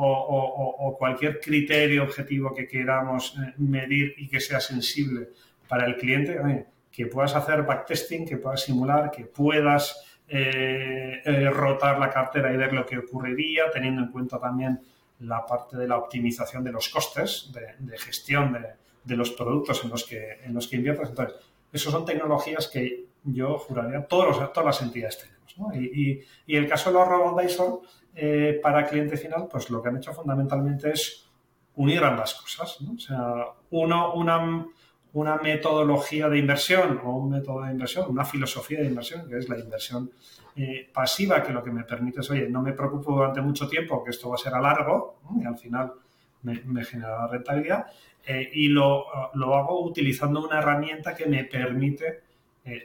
o, 0.00 0.96
cualquier 0.98 1.40
criterio 1.40 2.04
objetivo 2.04 2.54
que 2.54 2.66
queramos 2.66 3.36
eh, 3.36 3.54
medir 3.58 4.14
y 4.16 4.28
que 4.28 4.40
sea 4.40 4.60
sensible 4.60 5.28
para 5.66 5.86
el 5.86 5.96
cliente, 5.96 6.38
que 6.90 7.06
puedas 7.06 7.34
hacer 7.34 7.62
backtesting, 7.62 8.26
que 8.26 8.38
puedas 8.38 8.62
simular, 8.62 9.10
que 9.10 9.24
puedas 9.24 10.04
eh, 10.28 11.20
eh, 11.24 11.50
rotar 11.50 11.98
la 11.98 12.10
cartera 12.10 12.52
y 12.52 12.56
ver 12.56 12.72
lo 12.72 12.84
que 12.86 12.98
ocurriría, 12.98 13.70
teniendo 13.70 14.02
en 14.02 14.10
cuenta 14.10 14.38
también 14.38 14.80
la 15.20 15.44
parte 15.44 15.76
de 15.76 15.88
la 15.88 15.96
optimización 15.96 16.62
de 16.62 16.72
los 16.72 16.88
costes 16.88 17.52
de, 17.52 17.98
gestión 17.98 18.56
de, 19.04 19.16
los 19.16 19.30
productos 19.30 19.82
en 19.84 19.90
los 19.90 20.04
que, 20.04 20.40
en 20.44 20.54
los 20.54 20.68
que 20.68 20.76
inviertes. 20.76 21.08
Entonces, 21.08 21.36
esas 21.72 21.92
son 21.92 22.04
tecnologías 22.04 22.68
que 22.68 23.06
yo 23.24 23.58
juraría 23.58 24.06
todos 24.06 24.52
todas 24.52 24.66
las 24.66 24.82
entidades 24.82 25.18
tenemos. 25.18 25.38
Y, 25.74 26.20
y, 26.46 26.56
el 26.56 26.68
caso 26.68 26.90
de 26.90 26.98
los 26.98 27.08
robo 27.08 27.36
eh, 28.20 28.58
para 28.60 28.84
cliente 28.84 29.16
final, 29.16 29.46
pues 29.48 29.70
lo 29.70 29.80
que 29.80 29.90
han 29.90 29.98
hecho 29.98 30.12
fundamentalmente 30.12 30.90
es 30.90 31.24
unir 31.76 32.02
ambas 32.02 32.34
cosas. 32.34 32.80
O 32.80 32.98
sea, 32.98 33.44
uno, 33.70 34.12
una, 34.14 34.66
una 35.12 35.36
metodología 35.36 36.28
de 36.28 36.38
inversión 36.38 37.00
o 37.04 37.16
un 37.16 37.30
método 37.30 37.62
de 37.62 37.70
inversión, 37.70 38.10
una 38.10 38.24
filosofía 38.24 38.80
de 38.80 38.86
inversión, 38.86 39.28
que 39.28 39.38
es 39.38 39.48
la 39.48 39.56
inversión 39.56 40.10
eh, 40.56 40.90
pasiva, 40.92 41.44
que 41.44 41.52
lo 41.52 41.62
que 41.62 41.70
me 41.70 41.84
permite 41.84 42.18
es, 42.18 42.30
oye, 42.30 42.48
no 42.48 42.60
me 42.60 42.72
preocupo 42.72 43.12
durante 43.12 43.40
mucho 43.40 43.68
tiempo 43.68 44.02
que 44.02 44.10
esto 44.10 44.28
va 44.28 44.34
a 44.34 44.38
ser 44.38 44.52
a 44.52 44.60
largo 44.60 45.20
y 45.40 45.44
al 45.44 45.56
final 45.56 45.92
me, 46.42 46.84
genera 46.84 47.24
rentabilidad 47.28 47.86
eh, 48.26 48.50
y 48.52 48.66
lo, 48.66 49.06
lo, 49.34 49.54
hago 49.54 49.80
utilizando 49.84 50.44
una 50.44 50.58
herramienta 50.58 51.14
que 51.14 51.26
me 51.26 51.44
permite 51.44 52.24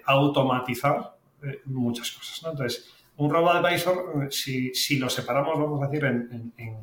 automatizar 0.05 1.15
muchas 1.65 2.11
cosas. 2.11 2.39
Entonces, 2.51 3.02
un 3.17 3.29
robo-advisor, 3.29 4.27
si, 4.31 4.73
si, 4.73 4.97
lo 4.97 5.09
separamos, 5.09 5.59
vamos 5.59 5.81
a 5.83 5.87
decir, 5.87 6.05
en, 6.05 6.53
en 6.57 6.77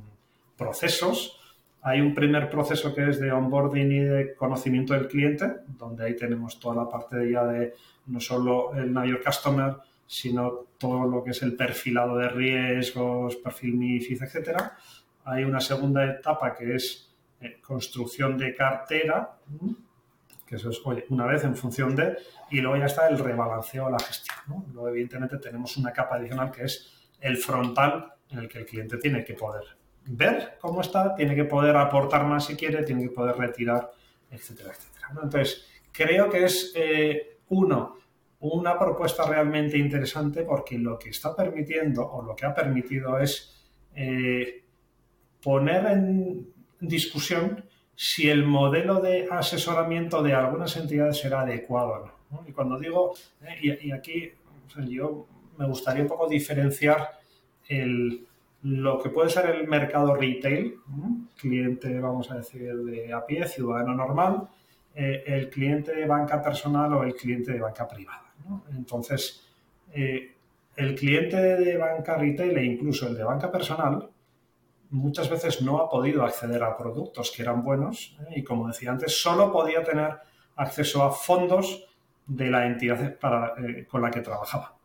procesos, 0.56 1.40
hay 1.82 2.00
un 2.00 2.14
primer 2.14 2.50
proceso 2.50 2.94
que 2.94 3.08
es 3.08 3.18
de 3.20 3.32
onboarding 3.32 3.92
y 3.92 4.00
de 4.00 4.34
conocimiento 4.34 4.92
del 4.92 5.08
cliente, 5.08 5.50
donde 5.66 6.04
ahí 6.04 6.16
tenemos 6.16 6.60
toda 6.60 6.84
la 6.84 6.88
parte 6.88 7.30
ya 7.30 7.44
de 7.44 7.74
no 8.06 8.20
solo 8.20 8.74
el 8.74 8.92
Your 8.92 9.22
Customer, 9.24 9.76
sino 10.06 10.66
todo 10.76 11.06
lo 11.06 11.24
que 11.24 11.30
es 11.30 11.42
el 11.42 11.56
perfilado 11.56 12.16
de 12.16 12.28
riesgos, 12.28 13.36
perfil 13.36 13.76
MIFID, 13.76 14.22
etcétera. 14.22 14.76
Hay 15.24 15.44
una 15.44 15.60
segunda 15.60 16.04
etapa 16.04 16.54
que 16.54 16.74
es 16.74 17.10
eh, 17.40 17.58
construcción 17.62 18.36
de 18.36 18.54
cartera, 18.54 19.38
que 20.46 20.56
eso 20.56 20.70
es 20.70 20.80
una 21.08 21.26
vez 21.26 21.44
en 21.44 21.56
función 21.56 21.94
de, 21.94 22.16
y 22.50 22.60
luego 22.60 22.76
ya 22.76 22.86
está 22.86 23.08
el 23.08 23.18
rebalanceo 23.18 23.88
la 23.88 23.98
gestión. 24.00 24.29
Luego, 24.72 24.88
evidentemente, 24.88 25.38
tenemos 25.38 25.76
una 25.76 25.92
capa 25.92 26.16
adicional 26.16 26.50
que 26.50 26.64
es 26.64 26.92
el 27.20 27.36
frontal 27.36 28.12
en 28.30 28.38
el 28.40 28.48
que 28.48 28.58
el 28.58 28.66
cliente 28.66 28.96
tiene 28.98 29.24
que 29.24 29.34
poder 29.34 29.64
ver 30.06 30.56
cómo 30.60 30.80
está, 30.80 31.14
tiene 31.14 31.34
que 31.34 31.44
poder 31.44 31.76
aportar 31.76 32.24
más 32.24 32.46
si 32.46 32.56
quiere, 32.56 32.82
tiene 32.82 33.02
que 33.02 33.10
poder 33.10 33.36
retirar, 33.36 33.90
etcétera, 34.30 34.70
etcétera. 34.70 35.08
Entonces, 35.10 35.66
creo 35.92 36.30
que 36.30 36.44
es, 36.44 36.72
eh, 36.74 37.38
uno, 37.48 37.96
una 38.40 38.78
propuesta 38.78 39.24
realmente 39.24 39.76
interesante 39.76 40.42
porque 40.42 40.78
lo 40.78 40.98
que 40.98 41.10
está 41.10 41.36
permitiendo 41.36 42.06
o 42.06 42.22
lo 42.22 42.34
que 42.34 42.46
ha 42.46 42.54
permitido 42.54 43.18
es 43.18 43.68
eh, 43.94 44.64
poner 45.42 45.86
en 45.86 46.48
discusión 46.80 47.64
si 47.94 48.30
el 48.30 48.46
modelo 48.46 49.00
de 49.00 49.28
asesoramiento 49.30 50.22
de 50.22 50.32
algunas 50.32 50.74
entidades 50.76 51.18
será 51.18 51.42
adecuado 51.42 51.90
o 51.90 52.06
no. 52.06 52.48
Y 52.48 52.52
cuando 52.52 52.78
digo, 52.78 53.12
eh, 53.42 53.78
y, 53.82 53.90
aquí 53.90 54.32
yo 54.88 55.26
me 55.58 55.66
gustaría 55.66 56.02
un 56.02 56.08
poco 56.08 56.28
diferenciar 56.28 57.10
el, 57.68 58.26
lo 58.62 58.98
que 58.98 59.10
puede 59.10 59.30
ser 59.30 59.46
el 59.46 59.66
mercado 59.68 60.14
retail, 60.14 60.76
cliente, 61.36 61.98
vamos 62.00 62.30
a 62.30 62.36
decir, 62.36 62.74
de 62.74 63.12
a 63.12 63.24
pie, 63.24 63.46
ciudadano 63.46 63.94
normal, 63.94 64.48
eh, 64.94 65.22
el 65.26 65.48
cliente 65.48 65.94
de 65.94 66.06
banca 66.06 66.42
personal 66.42 66.92
o 66.94 67.02
el 67.04 67.14
cliente 67.14 67.52
de 67.52 67.60
banca 67.60 67.86
privada. 67.86 68.34
Entonces, 68.74 69.46
eh, 69.92 70.34
el 70.76 70.94
cliente 70.94 71.36
de 71.36 71.76
banca 71.76 72.16
retail 72.16 72.56
e 72.56 72.64
incluso 72.64 73.08
el 73.08 73.16
de 73.16 73.24
banca 73.24 73.50
personal 73.50 74.10
muchas 74.90 75.30
veces 75.30 75.62
no 75.62 75.78
ha 75.78 75.88
podido 75.88 76.24
acceder 76.24 76.62
a 76.62 76.76
productos 76.76 77.30
que 77.30 77.42
eran 77.42 77.62
buenos 77.62 78.16
¿eh? 78.20 78.34
y, 78.36 78.44
como 78.44 78.66
decía 78.66 78.90
antes, 78.90 79.20
solo 79.20 79.52
podía 79.52 79.82
tener 79.82 80.18
acceso 80.56 81.02
a 81.04 81.12
fondos 81.12 81.86
de 82.30 82.48
la 82.48 82.66
entidad 82.66 83.18
con 83.88 84.02
la 84.02 84.10
que 84.10 84.20
trabajaba. 84.20 84.76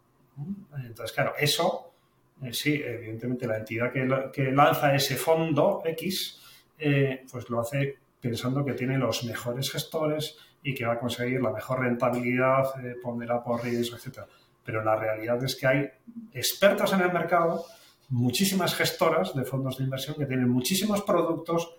Entonces, 0.78 1.14
claro, 1.14 1.34
eso 1.38 1.94
eh, 2.42 2.54
sí, 2.54 2.82
evidentemente 2.84 3.48
la 3.48 3.58
entidad 3.58 3.92
que, 3.92 4.52
lanza 4.52 4.94
ese 4.94 5.16
fondo 5.16 5.82
X, 5.86 6.42
eh, 6.78 7.24
pues 7.32 7.50
lo 7.50 7.62
hace 7.62 7.98
pensando 8.20 8.66
que 8.66 8.74
tiene 8.74 8.98
los 8.98 9.24
mejores 9.24 9.72
gestores 9.72 10.38
y 10.64 10.74
que 10.74 10.86
va 10.86 10.94
a 10.94 11.00
conseguir 11.00 11.42
la 11.42 11.52
mejor 11.52 11.82
rentabilidad, 11.82 12.84
eh, 12.84 12.96
ponderada 13.02 13.44
por 13.44 13.64
riesgo, 13.64 13.96
etc. 13.98 14.22
Pero 14.64 14.84
la 14.84 14.96
realidad 14.96 15.42
es 15.44 15.56
que 15.56 15.68
hay 15.68 15.90
expertos 16.34 16.92
en 16.94 17.02
el 17.02 17.14
mercado, 17.14 17.64
muchísimas 18.10 18.76
gestoras 18.76 19.36
de 19.36 19.46
fondos 19.46 19.78
de 19.78 19.84
inversión 19.84 20.16
que 20.18 20.26
tienen 20.26 20.50
muchísimos 20.50 21.04
productos 21.04 21.76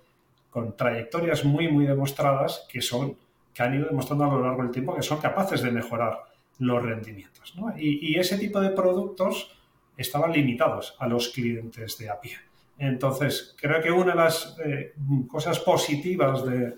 con 0.50 0.76
trayectorias 0.76 1.44
muy, 1.44 1.68
muy 1.68 1.86
demostradas 1.86 2.66
que 2.70 2.80
son 2.80 3.16
que 3.56 3.62
han 3.62 3.74
ido 3.74 3.86
demostrando 3.86 4.24
a 4.24 4.28
lo 4.28 4.42
largo 4.42 4.62
del 4.62 4.70
tiempo 4.70 4.94
que 4.94 5.02
son 5.02 5.18
capaces 5.18 5.62
de 5.62 5.70
mejorar 5.70 6.18
los 6.58 6.82
rendimientos. 6.82 7.54
y 7.78 8.18
ese 8.18 8.38
tipo 8.38 8.60
de 8.60 8.70
productos 8.70 9.56
estaban 9.96 10.32
limitados 10.32 10.94
a 10.98 11.06
los 11.06 11.30
clientes 11.30 11.96
de 11.98 12.10
a 12.10 12.20
pie. 12.20 12.36
Entonces, 12.78 13.56
creo 13.58 13.82
que 13.82 13.90
una 13.90 14.12
de 14.12 14.16
las 14.16 14.56
eh, 14.64 14.94
cosas 15.28 15.58
positivas 15.60 16.44
de, 16.44 16.76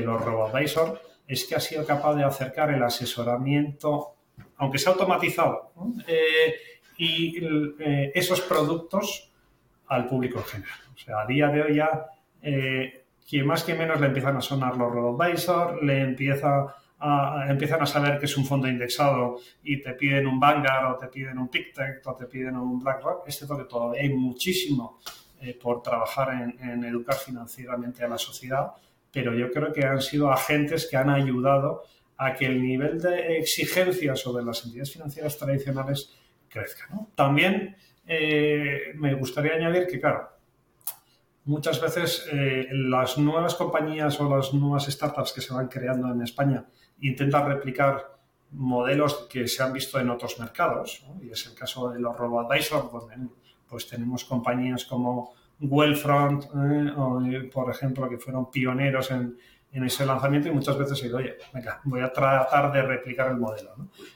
los 0.00 0.24
RoboAdvisor 0.24 1.00
es 1.26 1.44
que 1.46 1.54
ha 1.54 1.60
sido 1.60 1.86
capaz 1.86 2.14
de 2.14 2.24
acercar 2.24 2.70
el 2.70 2.82
asesoramiento, 2.82 4.14
aunque 4.56 4.78
sea 4.78 4.92
automatizado, 4.92 5.72
eh, 6.06 6.54
y 6.98 7.42
eh, 7.80 8.12
esos 8.14 8.42
productos 8.42 9.32
al 9.86 10.06
público 10.06 10.38
en 10.38 10.44
general. 10.44 10.78
O 10.94 10.98
sea, 10.98 11.20
a 11.22 11.26
día 11.26 11.48
de 11.48 11.62
hoy 11.62 11.76
ya, 11.76 12.06
quien 13.28 13.46
más 13.46 13.64
que 13.64 13.74
menos 13.74 14.00
le 14.00 14.06
empiezan 14.06 14.36
a 14.36 14.40
sonar 14.40 14.76
los 14.76 14.92
RoboAdvisor, 14.92 15.82
le 15.82 16.02
empieza 16.02 16.74
empiezan 17.48 17.82
a 17.82 17.86
saber 17.86 18.18
que 18.18 18.26
es 18.26 18.36
un 18.36 18.46
fondo 18.46 18.68
indexado 18.68 19.38
y 19.62 19.80
te 19.80 19.92
piden 19.92 20.26
un 20.26 20.40
Vanguard 20.40 20.92
o 20.92 20.98
te 20.98 21.08
piden 21.08 21.38
un 21.38 21.48
PicTech 21.48 22.06
o 22.06 22.14
te 22.14 22.26
piden 22.26 22.56
un 22.56 22.80
BlackRock, 22.80 23.28
es 23.28 23.36
cierto 23.36 23.58
que 23.58 23.64
todavía 23.64 24.02
hay 24.02 24.10
muchísimo 24.10 25.00
eh, 25.40 25.58
por 25.60 25.82
trabajar 25.82 26.54
en, 26.60 26.84
educar 26.84 27.16
financieramente 27.16 28.04
a 28.04 28.08
la 28.08 28.18
sociedad, 28.18 28.72
pero 29.12 29.34
yo 29.34 29.50
creo 29.50 29.72
que 29.72 29.84
han 29.84 30.00
sido 30.00 30.30
agentes 30.30 30.88
que 30.90 30.96
han 30.96 31.10
ayudado 31.10 31.82
a 32.16 32.32
que 32.32 32.46
el 32.46 32.62
nivel 32.62 33.00
de 33.00 33.38
exigencia 33.38 34.16
sobre 34.16 34.44
las 34.44 34.64
entidades 34.64 34.92
financieras 34.92 35.36
tradicionales 35.36 36.14
crezca. 36.48 36.88
También 37.14 37.76
eh, 38.06 38.92
me 38.94 39.14
gustaría 39.14 39.54
añadir 39.54 39.86
que, 39.86 40.00
claro, 40.00 40.30
muchas 41.44 41.80
veces 41.80 42.26
eh, 42.32 42.68
las 42.70 43.18
nuevas 43.18 43.54
compañías 43.54 44.20
o 44.20 44.34
las 44.34 44.52
nuevas 44.54 44.86
startups 44.86 45.32
que 45.32 45.40
se 45.40 45.52
van 45.52 45.68
creando 45.68 46.10
en 46.10 46.22
España 46.22 46.64
intenta 47.00 47.44
replicar 47.44 48.14
modelos 48.52 49.26
que 49.28 49.48
se 49.48 49.62
han 49.62 49.72
visto 49.72 49.98
en 49.98 50.10
otros 50.10 50.38
mercados, 50.38 51.04
y 51.20 51.30
es 51.30 51.46
el 51.46 51.54
caso 51.54 51.90
de 51.90 51.98
los 51.98 52.16
robo-advisors, 52.16 52.90
donde 52.90 53.16
pues 53.68 53.88
tenemos 53.88 54.24
compañías 54.24 54.84
como 54.84 55.34
Wellfront, 55.60 56.44
eh, 56.44 56.92
o, 56.96 57.20
por 57.52 57.70
ejemplo, 57.70 58.08
que 58.08 58.18
fueron 58.18 58.50
pioneros 58.50 59.10
en, 59.10 59.36
ese 59.72 60.06
lanzamiento 60.06 60.48
y 60.48 60.52
muchas 60.52 60.78
veces 60.78 61.00
he 61.00 61.06
dicho, 61.06 61.16
oye, 61.16 61.34
venga, 61.52 61.80
voy 61.82 62.00
a 62.00 62.12
tratar 62.12 62.70
de 62.70 62.80
replicar 62.82 63.32
el 63.32 63.38
modelo. 63.38 63.74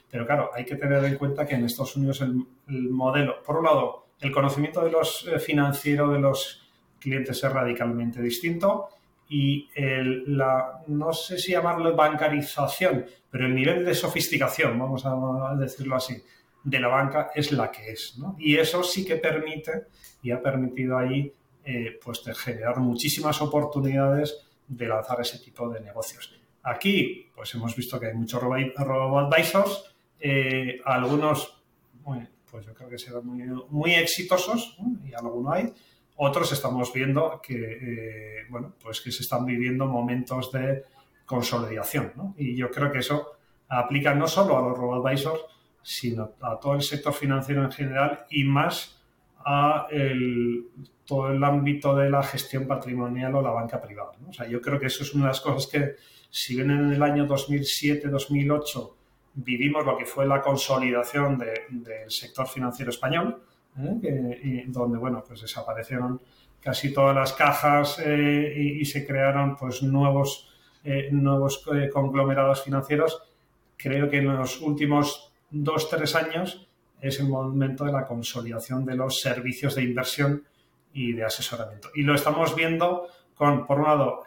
Pero 0.09 0.25
claro, 0.25 0.51
hay 0.53 0.63
que 0.63 0.77
tener 0.77 1.03
en 1.03 1.17
cuenta 1.17 1.45
que 1.45 1.55
en 1.55 1.65
Estados 1.65 1.97
Unidos 1.97 2.21
el, 2.21 2.89
modelo, 2.89 3.43
por 3.43 3.57
un 3.57 3.65
lado, 3.65 4.07
el 4.21 4.31
conocimiento 4.31 4.81
de 4.85 4.91
los 4.91 5.27
eh, 5.27 5.37
financieros 5.37 6.13
de 6.13 6.19
los 6.19 6.68
clientes 6.99 7.43
es 7.43 7.51
radicalmente 7.51 8.21
distinto 8.21 8.89
y 9.29 9.69
la, 9.75 10.81
no 10.87 11.13
sé 11.13 11.37
si 11.37 11.51
llamarlo 11.51 11.95
bancarización, 11.95 13.05
pero 13.29 13.45
el 13.45 13.53
nivel 13.53 13.85
de 13.85 13.93
sofisticación, 13.93 14.77
vamos 14.79 15.03
a 15.05 15.55
decirlo 15.55 15.95
así, 15.95 16.15
de 16.63 16.79
la 16.79 16.87
banca 16.87 17.31
es 17.33 17.51
la 17.51 17.71
que 17.71 17.91
es. 17.91 18.17
¿no? 18.17 18.35
Y 18.39 18.57
eso 18.57 18.83
sí 18.83 19.05
que 19.05 19.17
permite 19.17 19.85
y 20.21 20.31
ha 20.31 20.41
permitido 20.41 20.97
ahí 20.97 21.31
eh, 21.63 21.99
pues 22.03 22.23
generar 22.37 22.79
muchísimas 22.79 23.41
oportunidades 23.41 24.39
de 24.67 24.87
lanzar 24.87 25.21
ese 25.21 25.39
tipo 25.39 25.69
de 25.69 25.81
negocios. 25.81 26.33
Aquí, 26.63 27.27
pues 27.35 27.53
hemos 27.55 27.75
visto 27.75 27.99
que 27.99 28.07
hay 28.07 28.13
muchos 28.13 28.41
robo-advisors, 28.41 29.95
eh, 30.19 30.79
algunos, 30.83 31.61
pues 32.49 32.65
yo 32.65 32.73
creo 32.73 32.89
que 32.89 32.97
serán 32.97 33.25
muy, 33.69 33.93
exitosos, 33.93 34.77
y 35.05 35.13
alguno 35.13 35.51
hay, 35.51 35.73
otros 36.21 36.51
estamos 36.51 36.91
viendo 36.93 37.39
que, 37.41 37.55
eh, 37.55 38.45
bueno, 38.49 38.73
pues 38.81 39.01
que 39.01 39.11
se 39.11 39.23
están 39.23 39.45
viviendo 39.45 39.85
momentos 39.85 40.51
de 40.51 40.83
consolidación, 41.25 42.33
Y 42.37 42.55
yo 42.55 42.71
creo 42.71 42.91
que 42.91 42.99
eso 42.99 43.37
aplica 43.67 44.15
no 44.15 44.27
solo 44.27 44.57
a 44.57 44.61
los 44.61 44.77
robo-advisors, 44.77 45.41
sino 45.81 46.31
a 46.41 46.59
todo 46.59 46.73
el 46.73 46.81
sector 46.81 47.13
financiero 47.13 47.63
en 47.63 47.71
general 47.71 48.25
y 48.31 48.43
más 48.43 48.99
a 49.45 49.87
todo 51.05 51.31
el 51.31 51.43
ámbito 51.43 51.95
de 51.95 52.09
la 52.09 52.23
gestión 52.23 52.67
patrimonial 52.67 53.35
o 53.35 53.41
la 53.41 53.51
banca 53.51 53.79
privada. 53.79 54.11
O 54.27 54.33
sea, 54.33 54.47
yo 54.47 54.59
creo 54.59 54.79
que 54.79 54.87
eso 54.87 55.03
es 55.03 55.13
una 55.13 55.25
de 55.25 55.29
las 55.29 55.41
cosas 55.41 55.71
que, 55.71 55.95
si 56.29 56.55
bien 56.55 56.71
en 56.71 56.91
el 56.91 57.01
año 57.01 57.27
2007-2008 57.27 58.93
vivimos 59.35 59.85
lo 59.85 59.97
que 59.97 60.05
fue 60.05 60.25
la 60.25 60.41
consolidación 60.41 61.37
del 61.37 62.09
sector 62.11 62.47
financiero 62.47 62.91
español, 62.91 63.41
¿eh? 63.77 64.65
donde 64.67 64.97
bueno, 64.97 65.23
pues 65.25 65.41
desaparecieron 65.41 66.21
casi 66.61 66.93
todas 66.93 67.15
las 67.15 67.33
cajas 67.33 68.01
eh, 68.05 68.53
y, 68.57 68.85
se 68.85 69.05
crearon 69.05 69.55
pues 69.55 69.81
nuevos, 69.81 70.49
eh, 70.83 71.09
nuevos 71.11 71.65
conglomerados 71.93 72.63
financieros. 72.63 73.23
Creo 73.77 74.09
que 74.09 74.17
en 74.17 74.35
los 74.35 74.61
últimos 74.61 75.31
dos, 75.49 75.89
tres 75.89 76.15
años 76.15 76.67
es 77.01 77.19
el 77.19 77.29
momento 77.29 77.85
de 77.85 77.93
la 77.93 78.05
consolidación 78.05 78.85
de 78.85 78.95
los 78.95 79.21
servicios 79.21 79.75
de 79.75 79.83
inversión 79.83 80.43
y 80.91 81.13
de 81.13 81.23
asesoramiento. 81.23 81.89
Y 81.95 82.03
lo 82.03 82.13
estamos 82.13 82.55
viendo 82.55 83.07
con, 83.35 83.65
por 83.65 83.79
un 83.79 83.85
lado, 83.85 84.23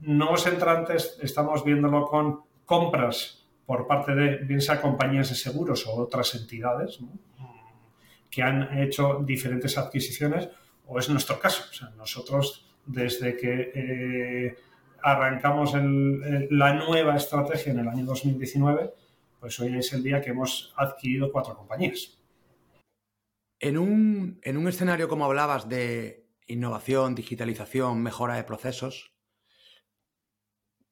nuevos 0.00 0.46
entrantes 0.48 1.16
estamos 1.22 1.64
viéndolo 1.64 2.06
con 2.06 2.40
compras 2.64 3.46
por 3.66 3.86
parte 3.86 4.16
de, 4.16 4.36
bien 4.38 4.60
sea 4.60 4.80
compañías 4.80 5.28
de 5.28 5.36
seguros 5.36 5.86
o 5.86 5.94
otras 5.94 6.34
entidades 6.34 6.98
que 8.36 8.42
han 8.42 8.78
hecho 8.78 9.22
diferentes 9.24 9.78
adquisiciones, 9.78 10.50
o 10.84 10.98
es 10.98 11.08
nuestro 11.08 11.40
caso. 11.40 11.64
Nosotros, 11.96 12.68
desde 12.84 13.34
que 13.34 13.72
eh, 13.74 14.56
arrancamos 15.02 15.72
la 15.72 16.74
nueva 16.74 17.16
estrategia 17.16 17.72
en 17.72 17.78
el 17.78 17.88
año 17.88 18.04
2019, 18.04 18.92
pues 19.40 19.58
hoy 19.58 19.78
es 19.78 19.90
el 19.94 20.02
día 20.02 20.20
que 20.20 20.32
hemos 20.32 20.74
adquirido 20.76 21.32
cuatro 21.32 21.56
compañías. 21.56 22.18
En 23.58 23.78
un, 23.78 24.38
en 24.42 24.58
un 24.58 24.68
escenario 24.68 25.08
como 25.08 25.24
hablabas 25.24 25.70
de 25.70 26.28
innovación, 26.46 27.14
digitalización, 27.14 28.02
mejora 28.02 28.34
de 28.34 28.44
procesos, 28.44 29.14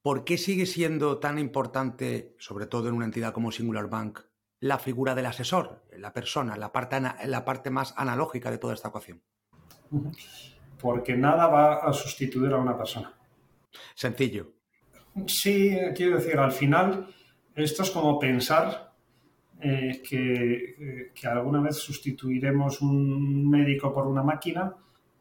¿por 0.00 0.24
qué 0.24 0.38
sigue 0.38 0.64
siendo 0.64 1.18
tan 1.18 1.38
importante, 1.38 2.36
sobre 2.38 2.64
todo 2.64 2.88
en 2.88 2.94
una 2.94 3.04
entidad 3.04 3.34
como 3.34 3.52
Singular 3.52 3.90
Bank, 3.90 4.20
la 4.64 4.78
figura 4.78 5.14
del 5.14 5.26
asesor, 5.26 5.82
la 5.98 6.14
persona, 6.14 6.56
la 6.56 6.72
parte, 6.72 6.98
la 7.26 7.44
parte 7.44 7.68
más 7.68 7.92
analógica 7.98 8.50
de 8.50 8.56
toda 8.56 8.72
esta 8.72 8.88
ecuación? 8.88 9.20
Porque 10.80 11.18
nada 11.18 11.48
va 11.48 11.74
a 11.86 11.92
sustituir 11.92 12.50
a 12.50 12.56
una 12.56 12.74
persona. 12.74 13.12
Sencillo. 13.94 14.52
Sí, 15.26 15.76
quiero 15.94 16.16
decir, 16.16 16.38
al 16.38 16.50
final 16.50 17.14
esto 17.54 17.82
es 17.82 17.90
como 17.90 18.18
pensar 18.18 18.94
eh, 19.60 20.00
que, 20.02 21.12
que, 21.14 21.26
alguna 21.26 21.60
vez 21.60 21.76
sustituiremos 21.76 22.80
un 22.80 23.50
médico 23.50 23.92
por 23.92 24.06
una 24.06 24.22
máquina 24.22 24.74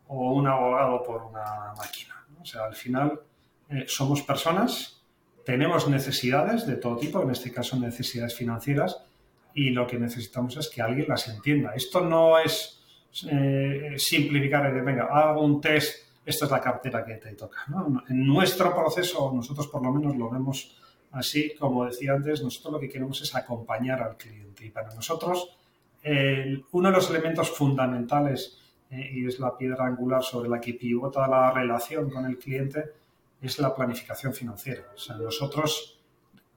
o 0.08 0.32
un 0.36 0.48
abogado 0.48 1.04
por 1.04 1.22
una 1.22 1.74
máquina. 1.78 2.26
O 2.42 2.46
sea, 2.46 2.64
al 2.64 2.76
final 2.76 3.20
eh, 3.68 3.84
somos 3.88 4.22
personas, 4.22 5.04
tenemos 5.44 5.90
necesidades 5.90 6.66
de 6.66 6.78
todo 6.78 6.96
tipo, 6.96 7.22
en 7.22 7.32
este 7.32 7.52
caso 7.52 7.78
necesidades 7.78 8.36
financieras, 8.36 9.04
y 9.54 9.70
lo 9.70 9.86
que 9.86 9.98
necesitamos 9.98 10.58
es 10.58 10.70
que 10.70 10.82
alguien 10.82 11.08
las 11.08 11.28
entienda. 11.28 11.74
Esto 11.76 12.02
no 12.02 12.40
es 12.40 12.82
eh, 13.30 13.94
simplificar 13.98 14.74
de, 14.74 14.82
venga, 14.82 15.06
hago 15.06 15.42
un 15.42 15.62
test, 15.62 16.08
esta 16.26 16.46
es 16.46 16.52
la 16.52 16.62
cartera 16.62 17.04
que 17.06 17.16
te 17.16 17.34
toca. 17.34 17.66
En 18.10 18.26
nuestro 18.26 18.74
proceso, 18.74 19.32
nosotros 19.34 19.68
por 19.68 19.84
lo 19.84 19.92
menos 19.92 20.16
lo 20.16 20.30
vemos 20.30 20.78
así, 21.12 21.54
como 21.60 21.86
decía 21.86 22.14
antes, 22.14 22.42
nosotros 22.42 22.74
lo 22.74 22.80
que 22.80 22.90
queremos 22.90 23.22
es 23.22 23.36
acompañar 23.36 24.02
al 24.02 24.18
cliente. 24.18 24.66
Y 24.66 24.70
para 24.70 24.94
nosotros, 24.96 25.58
uno 26.72 26.90
de 26.90 26.96
los 26.96 27.10
elementos 27.10 27.52
fundamentales 27.52 28.58
eh, 28.94 29.10
y 29.12 29.26
es 29.28 29.40
la 29.40 29.58
piedra 29.58 29.86
angular 29.86 30.24
sobre 30.24 30.50
la 30.50 30.62
que 30.62 30.74
pivota 30.76 31.28
la 31.28 31.52
relación 31.52 32.10
con 32.10 32.26
el 32.26 32.38
cliente, 32.38 32.84
es 33.42 33.58
la 33.60 33.74
planificación 33.76 34.34
financiera. 34.34 34.84
O 34.94 34.98
sea, 34.98 35.16
nosotros 35.16 36.00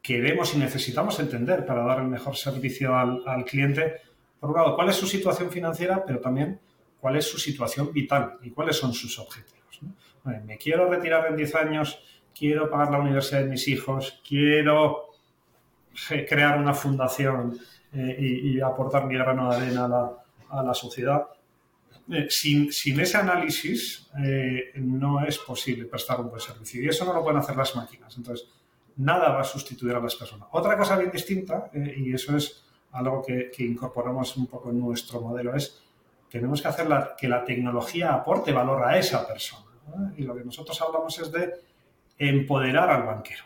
queremos 0.06 0.54
y 0.54 0.58
necesitamos 0.58 1.18
entender 1.18 1.66
para 1.66 1.82
dar 1.82 1.98
el 1.98 2.06
mejor 2.06 2.36
servicio 2.36 2.96
al, 2.96 3.44
cliente, 3.44 4.02
por 4.38 4.50
un 4.50 4.56
lado, 4.56 4.76
cuál 4.76 4.88
es 4.88 4.96
su 4.96 5.06
situación 5.06 5.50
financiera, 5.50 6.04
pero 6.06 6.20
también 6.20 6.60
cuál 7.00 7.16
es 7.16 7.28
su 7.28 7.38
situación 7.38 7.92
vital 7.92 8.38
y 8.42 8.50
cuáles 8.50 8.76
son 8.76 8.92
sus 8.94 9.18
objetivos. 9.18 9.80
me 10.24 10.56
quiero 10.58 10.88
retirar 10.88 11.26
en 11.26 11.36
10 11.36 11.54
años, 11.56 11.98
quiero 12.38 12.70
pagar 12.70 12.92
la 12.92 12.98
universidad 13.00 13.40
de 13.40 13.48
mis 13.48 13.66
hijos, 13.66 14.22
quiero 14.26 15.08
crear 16.28 16.58
una 16.58 16.74
fundación 16.74 17.58
eh, 17.92 18.16
y, 18.18 18.60
aportar 18.60 19.06
mi 19.06 19.14
grano 19.14 19.50
de 19.50 19.56
arena 19.56 19.86
a 19.86 19.88
la, 19.88 20.12
a 20.50 20.62
la 20.62 20.74
sociedad. 20.74 21.26
Eh, 22.08 22.28
sin, 22.30 22.70
ese 23.00 23.16
análisis 23.16 24.08
eh, 24.22 24.72
no 24.76 25.24
es 25.24 25.38
posible 25.38 25.86
prestar 25.86 26.20
un 26.20 26.28
buen 26.28 26.40
servicio. 26.40 26.82
Y 26.82 26.88
eso 26.88 27.04
no 27.04 27.12
lo 27.12 27.22
pueden 27.22 27.40
hacer 27.40 27.56
las 27.56 27.74
máquinas. 27.74 28.16
Entonces, 28.16 28.48
nada 28.96 29.30
va 29.30 29.40
a 29.40 29.44
sustituir 29.44 29.94
a 29.94 30.00
las 30.00 30.14
personas. 30.14 30.48
Otra 30.52 30.76
cosa 30.76 30.96
bien 30.96 31.10
distinta, 31.10 31.70
eh, 31.72 31.94
y 31.96 32.14
eso 32.14 32.36
es 32.36 32.64
algo 32.92 33.22
que, 33.22 33.50
incorporamos 33.58 34.36
un 34.36 34.46
poco 34.46 34.70
en 34.70 34.80
nuestro 34.80 35.20
modelo, 35.20 35.54
es 35.54 35.82
tenemos 36.30 36.60
que 36.60 36.68
hacer 36.68 36.88
que 37.18 37.28
la 37.28 37.44
tecnología 37.44 38.14
aporte 38.14 38.52
valor 38.52 38.84
a 38.84 38.98
esa 38.98 39.26
persona. 39.26 39.64
Y 40.16 40.22
lo 40.22 40.34
que 40.34 40.44
nosotros 40.44 40.80
hablamos 40.82 41.18
es 41.18 41.30
de 41.30 41.54
empoderar 42.18 42.90
al 42.90 43.04
banquero. 43.04 43.44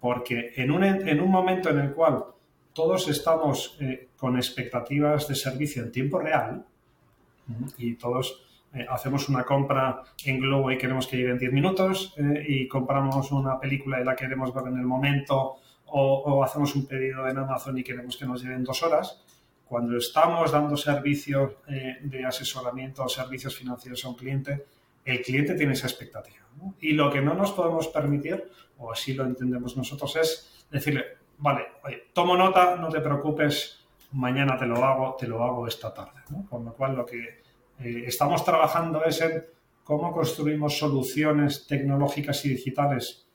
Porque 0.00 0.52
en 0.56 0.70
un, 0.70 0.84
en 0.84 1.20
un 1.20 1.30
momento 1.30 1.70
en 1.70 1.80
el 1.80 1.92
cual 1.92 2.24
todos 2.72 3.08
estamos 3.08 3.76
con 4.16 4.36
expectativas 4.36 5.26
de 5.26 5.34
servicio 5.34 5.82
en 5.82 5.92
tiempo 5.92 6.18
real, 6.20 6.64
y 7.76 7.94
todos 7.94 8.47
eh, 8.74 8.86
hacemos 8.88 9.28
una 9.28 9.44
compra 9.44 10.02
en 10.24 10.40
Globo 10.40 10.70
y 10.70 10.76
queremos 10.76 11.06
que 11.06 11.16
llegue 11.16 11.30
en 11.30 11.38
10 11.38 11.52
minutos 11.52 12.14
eh, 12.18 12.44
y 12.46 12.68
compramos 12.68 13.32
una 13.32 13.58
película 13.58 14.00
y 14.00 14.04
la 14.04 14.14
queremos 14.14 14.52
ver 14.52 14.66
en 14.66 14.78
el 14.78 14.84
momento 14.84 15.56
o, 15.90 16.44
hacemos 16.44 16.74
un 16.76 16.86
pedido 16.86 17.26
en 17.28 17.38
Amazon 17.38 17.78
y 17.78 17.82
queremos 17.82 18.18
que 18.18 18.26
nos 18.26 18.42
lleven 18.42 18.62
dos 18.62 18.82
horas. 18.82 19.24
Cuando 19.64 19.96
estamos 19.96 20.52
dando 20.52 20.76
servicios 20.76 21.52
eh, 21.66 21.96
de 22.02 22.26
asesoramiento 22.26 23.04
o 23.04 23.08
servicios 23.08 23.56
financieros 23.56 24.04
a 24.04 24.08
un 24.10 24.14
cliente, 24.14 24.66
el 25.04 25.22
cliente 25.22 25.54
tiene 25.54 25.72
esa 25.72 25.86
expectativa. 25.86 26.46
Y 26.80 26.92
lo 26.92 27.10
que 27.10 27.22
no 27.22 27.32
nos 27.32 27.52
podemos 27.52 27.88
permitir, 27.88 28.50
o 28.76 28.92
así 28.92 29.14
lo 29.14 29.24
entendemos 29.24 29.78
nosotros, 29.78 30.14
es 30.16 30.66
decirle, 30.70 31.04
vale, 31.38 31.66
tomo 32.12 32.36
nota, 32.36 32.76
no 32.76 32.90
te 32.90 33.00
preocupes, 33.00 33.86
mañana 34.12 34.58
te 34.58 34.66
lo 34.66 34.84
hago, 34.84 35.16
te 35.18 35.26
lo 35.26 35.42
hago 35.42 35.66
esta 35.66 35.94
tarde. 35.94 36.20
Con 36.50 36.66
lo 36.66 36.74
cual 36.74 36.96
lo 36.96 37.06
que 37.06 37.47
eh, 37.80 38.04
estamos 38.06 38.44
trabajando 38.44 39.04
es 39.04 39.20
en 39.20 39.44
cómo 39.84 40.12
construimos 40.12 40.78
soluciones 40.78 41.66
tecnológicas 41.66 42.44
y 42.44 42.50
digitales 42.50 43.26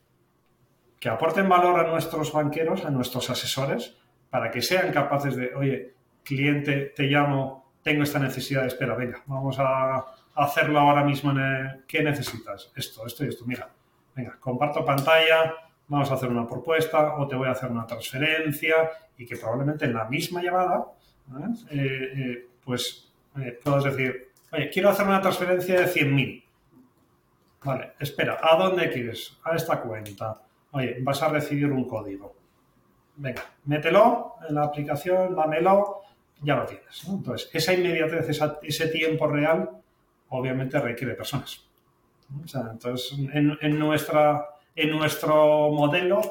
que 0.99 1.09
aporten 1.09 1.49
valor 1.49 1.79
a 1.79 1.87
nuestros 1.89 2.31
banqueros, 2.31 2.85
a 2.85 2.89
nuestros 2.89 3.29
asesores, 3.29 3.97
para 4.29 4.49
que 4.49 4.61
sean 4.61 4.91
capaces 4.93 5.35
de, 5.35 5.53
oye, 5.53 5.93
cliente, 6.23 6.93
te 6.95 7.03
llamo, 7.03 7.73
tengo 7.81 8.03
esta 8.03 8.19
necesidad, 8.19 8.65
espera, 8.65 8.95
venga, 8.95 9.21
vamos 9.25 9.57
a 9.59 10.05
hacerlo 10.35 10.79
ahora 10.79 11.03
mismo 11.03 11.31
en 11.31 11.83
¿qué 11.87 12.01
necesitas? 12.01 12.71
Esto, 12.75 13.05
esto 13.05 13.25
y 13.25 13.27
esto, 13.27 13.45
mira, 13.45 13.69
venga, 14.15 14.37
comparto 14.39 14.85
pantalla, 14.85 15.53
vamos 15.87 16.09
a 16.09 16.13
hacer 16.13 16.29
una 16.29 16.47
propuesta 16.47 17.15
o 17.17 17.27
te 17.27 17.35
voy 17.35 17.47
a 17.47 17.51
hacer 17.51 17.69
una 17.69 17.85
transferencia 17.85 18.89
y 19.17 19.25
que 19.25 19.35
probablemente 19.35 19.85
en 19.85 19.93
la 19.93 20.05
misma 20.05 20.41
llamada, 20.41 20.85
¿eh? 21.39 21.65
Eh, 21.71 22.47
pues 22.63 23.11
puedas 23.63 23.83
decir, 23.83 24.32
Oye, 24.53 24.69
quiero 24.69 24.89
hacer 24.89 25.07
una 25.07 25.19
transferencia 25.19 25.79
de 25.79 25.87
100.000. 25.87 26.43
Vale, 27.63 27.93
espera, 27.99 28.37
¿a 28.39 28.55
dónde 28.55 28.89
quieres? 28.91 29.39
A 29.43 29.55
esta 29.55 29.81
cuenta. 29.81 30.41
Oye, 30.71 30.97
vas 31.01 31.23
a 31.23 31.29
recibir 31.29 31.71
un 31.71 31.87
código. 31.87 32.35
Venga, 33.15 33.43
mételo 33.65 34.35
en 34.47 34.55
la 34.55 34.65
aplicación, 34.65 35.35
dámelo, 35.35 36.01
ya 36.41 36.55
lo 36.55 36.65
tienes. 36.65 37.03
Entonces, 37.07 37.49
esa 37.51 37.73
inmediatez, 37.73 38.39
ese 38.61 38.87
tiempo 38.89 39.27
real, 39.27 39.69
obviamente 40.29 40.79
requiere 40.79 41.15
personas. 41.15 41.65
Entonces, 42.71 43.17
en, 43.33 43.79
nuestra, 43.79 44.49
en 44.75 44.91
nuestro 44.91 45.71
modelo, 45.71 46.21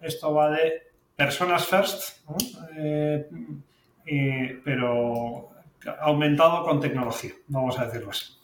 esto 0.00 0.34
va 0.34 0.50
de 0.50 0.82
personas 1.16 1.66
first, 1.66 2.28
eh, 2.76 4.60
pero 4.64 5.55
aumentado 6.00 6.64
con 6.64 6.80
tecnología, 6.80 7.32
vamos 7.48 7.78
a 7.78 7.86
decirlo 7.86 8.10
así. 8.10 8.36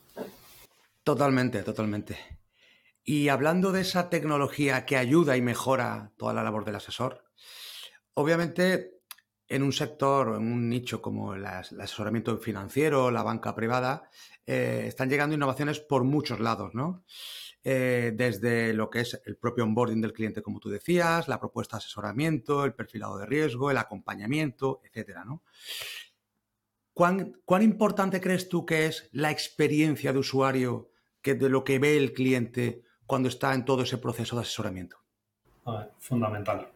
Totalmente, 1.02 1.62
totalmente. 1.62 2.18
Y 3.04 3.28
hablando 3.28 3.72
de 3.72 3.80
esa 3.80 4.08
tecnología 4.08 4.86
que 4.86 4.96
ayuda 4.96 5.36
y 5.36 5.42
mejora 5.42 6.12
toda 6.16 6.32
la 6.32 6.44
labor 6.44 6.64
del 6.64 6.76
asesor, 6.76 7.24
obviamente 8.14 9.00
en 9.48 9.62
un 9.62 9.72
sector 9.72 10.28
o 10.28 10.36
en 10.36 10.50
un 10.50 10.68
nicho 10.68 11.02
como 11.02 11.34
el 11.34 11.44
asesoramiento 11.44 12.38
financiero, 12.38 13.10
la 13.10 13.22
banca 13.22 13.54
privada, 13.54 14.08
eh, 14.46 14.84
están 14.86 15.10
llegando 15.10 15.34
innovaciones 15.34 15.78
por 15.80 16.04
muchos 16.04 16.40
lados, 16.40 16.74
¿no? 16.74 17.04
Eh, 17.64 18.12
desde 18.14 18.72
lo 18.72 18.90
que 18.90 19.00
es 19.00 19.20
el 19.24 19.36
propio 19.36 19.64
onboarding 19.64 20.00
del 20.00 20.12
cliente, 20.12 20.42
como 20.42 20.58
tú 20.58 20.68
decías, 20.68 21.28
la 21.28 21.38
propuesta 21.38 21.76
de 21.76 21.78
asesoramiento, 21.78 22.64
el 22.64 22.74
perfilado 22.74 23.18
de 23.18 23.26
riesgo, 23.26 23.70
el 23.70 23.78
acompañamiento, 23.78 24.80
etcétera, 24.84 25.24
¿no? 25.24 25.42
¿Cuán, 26.94 27.62
importante 27.62 28.20
crees 28.20 28.48
tú 28.48 28.66
que 28.66 28.86
es 28.86 29.08
la 29.12 29.30
experiencia 29.30 30.12
de 30.12 30.18
usuario 30.18 30.90
que 31.22 31.34
de 31.34 31.48
lo 31.48 31.64
que 31.64 31.78
ve 31.78 31.96
el 31.96 32.12
cliente 32.12 32.82
cuando 33.06 33.28
está 33.28 33.54
en 33.54 33.64
todo 33.64 33.82
ese 33.82 33.98
proceso 33.98 34.36
de 34.36 34.42
asesoramiento? 34.42 34.96
fundamental. 35.98 36.68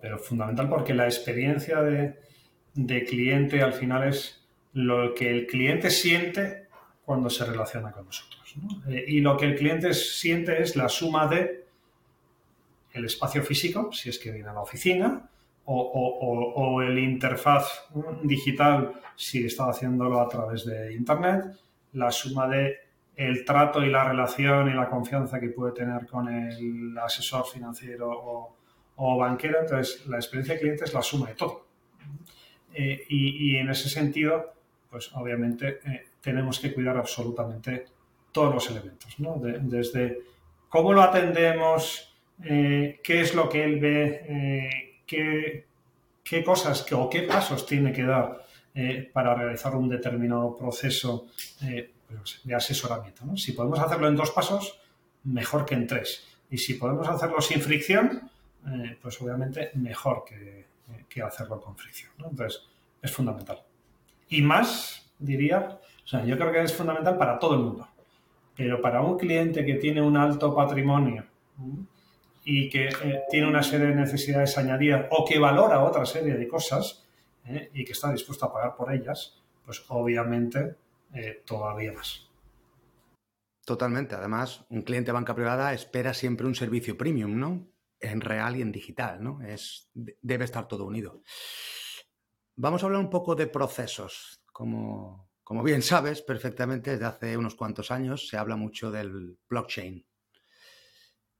pero 0.00 0.18
fundamental 0.18 0.68
porque 0.68 0.92
la 0.92 1.06
experiencia 1.06 1.80
de, 1.82 2.18
cliente 3.04 3.62
al 3.62 3.72
final 3.72 4.08
es 4.08 4.46
lo 4.74 5.14
que 5.14 5.30
el 5.30 5.46
cliente 5.46 5.90
siente 5.90 6.68
cuando 7.04 7.30
se 7.30 7.44
relaciona 7.44 7.90
con 7.90 8.04
nosotros. 8.04 8.54
Eh, 8.88 9.04
y 9.08 9.20
lo 9.20 9.36
que 9.36 9.46
el 9.46 9.56
cliente 9.56 9.94
siente 9.94 10.62
es 10.62 10.76
la 10.76 10.88
suma 10.88 11.26
de 11.26 11.64
el 12.92 13.04
espacio 13.04 13.42
físico, 13.42 13.92
si 13.92 14.10
es 14.10 14.18
que 14.18 14.30
viene 14.30 14.50
a 14.50 14.52
la 14.52 14.60
oficina, 14.60 15.30
o, 15.72 16.82
el 16.82 16.98
interfaz 16.98 17.88
digital 18.22 18.92
si 19.14 19.44
está 19.44 19.68
haciéndolo 19.68 20.20
a 20.20 20.28
través 20.28 20.64
de 20.64 20.92
Internet, 20.94 21.44
la 21.92 22.10
suma 22.10 22.48
de 22.48 22.76
el 23.16 23.44
trato 23.44 23.82
y 23.84 23.90
la 23.90 24.04
relación 24.04 24.70
y 24.70 24.74
la 24.74 24.88
confianza 24.88 25.38
que 25.38 25.50
puede 25.50 25.72
tener 25.72 26.06
con 26.06 26.28
el 26.28 26.96
asesor 26.98 27.46
financiero 27.46 28.56
o, 28.96 29.18
banquero. 29.18 29.60
Entonces, 29.60 30.06
la 30.06 30.16
experiencia 30.16 30.54
de 30.54 30.60
cliente 30.60 30.84
es 30.84 30.94
la 30.94 31.02
suma 31.02 31.28
de 31.28 31.34
todo. 31.34 31.66
Eh, 32.72 33.04
y, 33.08 33.56
en 33.56 33.68
ese 33.68 33.88
sentido, 33.88 34.54
pues 34.88 35.10
obviamente 35.14 35.80
eh, 35.84 36.06
tenemos 36.20 36.58
que 36.58 36.72
cuidar 36.72 36.96
absolutamente 36.96 37.86
todos 38.32 38.54
los 38.54 38.70
elementos, 38.70 39.18
¿no? 39.18 39.40
desde 39.40 40.18
cómo 40.68 40.92
lo 40.92 41.02
atendemos, 41.02 42.16
eh, 42.44 43.00
qué 43.02 43.22
es 43.22 43.34
lo 43.34 43.48
que 43.48 43.64
él 43.64 43.80
ve, 43.80 44.89
qué, 45.10 45.66
qué, 46.22 46.44
cosas 46.44 46.86
o 46.92 47.10
qué 47.10 47.22
pasos 47.22 47.66
tiene 47.66 47.92
que 47.92 48.04
dar 48.04 48.46
para 49.12 49.34
realizar 49.34 49.74
un 49.74 49.88
determinado 49.88 50.56
proceso 50.56 51.26
pues, 51.58 52.40
de 52.44 52.54
asesoramiento. 52.54 53.36
Si 53.36 53.52
podemos 53.52 53.80
hacerlo 53.80 54.06
en 54.06 54.14
dos 54.14 54.30
pasos, 54.30 54.78
mejor 55.24 55.66
que 55.66 55.74
en 55.74 55.86
tres. 55.88 56.24
Y 56.48 56.58
si 56.58 56.74
podemos 56.74 57.08
hacerlo 57.08 57.40
sin 57.40 57.60
fricción, 57.60 58.30
eh, 58.66 58.98
pues 59.02 59.20
obviamente 59.20 59.70
mejor 59.74 60.24
que, 60.24 60.60
hacerlo 61.22 61.60
con 61.60 61.76
fricción. 61.76 62.12
Entonces, 62.18 62.62
es 63.02 63.10
fundamental. 63.10 63.62
Y 64.28 64.42
más, 64.42 65.10
diría, 65.18 65.78
o 66.04 66.06
sea, 66.06 66.24
yo 66.24 66.36
creo 66.38 66.52
que 66.52 66.62
es 66.62 66.74
fundamental 66.74 67.18
para 67.18 67.38
todo 67.38 67.54
el 67.54 67.60
mundo. 67.60 67.88
Pero 68.56 68.80
para 68.80 69.02
un 69.02 69.18
cliente 69.18 69.64
que 69.64 69.74
tiene 69.74 70.00
un 70.00 70.16
alto 70.16 70.54
patrimonio 70.54 71.24
y 72.44 72.68
que 72.68 72.88
eh, 72.88 73.22
tiene 73.30 73.46
una 73.46 73.62
serie 73.62 73.86
de 73.86 73.94
necesidades 73.94 74.56
añadidas 74.56 75.06
o 75.10 75.24
que 75.24 75.38
valora 75.38 75.82
otra 75.82 76.06
serie 76.06 76.34
de 76.34 76.48
cosas 76.48 77.04
eh, 77.44 77.70
y 77.74 77.84
que 77.84 77.92
está 77.92 78.10
dispuesto 78.10 78.46
a 78.46 78.52
pagar 78.52 78.76
por 78.76 78.92
ellas, 78.92 79.42
pues 79.64 79.84
obviamente 79.88 80.76
eh, 81.14 81.42
todavía 81.44 81.92
más. 81.92 82.28
Totalmente. 83.64 84.14
Además, 84.14 84.64
un 84.70 84.82
cliente 84.82 85.08
de 85.08 85.14
banca 85.14 85.34
privada 85.34 85.72
espera 85.72 86.14
siempre 86.14 86.46
un 86.46 86.54
servicio 86.54 86.96
premium, 86.96 87.38
¿no? 87.38 87.68
En 88.00 88.20
real 88.20 88.56
y 88.56 88.62
en 88.62 88.72
digital, 88.72 89.22
¿no? 89.22 89.42
Es, 89.42 89.90
debe 89.94 90.44
estar 90.44 90.66
todo 90.66 90.86
unido. 90.86 91.22
Vamos 92.56 92.82
a 92.82 92.86
hablar 92.86 93.00
un 93.00 93.10
poco 93.10 93.34
de 93.34 93.46
procesos. 93.46 94.40
Como, 94.52 95.30
como 95.44 95.62
bien 95.62 95.82
sabes 95.82 96.22
perfectamente, 96.22 96.92
desde 96.92 97.04
hace 97.04 97.36
unos 97.36 97.54
cuantos 97.54 97.90
años 97.90 98.28
se 98.28 98.36
habla 98.36 98.56
mucho 98.56 98.90
del 98.90 99.38
blockchain. 99.48 100.04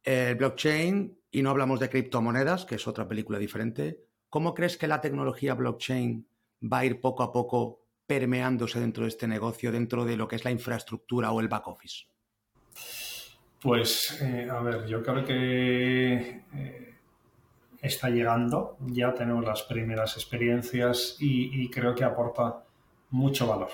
El 0.02 0.36
blockchain, 0.36 1.18
y 1.30 1.42
no 1.42 1.50
hablamos 1.50 1.80
de 1.80 1.90
criptomonedas, 1.90 2.64
que 2.64 2.76
es 2.76 2.86
otra 2.86 3.06
película 3.06 3.38
diferente, 3.38 4.00
¿cómo 4.28 4.54
crees 4.54 4.76
que 4.76 4.86
la 4.86 5.00
tecnología 5.00 5.54
blockchain 5.54 6.26
va 6.62 6.78
a 6.78 6.84
ir 6.84 7.00
poco 7.00 7.22
a 7.22 7.32
poco 7.32 7.80
permeándose 8.06 8.80
dentro 8.80 9.04
de 9.04 9.08
este 9.08 9.28
negocio, 9.28 9.70
dentro 9.70 10.04
de 10.04 10.16
lo 10.16 10.26
que 10.26 10.36
es 10.36 10.44
la 10.44 10.50
infraestructura 10.50 11.30
o 11.30 11.40
el 11.40 11.48
back 11.48 11.68
office? 11.68 12.06
Pues, 13.60 14.20
eh, 14.22 14.48
a 14.50 14.60
ver, 14.60 14.86
yo 14.86 15.02
creo 15.02 15.24
que 15.24 16.42
eh, 16.54 16.94
está 17.82 18.08
llegando, 18.08 18.78
ya 18.86 19.12
tenemos 19.14 19.44
las 19.44 19.62
primeras 19.62 20.16
experiencias 20.16 21.16
y, 21.20 21.68
creo 21.70 21.94
que 21.94 22.04
aporta 22.04 22.64
mucho 23.10 23.46
valor. 23.46 23.70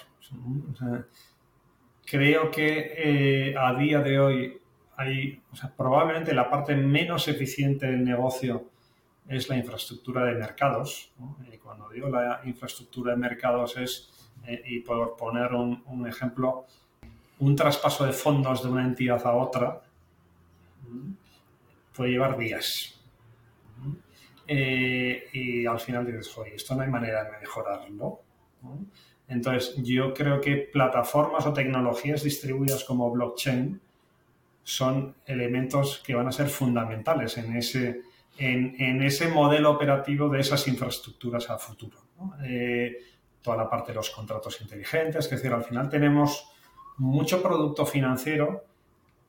creo 2.05 2.51
que 2.51 2.93
eh, 2.97 3.55
a 3.57 3.75
día 3.75 4.01
de 4.01 4.19
hoy 4.19 4.61
hay, 4.97 5.43
probablemente 5.77 6.33
la 6.35 6.49
parte 6.49 6.75
menos 6.75 7.29
eficiente 7.29 7.87
del 7.87 8.05
negocio 8.05 8.71
es 9.29 9.49
la 9.49 9.57
infraestructura 9.57 10.25
de 10.25 10.35
mercados. 10.35 11.13
Y 11.53 11.59
cuando 11.59 11.89
digo 11.91 12.09
la 12.09 12.41
infraestructura 12.45 13.13
de 13.13 13.19
mercados 13.19 13.77
es 13.77 14.11
eh, 14.47 14.63
y 14.65 14.81
por 14.81 15.17
poner 15.17 15.53
un, 15.53 16.07
ejemplo, 16.07 16.67
un 17.41 17.55
traspaso 17.55 18.07
de 18.07 18.13
fondos 18.13 18.63
de 18.63 18.71
una 18.71 18.85
entidad 18.85 19.25
a 19.27 19.35
otra 19.35 19.83
puede 21.95 22.11
llevar 22.11 22.39
días. 22.39 23.01
Eh, 24.49 25.29
y 25.33 25.67
al 25.67 25.81
final 25.81 26.07
dices, 26.07 26.37
oye, 26.39 26.55
esto 26.55 26.75
no 26.75 26.83
hay 26.83 26.89
manera 26.89 27.25
de 27.25 27.39
mejorarlo. 27.39 28.21
Entonces, 29.29 29.75
yo 29.83 30.15
creo 30.15 30.41
que 30.41 30.57
plataformas 30.57 31.47
o 31.47 31.53
tecnologías 31.53 32.23
distribuidas 32.23 32.85
como 32.85 33.11
blockchain 33.11 33.81
son 34.67 35.15
elementos 35.25 36.03
que 36.05 36.17
van 36.17 36.27
a 36.27 36.33
ser 36.33 36.49
fundamentales 36.49 37.39
en 37.39 37.57
ese, 37.57 38.03
en, 38.37 39.01
ese 39.01 39.29
modelo 39.29 39.71
operativo 39.71 40.29
de 40.29 40.41
esas 40.41 40.67
infraestructuras 40.67 41.49
a 41.51 41.57
futuro. 41.57 41.99
Eh, 42.43 42.97
toda 43.41 43.59
la 43.59 43.71
parte 43.71 43.93
de 43.93 43.97
los 43.97 44.11
contratos 44.11 44.61
inteligentes, 44.61 45.27
es 45.27 45.31
decir, 45.31 45.53
al 45.53 45.63
final 45.63 45.89
tenemos 45.89 46.51
mucho 46.97 47.41
producto 47.41 47.87
financiero 47.87 48.65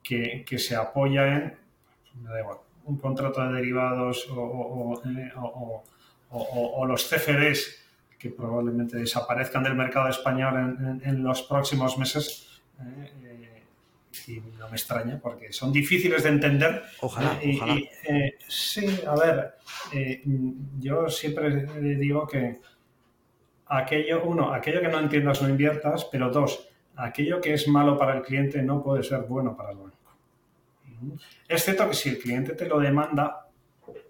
que, 0.02 0.44
se 0.58 0.74
apoya 0.74 1.28
en, 1.28 1.56
un 2.86 2.98
contrato 2.98 3.40
de 3.40 3.52
derivados 3.52 4.26
o, 4.34 5.00
los 6.84 7.08
CFDs 7.08 7.84
que 8.18 8.30
probablemente 8.30 8.96
desaparezcan 8.96 9.62
del 9.62 9.76
mercado 9.76 10.08
español 10.08 11.00
en, 11.00 11.22
los 11.22 11.42
próximos 11.42 11.96
meses. 11.96 12.60
Eh, 12.80 13.27
y 14.26 14.40
no 14.58 14.68
me 14.68 14.76
extraña 14.76 15.20
porque 15.20 15.52
son 15.52 15.72
difíciles 15.72 16.22
de 16.22 16.28
entender. 16.30 16.82
Ojalá, 17.00 17.38
ojalá. 17.54 17.74
Eh, 17.74 18.38
sí, 18.46 19.00
a 19.06 19.14
ver, 19.14 19.54
eh, 19.92 20.22
yo 20.78 21.08
siempre 21.08 21.66
digo 21.96 22.26
que 22.26 22.60
aquello, 23.66 24.24
uno, 24.24 24.52
aquello 24.52 24.80
que 24.80 24.88
no 24.88 24.98
entiendas 24.98 25.42
no 25.42 25.48
inviertas, 25.48 26.06
pero 26.06 26.30
dos, 26.30 26.68
aquello 26.96 27.40
que 27.40 27.54
es 27.54 27.68
malo 27.68 27.96
para 27.96 28.16
el 28.16 28.22
cliente 28.22 28.62
no 28.62 28.82
puede 28.82 29.02
ser 29.02 29.20
bueno 29.22 29.56
para 29.56 29.72
el 29.72 29.76
banco. 29.76 29.96
Excepto 31.48 31.88
que 31.88 31.94
si 31.94 32.08
el 32.08 32.18
cliente 32.18 32.54
te 32.54 32.66
lo 32.66 32.80
demanda, 32.80 33.48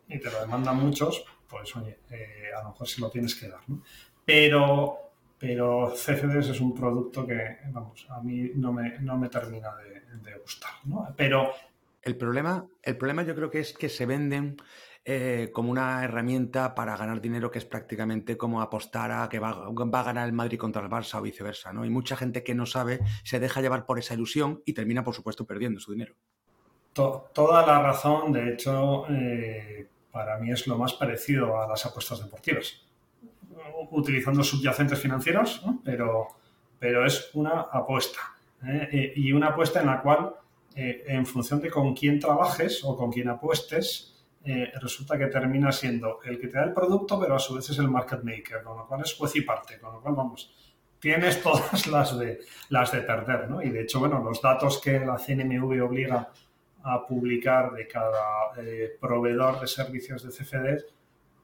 y 0.09 0.18
te 0.18 0.30
lo 0.30 0.40
demandan 0.40 0.76
muchos, 0.76 1.24
pues 1.46 1.74
oye, 1.76 1.98
eh, 2.11 2.50
a 2.56 2.62
lo 2.62 2.70
mejor 2.70 2.88
se 2.88 3.00
lo 3.00 3.11
tienes 3.11 3.34
que 3.34 3.48
dar. 3.48 3.61
Pero, 4.24 5.07
pero 5.39 5.93
CFDs 5.95 6.49
es 6.49 6.61
un 6.61 6.74
producto 6.74 7.26
que, 7.26 7.59
vamos, 7.70 8.07
a 8.11 8.20
mí 8.20 8.51
no 8.57 8.72
me, 8.72 8.99
no 9.01 9.16
me 9.16 9.28
termina 9.28 9.70
de, 9.76 10.39
gustar. 10.41 10.70
Pero... 11.16 11.53
El 12.03 12.16
problema, 12.16 12.66
el 12.82 12.97
problema 12.97 13.22
yo 13.22 13.34
creo 13.34 13.51
que 13.51 13.61
es 13.61 13.72
que 13.72 13.89
se 13.89 14.07
venden 14.07 14.57
eh, 15.05 15.51
como 15.53 15.70
una 15.70 16.05
herramienta 16.05 16.74
para 16.74 16.97
ganar 16.97 17.20
dinero 17.20 17.51
que 17.51 17.59
es 17.59 17.64
prácticamente 17.64 18.36
como 18.36 18.61
apostar 18.61 19.11
a 19.11 19.28
que 19.28 19.39
va, 19.39 19.51
a 19.51 20.03
ganar 20.03 20.26
el 20.26 20.32
Madrid 20.32 20.59
contra 20.59 20.82
el 20.82 20.89
Barça 20.89 21.18
o 21.18 21.22
viceversa, 21.22 21.72
¿no? 21.72 21.84
Y 21.84 21.91
mucha 21.91 22.16
gente 22.16 22.43
que 22.43 22.55
no 22.55 22.66
sabe 22.66 23.01
se 23.24 23.41
deja 23.41 23.61
llevar 23.61 23.84
por 23.84 23.99
esa 23.99 24.14
ilusión 24.14 24.62
y 24.64 24.72
termina, 24.72 25.05
por 25.05 25.14
supuesto, 25.14 25.47
perdiendo 25.47 25.80
su 25.80 25.93
dinero. 25.93 26.14
toda 26.93 27.66
la 27.66 27.82
razón, 27.82 28.32
de 28.32 28.53
hecho, 28.53 29.07
eh, 29.11 29.89
para 30.11 30.39
mí 30.39 30.51
es 30.51 30.66
lo 30.66 30.78
más 30.78 30.95
parecido 30.95 31.61
a 31.61 31.66
las 31.66 31.84
apuestas 31.86 32.22
deportivas. 32.22 32.88
Utilizando 33.91 34.43
subyacentes 34.43 34.99
financieros, 35.01 35.62
pero, 35.85 36.29
pero 36.79 37.07
es 37.07 37.31
una 37.35 37.61
apuesta. 37.73 38.19
¿eh? 38.66 39.12
y 39.16 39.33
una 39.33 39.49
apuesta 39.49 39.81
en 39.81 39.87
la 39.87 40.01
cual, 40.01 40.35
en 40.75 41.27
función 41.27 41.61
de 41.61 41.71
con 41.71 41.95
quién 41.95 42.21
trabajes 42.21 42.83
o 42.85 42.97
con 42.97 43.11
quién 43.11 43.29
apuestes, 43.29 44.19
eh, 44.45 44.73
resulta 44.81 45.19
que 45.19 45.27
termina 45.27 45.73
siendo 45.73 46.21
el 46.25 46.41
que 46.41 46.47
te 46.47 46.57
da 46.59 46.64
el 46.64 46.73
producto, 46.73 47.21
pero 47.21 47.35
a 47.35 47.39
su 47.39 47.55
vez 47.55 47.69
es 47.69 47.79
el 47.79 47.89
market 47.89 48.23
maker, 48.23 48.62
con 48.62 48.79
lo 48.79 48.87
cual 48.87 49.03
es 49.03 49.14
juez 49.14 49.37
y 49.37 49.43
parte, 49.43 49.79
con 49.79 49.93
lo 49.93 50.01
cual, 50.01 50.14
vamos, 50.14 50.51
tienes 50.99 51.43
todas 51.43 51.87
las 51.87 52.19
de, 52.19 52.41
las 52.71 52.93
de 52.93 53.03
perder, 53.03 53.51
¿no? 53.51 53.61
Y 53.61 53.71
de 53.71 53.83
hecho, 53.83 53.99
bueno, 53.99 54.23
los 54.23 54.41
datos 54.41 54.81
que 54.81 55.01
la 55.01 55.16
CNMV 55.16 55.85
obliga 55.85 56.31
a 56.83 57.07
publicar 57.07 57.73
de 57.73 57.87
cada 57.89 58.53
eh, 58.57 58.97
proveedor 59.01 59.61
de 59.61 59.66
servicios 59.66 60.23
de 60.23 60.31
CFD, 60.31 60.85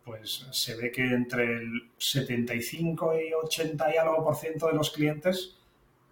pues 0.05 0.46
se 0.50 0.76
ve 0.76 0.90
que 0.90 1.02
entre 1.02 1.44
el 1.44 1.90
75 1.96 3.18
y 3.18 3.32
80 3.32 3.94
y 3.94 3.96
algo 3.96 4.22
por 4.22 4.36
ciento 4.36 4.66
de 4.66 4.74
los 4.74 4.90
clientes 4.90 5.57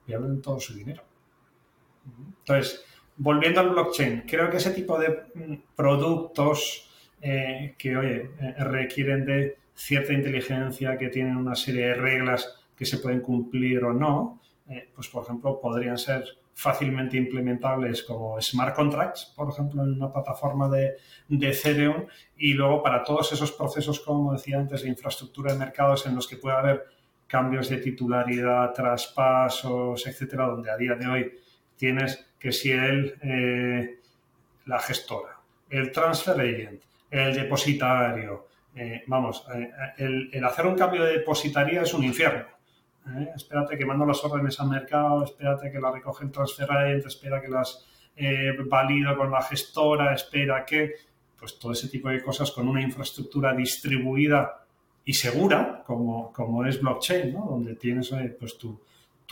pierden 0.07 0.41
todo 0.41 0.59
su 0.59 0.75
dinero. 0.75 1.03
Entonces, 2.39 2.85
volviendo 3.17 3.61
al 3.61 3.71
blockchain, 3.71 4.23
creo 4.27 4.51
que 4.51 4.57
ese 4.57 4.71
tipo 4.71 4.99
de 4.99 5.25
mm, 5.35 5.55
productos 5.77 6.91
eh, 7.21 7.75
que, 7.79 7.97
oye, 7.97 8.31
eh, 8.41 8.55
requieren 8.65 9.25
de 9.25 9.59
cierta 9.75 10.13
inteligencia, 10.13 10.99
que 10.99 11.09
tienen 11.09 11.37
una 11.37 11.55
serie 11.55 11.89
de 11.89 11.95
reglas 11.95 12.57
que 12.77 12.85
se 12.85 12.99
pueden 12.99 13.21
cumplir 13.21 13.85
o 13.85 13.93
no, 13.93 14.41
eh, 14.69 14.89
pues 14.95 15.09
por 15.09 15.25
ejemplo 15.25 15.61
podrían 15.61 15.99
ser 15.99 16.25
fácilmente 16.55 17.17
implementables 17.17 18.03
como 18.03 18.41
smart 18.41 18.75
contracts, 18.75 19.33
por 19.37 19.51
ejemplo, 19.51 19.83
en 19.83 19.95
una 19.95 20.13
plataforma 20.13 20.69
de, 20.69 20.97
de 21.29 21.51
Ethereum, 21.51 22.07
y 22.37 22.55
luego 22.55 22.83
para 22.83 23.03
todos 23.03 23.33
esos 23.33 23.53
procesos, 23.53 24.01
como 24.01 24.33
decía 24.33 24.59
antes, 24.59 24.83
de 24.83 24.89
infraestructura 24.89 25.53
de 25.53 25.59
mercados 25.59 26.07
en 26.07 26.15
los 26.15 26.29
que 26.29 26.37
puede 26.37 26.57
haber 26.57 26.85
cambios 27.27 27.69
de 27.71 27.79
titularidad, 27.79 28.73
traspasos, 28.73 30.07
etcétera, 30.07 30.47
donde 30.47 30.71
a 30.71 30.77
día 30.77 30.95
de 30.95 31.07
hoy 31.07 31.33
tienes 31.77 32.27
que 32.39 32.53
si 32.53 32.71
el, 32.71 33.19
eh, 33.23 33.99
la 34.67 34.79
gestora, 34.79 35.41
el 35.71 35.91
transfer 35.91 36.41
agent, 36.41 36.83
el 37.11 37.35
depositario, 37.35 38.49
eh, 38.75 39.03
vamos, 39.07 39.47
eh, 39.55 39.71
el, 39.99 40.45
hacer 40.45 40.67
un 40.67 40.77
cambio 40.77 41.05
de 41.05 41.19
depositaría 41.19 41.83
es 41.83 41.95
un 41.95 42.05
infierno. 42.05 42.47
¿Eh? 43.09 43.31
espérate 43.35 43.77
que 43.77 43.85
mando 43.85 44.07
las 44.07 44.23
órdenes 44.25 44.59
al 44.61 44.69
mercado, 44.69 45.25
espérate 45.25 45.71
que 45.71 45.81
la 45.81 45.91
recoge 45.91 46.25
el 46.25 46.31
transferente, 46.31 47.09
espera 47.09 47.41
que 47.41 47.49
las 47.49 47.87
eh, 48.17 48.53
valido 48.67 49.17
con 49.17 49.31
la 49.31 49.43
gestora, 49.43 50.15
espera 50.15 50.65
que, 50.65 50.93
pues 51.39 51.59
todo 51.59 51.73
ese 51.73 51.89
tipo 51.89 52.09
de 52.09 52.23
cosas 52.23 52.51
con 52.51 52.69
una 52.69 52.83
infraestructura 52.83 53.53
distribuida 53.55 54.65
y 55.05 55.13
segura, 55.15 55.83
como, 55.87 56.33
como 56.33 56.65
es 56.65 56.81
blockchain, 56.81 57.33
donde 57.33 57.75
tienes 57.75 58.15
pues 58.39 58.57
tu, 58.57 58.81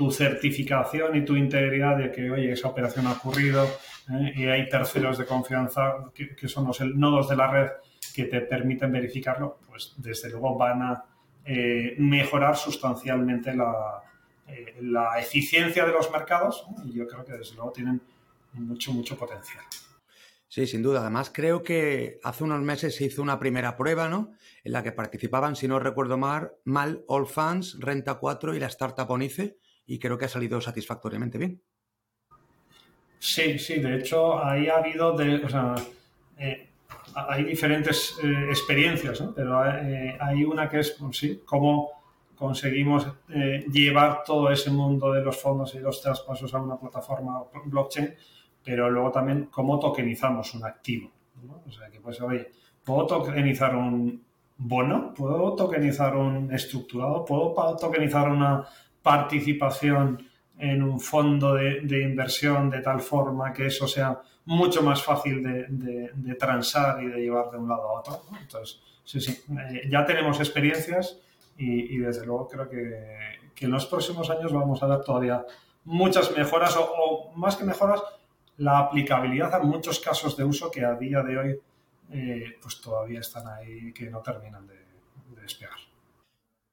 tu 0.00 0.10
certificación 0.10 1.14
y 1.14 1.26
tu 1.26 1.36
integridad 1.36 1.98
de 1.98 2.10
que, 2.10 2.30
oye, 2.30 2.52
esa 2.52 2.68
operación 2.68 3.06
ha 3.06 3.12
ocurrido 3.12 3.64
¿eh? 4.10 4.32
y 4.34 4.46
hay 4.46 4.66
terceros 4.66 5.18
de 5.18 5.26
confianza 5.26 6.10
que, 6.14 6.48
son 6.48 6.66
los 6.66 6.80
nodos 6.80 7.28
de 7.28 7.36
la 7.36 7.50
red 7.50 7.68
que 8.14 8.24
te 8.24 8.40
permiten 8.40 8.90
verificarlo, 8.90 9.58
pues 9.68 9.94
desde 9.98 10.30
luego 10.30 10.56
van 10.56 10.82
a 10.82 11.04
eh, 11.44 11.94
mejorar 11.98 12.56
sustancialmente 12.56 13.54
la, 13.54 14.02
eh, 14.46 14.76
la, 14.82 15.18
eficiencia 15.18 15.84
de 15.84 15.92
los 15.92 16.10
mercados 16.10 16.64
y 16.84 16.92
yo 16.92 17.06
creo 17.06 17.24
que 17.24 17.32
desde 17.32 17.54
luego 17.54 17.72
tienen 17.72 18.00
mucho, 18.52 18.92
mucho 18.92 19.16
potencial. 19.16 19.64
Sí, 20.48 20.66
sin 20.66 20.82
duda. 20.82 21.00
Además, 21.00 21.30
creo 21.32 21.62
que 21.62 22.18
hace 22.24 22.42
unos 22.42 22.60
meses 22.60 22.96
se 22.96 23.04
hizo 23.04 23.22
una 23.22 23.38
primera 23.38 23.76
prueba, 23.76 24.08
¿no? 24.08 24.32
En 24.64 24.72
la 24.72 24.82
que 24.82 24.90
participaban, 24.90 25.54
si 25.54 25.68
no 25.68 25.78
recuerdo 25.78 26.18
mal, 26.18 26.52
mal 26.64 27.04
All 27.06 27.28
Fans, 27.28 27.78
Renta 27.78 28.14
4 28.14 28.56
y 28.56 28.58
la 28.58 28.66
Startup 28.66 29.08
Onice, 29.08 29.58
y 29.86 30.00
creo 30.00 30.18
que 30.18 30.24
ha 30.24 30.28
salido 30.28 30.60
satisfactoriamente 30.60 31.38
bien. 31.38 31.62
Sí, 33.20 33.60
sí, 33.60 33.78
de 33.78 33.98
hecho, 33.98 34.42
ahí 34.42 34.66
ha 34.66 34.78
habido, 34.78 35.16
de, 35.16 35.36
o 35.44 35.48
sea, 35.48 35.74
eh, 36.36 36.69
hay 37.14 37.44
diferentes 37.44 38.18
eh, 38.22 38.46
experiencias, 38.48 39.20
¿no? 39.20 39.32
pero 39.34 39.64
eh, 39.66 40.16
hay 40.20 40.44
una 40.44 40.68
que 40.68 40.80
es, 40.80 40.92
pues 40.92 41.38
cómo 41.44 41.90
conseguimos 42.34 43.06
llevar 43.70 44.22
todo 44.24 44.50
ese 44.50 44.70
mundo 44.70 45.12
de 45.12 45.20
los 45.22 45.36
fondos 45.36 45.74
y 45.74 45.78
los 45.78 46.00
traspasos 46.00 46.54
a 46.54 46.58
una 46.58 46.78
plataforma 46.78 47.42
blockchain 47.66 48.14
pero 48.62 48.90
luego 48.90 49.10
también 49.10 49.48
cómo 49.50 49.78
tokenizamos 49.78 50.54
un 50.54 50.64
activo. 50.64 51.10
O 51.66 51.70
sea, 51.70 51.88
que 51.90 52.00
pues, 52.00 52.20
oye, 52.20 52.50
¿puedo 52.84 53.06
tokenizar 53.06 53.74
un 53.74 54.22
bono? 54.56 55.14
¿Puedo 55.14 55.54
tokenizar 55.54 56.16
un 56.16 56.52
estructurado? 56.52 57.24
¿Puedo 57.24 57.76
tokenizar 57.76 58.28
una 58.28 58.64
participación 59.02 60.22
en 60.58 60.82
un 60.82 61.00
fondo 61.00 61.54
de, 61.54 62.02
inversión 62.02 62.68
de 62.68 62.82
tal 62.82 63.00
forma 63.00 63.52
que 63.52 63.66
eso 63.66 63.88
sea 63.88 64.20
mucho 64.50 64.82
más 64.82 65.00
fácil 65.02 65.42
de, 65.44 66.34
transar 66.34 67.00
y 67.02 67.06
de 67.06 67.20
llevar 67.20 67.52
de 67.52 67.58
un 67.58 67.68
lado 67.68 67.88
a 67.88 68.00
otro? 68.00 68.22
Entonces, 68.40 68.80
sí, 69.04 69.20
sí, 69.20 69.40
eh, 69.72 69.88
ya 69.88 70.04
tenemos 70.04 70.40
experiencias 70.40 71.20
y, 71.56 71.98
desde 71.98 72.26
luego 72.26 72.48
creo 72.48 72.68
que, 72.68 73.38
en 73.60 73.70
los 73.70 73.86
próximos 73.86 74.28
años 74.30 74.52
vamos 74.52 74.82
a 74.82 74.86
ver 74.86 75.02
todavía 75.02 75.44
muchas 75.84 76.34
mejoras 76.34 76.74
o 76.78 77.30
más 77.36 77.56
que 77.56 77.64
mejoras, 77.64 78.02
la 78.56 78.78
aplicabilidad 78.78 79.54
a 79.54 79.60
muchos 79.60 80.00
casos 80.00 80.36
de 80.36 80.44
uso 80.44 80.70
que 80.70 80.84
a 80.84 80.94
día 80.94 81.22
de 81.22 81.38
hoy 81.38 81.60
eh, 82.10 82.56
pues 82.60 82.80
todavía 82.80 83.20
están 83.20 83.46
ahí 83.46 83.92
que 83.92 84.10
no 84.10 84.20
terminan 84.20 84.66
de, 84.66 84.80
despegar. 85.40 85.78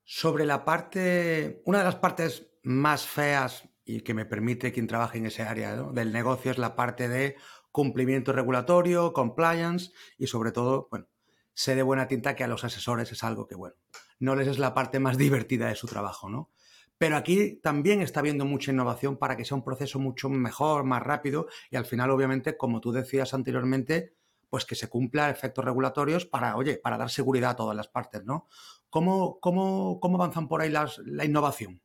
Sobre 0.04 0.46
la 0.46 0.64
parte, 0.64 1.62
una 1.66 1.80
de 1.80 1.84
las 1.84 1.96
partes 1.96 2.48
más 2.64 3.06
feas 3.06 3.68
y 3.86 4.02
que 4.02 4.14
me 4.14 4.26
permite 4.26 4.72
quien 4.72 4.88
trabaje 4.88 5.18
en 5.18 5.28
ese 5.28 5.44
área 5.44 5.76
del 5.76 6.12
negocio 6.12 6.52
es 6.52 6.58
la 6.58 6.76
parte 6.76 7.08
de 7.08 7.36
cumplimiento 7.78 8.34
regulatorio, 8.34 9.14
compliance 9.14 9.92
y 10.18 10.26
sobre 10.26 10.52
todo, 10.52 10.88
bueno, 10.90 11.06
sé 11.54 11.76
de 11.76 11.84
buena 11.84 12.08
tinta 12.08 12.36
que 12.36 12.44
a 12.44 12.48
los 12.48 12.64
asesores 12.64 13.12
es 13.12 13.24
algo 13.24 13.46
que, 13.46 13.54
bueno, 13.54 13.76
no 14.18 14.36
les 14.36 14.48
es 14.48 14.58
la 14.58 14.74
parte 14.74 15.00
más 15.00 15.16
divertida 15.26 15.68
de 15.68 15.76
su 15.76 15.86
trabajo, 15.86 16.28
¿no? 16.28 16.50
Pero 16.98 17.18
aquí 17.18 17.60
también 17.62 18.02
está 18.02 18.22
habiendo 18.22 18.46
mucha 18.46 18.72
innovación 18.72 19.18
para 19.18 19.38
que 19.38 19.46
sea 19.46 19.56
un 19.56 19.64
proceso 19.64 20.00
mucho 20.00 20.28
mejor, 20.28 20.86
más 20.86 21.04
rápido 21.04 21.46
y 21.70 21.76
al 21.76 21.86
final, 21.86 22.10
obviamente, 22.10 22.58
como 22.58 22.82
tú 22.82 22.92
decías 22.92 23.36
anteriormente, 23.36 24.16
pues 24.50 24.66
que 24.66 24.74
se 24.74 24.90
cumpla 24.90 25.30
efectos 25.30 25.64
regulatorios 25.64 26.26
para, 26.26 26.56
oye, 26.56 26.80
para 26.80 26.98
dar 26.98 27.12
seguridad 27.12 27.52
a 27.52 27.56
todas 27.56 27.78
las 27.78 27.90
partes, 27.90 28.26
¿no? 28.26 28.48
¿Cómo, 28.90 29.40
cómo, 29.40 30.00
cómo 30.00 30.16
avanzan 30.16 30.48
por 30.48 30.64
ahí 30.64 30.72
la 30.72 31.26
innovación? 31.26 31.80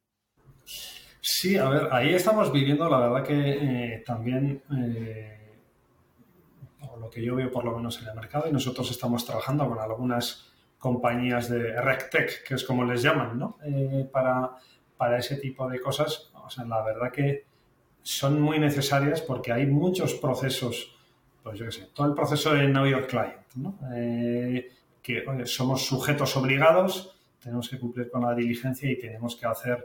Sí, 1.24 1.56
a 1.56 1.68
ver, 1.68 1.88
ahí 1.92 2.14
estamos 2.14 2.50
viviendo, 2.50 2.88
la 2.88 2.98
verdad 2.98 3.24
que 3.24 3.34
eh, 3.34 4.02
también, 4.04 4.60
eh, 4.76 5.41
lo 6.96 7.10
que 7.10 7.22
yo 7.22 7.36
veo 7.36 7.50
por 7.50 7.64
lo 7.64 7.76
menos 7.76 8.00
en 8.02 8.08
el 8.08 8.14
mercado, 8.14 8.48
y 8.48 8.52
nosotros 8.52 8.90
estamos 8.90 9.24
trabajando 9.24 9.68
con 9.68 9.78
algunas 9.78 10.52
compañías 10.78 11.48
de 11.48 11.80
RegTech, 11.80 12.44
que 12.44 12.54
es 12.54 12.64
como 12.64 12.84
les 12.84 13.02
llaman, 13.02 13.38
¿no? 13.38 13.58
Eh, 13.64 14.08
para 14.12 14.56
para 15.02 15.18
ese 15.18 15.34
tipo 15.38 15.68
de 15.68 15.80
cosas, 15.80 16.30
o 16.32 16.48
sea, 16.48 16.64
la 16.64 16.80
verdad 16.80 17.10
que 17.10 17.44
son 18.02 18.40
muy 18.40 18.60
necesarias 18.60 19.20
porque 19.20 19.50
hay 19.50 19.66
muchos 19.66 20.14
procesos, 20.14 20.96
pues 21.42 21.58
yo 21.58 21.64
qué 21.64 21.72
sé, 21.72 21.88
todo 21.92 22.06
el 22.06 22.14
proceso 22.14 22.54
de 22.54 22.68
Know 22.68 22.86
Your 22.86 23.08
Client, 23.08 23.42
¿no? 23.56 23.76
Eh, 23.96 24.70
que 25.02 25.24
somos 25.46 25.86
sujetos 25.86 26.36
obligados, 26.36 27.18
tenemos 27.40 27.68
que 27.68 27.80
cumplir 27.80 28.12
con 28.12 28.22
la 28.22 28.32
diligencia 28.32 28.88
y 28.88 28.96
tenemos 28.96 29.34
que 29.34 29.44
hacer 29.44 29.84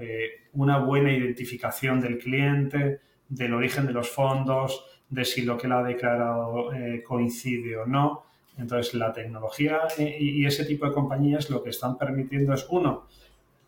eh, 0.00 0.46
una 0.54 0.78
buena 0.78 1.12
identificación 1.12 2.00
del 2.00 2.16
cliente, 2.16 3.02
del 3.28 3.52
origen 3.52 3.86
de 3.86 3.92
los 3.92 4.08
fondos, 4.08 4.82
de 5.14 5.24
si 5.24 5.42
lo 5.42 5.56
que 5.56 5.66
él 5.66 5.72
ha 5.72 5.82
declarado 5.82 6.72
eh, 6.72 7.02
coincide 7.06 7.76
o 7.76 7.86
no. 7.86 8.24
Entonces, 8.58 8.94
la 8.94 9.12
tecnología 9.12 9.80
y 9.98 10.46
ese 10.46 10.64
tipo 10.64 10.86
de 10.86 10.92
compañías 10.92 11.50
lo 11.50 11.62
que 11.62 11.70
están 11.70 11.98
permitiendo 11.98 12.54
es, 12.54 12.66
uno, 12.70 13.06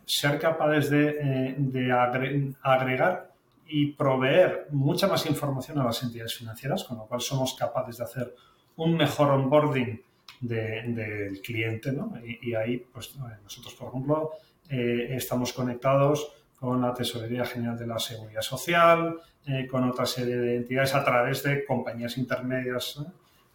ser 0.05 0.39
capaces 0.39 0.91
de, 0.91 1.17
eh, 1.21 2.53
agregar 2.63 3.33
y 3.67 3.93
proveer 3.93 4.69
mucha 4.71 5.09
más 5.09 5.27
información 5.27 5.79
a 5.81 5.85
las 5.85 6.03
entidades 6.05 6.35
financieras, 6.35 6.85
con 6.85 6.99
lo 6.99 7.07
cual 7.07 7.21
somos 7.21 7.55
capaces 7.55 7.99
de 7.99 8.05
hacer 8.05 8.35
un 8.77 8.97
mejor 8.97 9.31
onboarding 9.31 10.01
del 10.41 11.41
cliente. 11.43 11.91
¿no? 11.91 12.13
Y, 12.25 12.55
ahí, 12.55 12.79
pues 12.93 13.17
nosotros, 13.43 13.75
por 13.75 13.89
ejemplo, 13.89 14.31
eh, 14.71 15.09
estamos 15.11 15.53
conectados 15.53 16.33
con 16.59 16.81
la 16.81 16.95
Tesorería 16.95 17.45
General 17.45 17.77
de 17.77 17.87
la 17.87 17.99
Seguridad 17.99 18.43
Social, 18.43 19.17
eh, 19.47 19.67
con 19.67 19.89
otra 19.89 20.07
serie 20.07 20.37
de 20.37 20.57
entidades 20.57 20.95
a 20.95 21.05
través 21.05 21.43
de 21.43 21.65
compañías 21.65 22.19
intermedias 22.19 23.01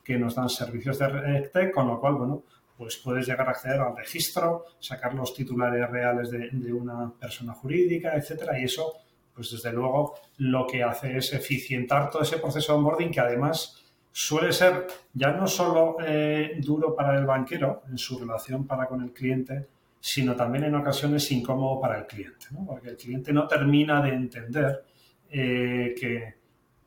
que 0.03 0.17
nos 0.17 0.35
dan 0.35 0.49
servicios 0.49 0.97
de 0.99 1.07
RegTech, 1.07 1.73
con 1.73 1.87
lo 1.87 1.99
cual, 1.99 2.15
bueno, 2.15 2.43
pues 2.77 2.97
puedes 2.97 3.27
llegar 3.27 3.47
a 3.47 3.51
acceder 3.51 3.79
al 3.79 3.95
registro, 3.95 4.65
sacar 4.79 5.13
los 5.13 5.33
titulares 5.33 5.89
reales 5.89 6.31
de, 6.31 6.73
una 6.73 7.11
persona 7.11 7.53
jurídica, 7.53 8.15
etcétera, 8.15 8.59
y 8.59 8.63
eso, 8.63 8.93
pues 9.35 9.51
desde 9.51 9.71
luego, 9.71 10.15
lo 10.37 10.65
que 10.65 10.81
hace 10.81 11.17
es 11.17 11.33
eficientar 11.33 12.09
todo 12.09 12.23
ese 12.23 12.37
proceso 12.37 12.73
de 12.73 12.77
onboarding 12.79 13.11
que 13.11 13.19
además 13.19 13.83
suele 14.11 14.51
ser 14.51 14.87
ya 15.13 15.31
no 15.31 15.45
solo 15.45 15.97
eh, 16.05 16.57
duro 16.59 16.95
para 16.95 17.17
el 17.17 17.25
banquero 17.25 17.83
en 17.89 17.97
su 17.97 18.17
relación 18.17 18.65
para 18.65 18.87
con 18.87 19.01
el 19.01 19.13
cliente, 19.13 19.67
sino 19.99 20.35
también 20.35 20.63
en 20.63 20.75
ocasiones 20.75 21.31
incómodo 21.31 21.79
para 21.79 21.99
el 21.99 22.07
cliente, 22.07 22.47
porque 22.65 22.89
el 22.89 22.97
cliente 22.97 23.31
no 23.31 23.47
termina 23.47 24.01
de 24.01 24.09
entender 24.09 24.85
eh, 25.31 25.95
que, 25.97 26.35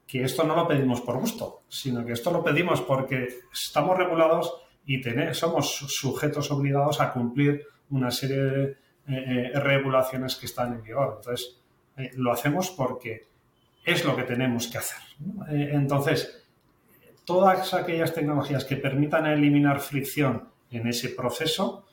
que 0.06 0.22
esto 0.22 0.44
no 0.44 0.54
lo 0.54 0.68
pedimos 0.68 1.00
por 1.00 1.18
gusto, 1.18 1.62
sino 1.68 2.04
que 2.04 2.12
esto 2.12 2.30
lo 2.30 2.44
pedimos 2.44 2.82
porque 2.82 3.40
estamos 3.52 3.96
regulados 3.96 4.54
y 4.84 5.02
somos 5.32 5.74
sujetos 5.74 6.50
obligados 6.50 7.00
a 7.00 7.10
cumplir 7.12 7.66
una 7.88 8.10
serie 8.10 8.36
de 8.36 8.64
eh, 8.64 8.76
eh, 9.54 9.60
regulaciones 9.60 10.36
que 10.36 10.46
están 10.46 10.74
en 10.74 10.82
vigor. 10.82 11.14
Entonces, 11.18 11.58
lo 12.16 12.32
hacemos 12.32 12.70
porque 12.70 13.28
es 13.84 14.04
lo 14.04 14.14
que 14.16 14.24
tenemos 14.24 14.66
que 14.66 14.78
hacer. 14.78 14.98
entonces, 15.48 16.44
todas 17.24 17.72
aquellas 17.72 18.12
tecnologías 18.12 18.64
que 18.64 18.76
permitan 18.76 19.26
eliminar 19.26 19.80
fricción 19.80 20.48
en 20.70 20.88
ese 20.88 21.10
proceso, 21.10 21.86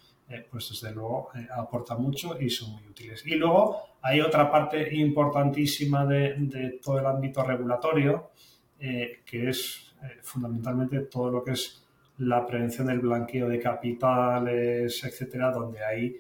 pues 0.49 0.69
desde 0.69 0.93
luego 0.93 1.29
aportan 1.55 2.01
mucho 2.01 2.39
y 2.39 2.49
son 2.49 2.73
muy 2.73 2.87
útiles. 2.87 3.25
Y 3.25 3.35
luego 3.35 3.81
hay 4.01 4.21
otra 4.21 4.51
parte 4.51 4.95
importantísima 4.95 6.05
de, 6.05 6.79
todo 6.83 6.99
el 6.99 7.05
ámbito 7.05 7.43
regulatorio, 7.43 8.31
que 8.79 9.49
es 9.49 9.93
fundamentalmente 10.21 11.01
todo 11.01 11.29
lo 11.29 11.43
que 11.43 11.51
es 11.51 11.81
la 12.17 12.45
prevención 12.45 12.87
del 12.87 12.99
blanqueo 12.99 13.49
de 13.49 13.59
capitales, 13.59 15.03
etcétera, 15.03 15.51
donde 15.51 15.83
ahí, 15.83 16.17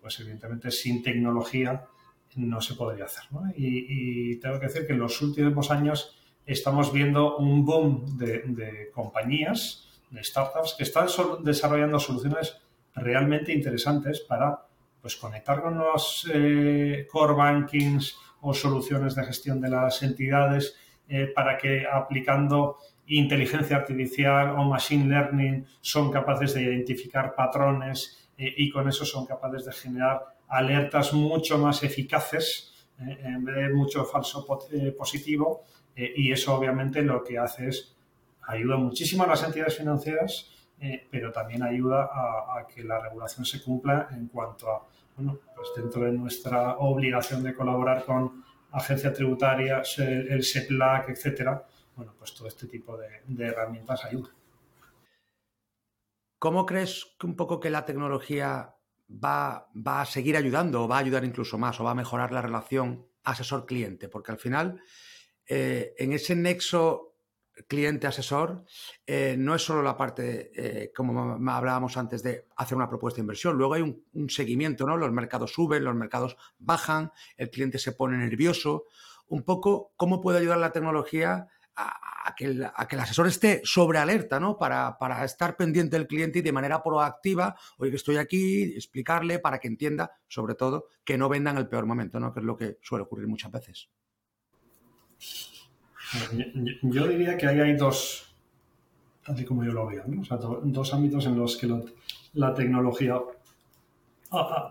pues 0.00 0.18
evidentemente 0.20 0.70
sin 0.70 1.02
tecnología 1.02 1.86
no 2.36 2.60
se 2.60 2.74
podría 2.74 3.04
hacer. 3.06 3.24
Y, 3.56 4.36
tengo 4.36 4.60
que 4.60 4.66
decir 4.66 4.86
que 4.86 4.92
en 4.92 5.00
los 5.00 5.20
últimos 5.20 5.70
años 5.70 6.16
estamos 6.46 6.92
viendo 6.92 7.36
un 7.36 7.64
boom 7.64 8.16
de, 8.16 8.90
compañías, 8.92 9.88
de 10.10 10.22
startups, 10.22 10.74
que 10.76 10.84
están 10.84 11.06
desarrollando 11.42 11.98
soluciones 11.98 12.58
realmente 12.94 13.52
interesantes 13.52 14.20
para 14.20 14.66
pues, 15.00 15.16
conectar 15.16 15.62
con 15.62 15.78
los 15.78 16.28
eh, 16.32 17.06
core 17.10 17.34
bankings 17.34 18.16
o 18.42 18.54
soluciones 18.54 19.14
de 19.14 19.24
gestión 19.24 19.60
de 19.60 19.68
las 19.68 20.02
entidades 20.02 20.76
eh, 21.08 21.26
para 21.34 21.56
que 21.58 21.86
aplicando 21.90 22.76
inteligencia 23.06 23.76
artificial 23.76 24.50
o 24.50 24.64
machine 24.64 25.08
learning 25.08 25.66
son 25.80 26.10
capaces 26.10 26.54
de 26.54 26.62
identificar 26.62 27.34
patrones 27.34 28.30
eh, 28.38 28.54
y 28.56 28.70
con 28.70 28.88
eso 28.88 29.04
son 29.04 29.26
capaces 29.26 29.64
de 29.64 29.72
generar 29.72 30.22
alertas 30.48 31.12
mucho 31.12 31.58
más 31.58 31.82
eficaces 31.82 32.66
en 32.98 33.44
vez 33.46 33.56
de 33.56 33.72
mucho 33.72 34.04
falso 34.04 34.46
positivo 34.98 35.64
y 35.96 36.32
eso 36.32 36.54
obviamente 36.54 37.00
lo 37.00 37.24
que 37.24 37.38
hace 37.38 37.68
es 37.68 37.96
ayuda 38.46 38.76
muchísimo 38.76 39.22
a 39.22 39.28
las 39.28 39.42
entidades 39.42 39.78
financieras 39.78 40.50
eh, 40.82 41.06
pero 41.10 41.30
también 41.30 41.62
ayuda 41.62 42.08
a, 42.10 42.66
que 42.66 42.82
la 42.82 42.98
regulación 42.98 43.44
se 43.44 43.62
cumpla 43.62 44.08
en 44.12 44.28
cuanto 44.28 44.70
a, 44.70 44.86
bueno, 45.16 45.38
pues 45.54 45.68
dentro 45.76 46.04
de 46.04 46.12
nuestra 46.12 46.78
obligación 46.78 47.42
de 47.42 47.54
colaborar 47.54 48.04
con 48.06 48.42
agencias 48.72 49.12
tributarias, 49.12 49.98
el, 49.98 50.42
SEPLAC, 50.42 51.10
etcétera, 51.10 51.66
bueno, 51.96 52.14
pues 52.18 52.32
todo 52.32 52.48
este 52.48 52.66
tipo 52.66 52.96
de, 52.96 53.44
herramientas 53.44 54.06
ayuda. 54.06 54.30
¿Cómo 56.38 56.64
crees 56.64 57.14
que 57.18 57.26
un 57.26 57.36
poco 57.36 57.60
que 57.60 57.68
la 57.68 57.84
tecnología 57.84 58.74
va, 59.10 59.68
va, 59.76 60.00
a 60.00 60.06
seguir 60.06 60.34
ayudando 60.34 60.84
o 60.84 60.88
va 60.88 60.96
a 60.96 61.00
ayudar 61.00 61.24
incluso 61.24 61.58
más 61.58 61.78
o 61.78 61.84
va 61.84 61.90
a 61.90 61.94
mejorar 61.94 62.32
la 62.32 62.40
relación 62.40 63.06
asesor-cliente? 63.24 64.08
Porque 64.08 64.32
al 64.32 64.38
final, 64.38 64.80
eh, 65.46 65.92
en 65.98 66.14
ese 66.14 66.34
nexo 66.36 67.09
cliente-asesor 67.66 68.64
eh, 69.06 69.36
no 69.38 69.54
es 69.54 69.62
solo 69.62 69.82
la 69.82 69.96
parte, 69.96 70.50
eh, 70.54 70.92
como 70.94 71.38
hablábamos 71.50 71.96
antes, 71.96 72.22
de 72.22 72.46
hacer 72.56 72.76
una 72.76 72.88
propuesta 72.88 73.16
de 73.16 73.22
inversión. 73.22 73.56
Luego 73.56 73.74
hay 73.74 73.82
un, 73.82 74.30
seguimiento, 74.30 74.86
¿no? 74.86 74.96
Los 74.96 75.12
mercados 75.12 75.52
suben, 75.52 75.84
los 75.84 75.94
mercados 75.94 76.36
bajan, 76.58 77.12
el 77.36 77.50
cliente 77.50 77.78
se 77.78 77.92
pone 77.92 78.16
nervioso. 78.16 78.84
Un 79.28 79.42
poco, 79.42 79.92
¿cómo 79.96 80.20
puede 80.20 80.38
ayudar 80.38 80.58
la 80.58 80.72
tecnología 80.72 81.48
a, 81.76 82.34
que, 82.36 82.44
el, 82.44 82.64
asesor 82.64 83.26
esté 83.26 83.60
sobre 83.64 83.98
alerta, 83.98 84.38
¿no? 84.38 84.58
Para, 84.58 84.98
para, 84.98 85.24
estar 85.24 85.56
pendiente 85.56 85.96
del 85.96 86.06
cliente 86.06 86.40
y 86.40 86.42
de 86.42 86.52
manera 86.52 86.82
proactiva, 86.82 87.56
oye, 87.78 87.90
que 87.90 87.96
estoy 87.96 88.16
aquí, 88.16 88.74
explicarle 88.74 89.38
para 89.38 89.58
que 89.58 89.68
entienda, 89.68 90.18
sobre 90.28 90.54
todo, 90.54 90.88
que 91.04 91.16
no 91.16 91.28
vendan 91.28 91.56
el 91.58 91.68
peor 91.68 91.86
momento, 91.86 92.20
¿no? 92.20 92.32
Que 92.32 92.40
es 92.40 92.46
lo 92.46 92.56
que 92.56 92.78
suele 92.82 93.04
ocurrir 93.04 93.26
muchas 93.26 93.50
veces. 93.50 93.90
Yo 96.82 97.06
diría 97.06 97.36
que 97.36 97.46
ahí 97.46 97.60
hay 97.60 97.76
dos, 97.76 98.34
así 99.26 99.44
como 99.44 99.64
yo 99.64 99.72
lo 99.72 99.86
veo, 99.86 100.04
dos 100.62 100.94
ámbitos 100.94 101.26
en 101.26 101.38
los 101.38 101.56
que 101.56 101.68
la 102.34 102.54
tecnología 102.54 103.20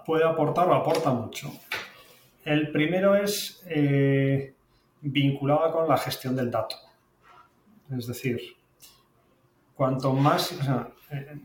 puede 0.06 0.26
aportar 0.26 0.68
o 0.70 0.74
aporta 0.74 1.12
mucho. 1.12 1.52
El 2.44 2.72
primero 2.72 3.16
es 3.16 3.64
eh, 3.68 4.54
vinculado 5.02 5.72
con 5.72 5.88
la 5.88 5.98
gestión 5.98 6.36
del 6.36 6.50
dato. 6.50 6.76
Es 7.96 8.08
decir, 8.08 8.40
cuanto 9.76 10.14
más, 10.14 10.58
eh, 11.12 11.40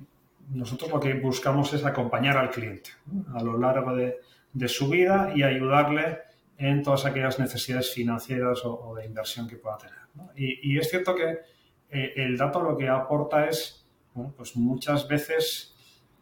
nosotros 0.51 0.91
lo 0.91 1.01
que 1.01 1.15
buscamos 1.15 1.73
es 1.73 1.85
acompañar 1.85 2.37
al 2.37 2.51
cliente 2.51 2.91
a 3.35 3.43
lo 3.43 3.59
largo 3.59 3.95
de, 3.95 4.21
de 4.53 4.69
su 4.69 4.89
vida 4.89 5.33
y 5.35 5.43
ayudarle 5.43 6.19
en 6.59 6.83
todas 6.83 7.05
aquellas 7.05 7.39
necesidades 7.39 7.93
financieras 7.93 8.61
o, 8.65 8.95
de 8.97 9.07
inversión 9.07 9.49
que 9.49 9.57
pueda 9.57 9.79
tener. 9.79 9.99
Y, 10.37 10.79
es 10.79 10.89
cierto 10.89 11.15
que 11.15 11.39
eh, 11.91 12.13
el 12.17 12.37
dato 12.37 12.63
lo 12.63 12.77
que 12.77 12.89
aporta 12.89 13.49
es, 13.49 13.85
pues 14.37 14.57
muchas 14.57 15.09
veces 15.09 15.75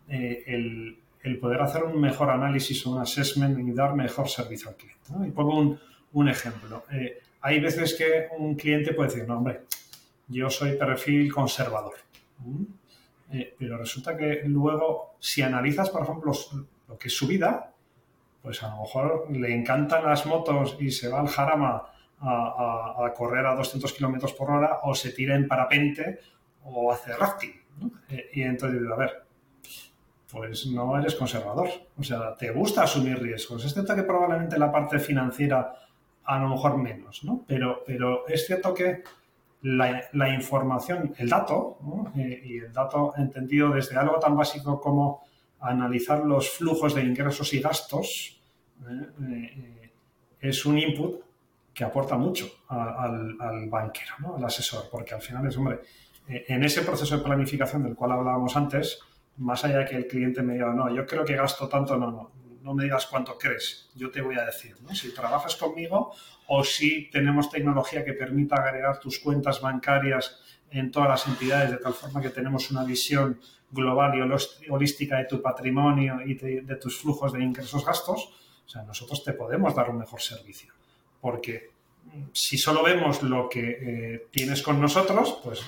eh, 0.08 0.44
el, 0.46 0.98
poder 1.38 1.60
hacer 1.60 1.84
un 1.84 2.00
mejor 2.00 2.30
análisis 2.30 2.86
o 2.86 2.92
un 2.92 3.00
assessment 3.00 3.58
y 3.58 3.72
dar 3.72 3.94
mejor 3.94 4.28
servicio 4.28 4.70
al 4.70 4.76
cliente. 4.76 5.02
Y 5.26 5.30
pongo 5.30 5.78
un, 6.12 6.28
ejemplo. 6.28 6.84
Eh, 6.90 7.20
hay 7.42 7.60
veces 7.60 7.94
que 7.94 8.28
un 8.38 8.54
cliente 8.54 8.94
puede 8.94 9.10
decir, 9.10 9.28
no, 9.28 9.38
hombre, 9.38 9.62
yo 10.28 10.48
soy 10.48 10.76
perfil 10.76 11.32
conservador. 11.32 11.94
pero 13.58 13.76
resulta 13.76 14.16
que 14.16 14.42
luego, 14.46 15.16
si 15.20 15.42
analizas, 15.42 15.90
por 15.90 16.02
ejemplo, 16.02 16.32
lo 16.88 16.98
que 16.98 17.08
es 17.08 17.14
su 17.14 17.26
vida, 17.26 17.71
pues 18.42 18.62
a 18.62 18.68
lo 18.70 18.82
mejor 18.82 19.26
le 19.30 19.54
encantan 19.54 20.04
las 20.04 20.26
motos 20.26 20.76
y 20.80 20.90
se 20.90 21.08
va 21.08 21.20
al 21.20 21.28
jarama 21.28 21.84
a, 22.20 23.12
correr 23.16 23.46
a 23.46 23.54
200 23.54 23.92
kilómetros 23.92 24.32
por 24.32 24.50
hora 24.50 24.80
o 24.82 24.94
se 24.94 25.10
tira 25.12 25.34
en 25.34 25.48
parapente 25.48 26.20
o 26.64 26.92
hace 26.92 27.16
rafting. 27.16 27.52
Eh, 28.08 28.30
y 28.34 28.42
entonces, 28.42 28.80
a 28.90 28.96
ver, 28.96 29.24
pues 30.30 30.66
no 30.66 30.98
eres 30.98 31.14
conservador. 31.14 31.68
O 31.98 32.02
sea, 32.02 32.34
te 32.36 32.50
gusta 32.50 32.82
asumir 32.82 33.20
riesgos. 33.20 33.64
Es 33.64 33.72
cierto 33.72 33.94
que 33.94 34.02
probablemente 34.02 34.58
la 34.58 34.70
parte 34.70 34.98
financiera 34.98 35.74
a 36.24 36.38
lo 36.38 36.48
mejor 36.48 36.78
menos, 36.78 37.24
¿no? 37.24 37.44
Pero, 37.46 37.82
pero 37.84 38.26
es 38.28 38.46
cierto 38.46 38.72
que 38.72 39.02
la, 39.62 40.28
información, 40.34 41.14
el 41.18 41.28
dato, 41.28 41.78
eh, 42.16 42.40
y 42.44 42.58
el 42.58 42.72
dato 42.72 43.14
entendido 43.16 43.70
desde 43.70 43.96
algo 43.96 44.18
tan 44.18 44.36
básico 44.36 44.80
como 44.80 45.22
analizar 45.62 46.24
los 46.24 46.50
flujos 46.50 46.94
de 46.94 47.02
ingresos 47.02 47.52
y 47.54 47.60
gastos 47.60 48.40
¿eh? 48.88 49.06
Eh, 49.30 49.90
es 50.40 50.66
un 50.66 50.78
input 50.78 51.22
que 51.72 51.84
aporta 51.84 52.16
mucho 52.16 52.50
al, 52.68 53.68
banquero, 53.68 54.36
al 54.36 54.44
asesor, 54.44 54.88
porque 54.90 55.14
al 55.14 55.22
final 55.22 55.46
es, 55.46 55.56
hombre, 55.56 55.80
eh, 56.28 56.44
en 56.48 56.64
ese 56.64 56.82
proceso 56.82 57.16
de 57.16 57.24
planificación 57.24 57.84
del 57.84 57.94
cual 57.94 58.12
hablábamos 58.12 58.54
antes, 58.56 59.00
más 59.38 59.64
allá 59.64 59.78
de 59.78 59.84
que 59.86 59.96
el 59.96 60.06
cliente 60.06 60.42
me 60.42 60.54
diga, 60.54 60.74
no, 60.74 60.94
yo 60.94 61.06
creo 61.06 61.24
que 61.24 61.34
gasto 61.34 61.68
tanto, 61.68 61.96
no, 61.96 62.10
no, 62.10 62.32
no 62.62 62.74
me 62.74 62.84
digas 62.84 63.06
cuánto 63.06 63.38
crees, 63.38 63.90
yo 63.94 64.10
te 64.10 64.20
voy 64.20 64.36
a 64.36 64.44
decir, 64.44 64.76
si 64.92 65.14
trabajas 65.14 65.56
conmigo 65.56 66.12
o 66.48 66.62
si 66.62 67.08
tenemos 67.10 67.48
tecnología 67.48 68.04
que 68.04 68.12
permita 68.12 68.56
agregar 68.56 68.98
tus 68.98 69.18
cuentas 69.18 69.60
bancarias 69.60 70.40
en 70.72 70.90
todas 70.90 71.08
las 71.08 71.26
entidades, 71.26 71.70
de 71.70 71.76
tal 71.76 71.94
forma 71.94 72.20
que 72.20 72.30
tenemos 72.30 72.70
una 72.70 72.84
visión 72.84 73.38
global 73.70 74.12
y 74.14 74.70
holística 74.70 75.18
de 75.18 75.24
tu 75.24 75.40
patrimonio 75.40 76.20
y 76.24 76.34
de, 76.34 76.76
tus 76.76 76.98
flujos 76.98 77.32
de 77.32 77.42
ingresos 77.42 77.84
gastos, 77.84 78.30
o 78.64 78.68
sea, 78.68 78.82
nosotros 78.82 79.24
te 79.24 79.32
podemos 79.32 79.74
dar 79.74 79.90
un 79.90 79.98
mejor 79.98 80.20
servicio. 80.20 80.72
Porque 81.20 81.70
mm, 82.04 82.24
si 82.32 82.58
solo 82.58 82.82
vemos 82.82 83.22
lo 83.22 83.48
que 83.48 83.78
eh, 83.80 84.26
tienes 84.30 84.62
con 84.62 84.80
nosotros, 84.80 85.40
pues 85.42 85.64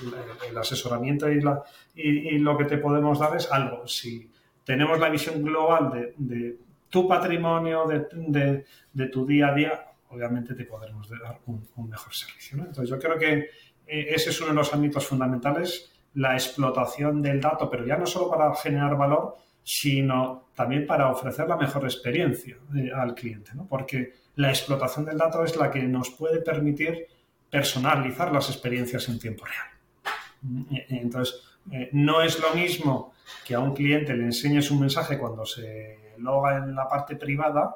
el, 0.49 0.57
asesoramiento 0.57 1.29
y, 1.29 1.41
la, 1.41 1.63
y, 1.95 2.37
lo 2.37 2.57
que 2.57 2.65
te 2.65 2.77
podemos 2.77 3.19
dar 3.19 3.35
es 3.35 3.51
algo. 3.51 3.87
Si 3.87 4.29
tenemos 4.63 4.99
la 4.99 5.09
visión 5.09 5.43
global 5.43 6.13
de, 6.17 6.57
tu 6.89 7.07
patrimonio, 7.07 7.85
de, 7.87 8.65
de, 8.93 9.07
tu 9.07 9.25
día 9.25 9.49
a 9.49 9.53
día, 9.53 9.85
obviamente 10.09 10.53
te 10.53 10.65
podremos 10.65 11.09
dar 11.09 11.39
un, 11.47 11.89
mejor 11.89 12.13
servicio. 12.13 12.57
Entonces 12.57 12.89
yo 12.89 12.99
creo 12.99 13.17
que 13.17 13.49
ese 13.87 14.29
es 14.29 14.41
uno 14.41 14.49
de 14.49 14.55
los 14.55 14.73
ámbitos 14.73 15.07
fundamentales 15.07 15.91
la 16.15 16.33
explotación 16.33 17.21
del 17.21 17.41
dato, 17.41 17.69
pero 17.69 17.85
ya 17.85 17.97
no 17.97 18.05
solo 18.05 18.29
para 18.29 18.53
generar 18.55 18.97
valor, 18.97 19.37
sino 19.63 20.49
también 20.55 20.87
para 20.87 21.11
ofrecer 21.11 21.47
la 21.47 21.57
mejor 21.57 21.83
experiencia 21.83 22.57
eh, 22.75 22.91
al 22.93 23.13
cliente, 23.13 23.51
¿no? 23.53 23.67
porque 23.67 24.13
la 24.35 24.49
explotación 24.49 25.05
del 25.05 25.17
dato 25.17 25.43
es 25.43 25.55
la 25.55 25.71
que 25.71 25.83
nos 25.83 26.11
puede 26.11 26.39
permitir 26.39 27.07
personalizar 27.49 28.31
las 28.31 28.49
experiencias 28.49 29.07
en 29.09 29.19
tiempo 29.19 29.45
real. 29.45 30.67
Eh, 30.71 30.85
entonces, 30.89 31.41
eh, 31.71 31.89
no 31.93 32.21
es 32.21 32.39
lo 32.39 32.53
mismo 32.53 33.13
que 33.45 33.55
a 33.55 33.59
un 33.59 33.73
cliente 33.73 34.15
le 34.15 34.25
enseñes 34.25 34.71
un 34.71 34.81
mensaje 34.81 35.17
cuando 35.17 35.45
se 35.45 36.13
loga 36.17 36.57
en 36.57 36.75
la 36.75 36.87
parte 36.87 37.15
privada 37.15 37.75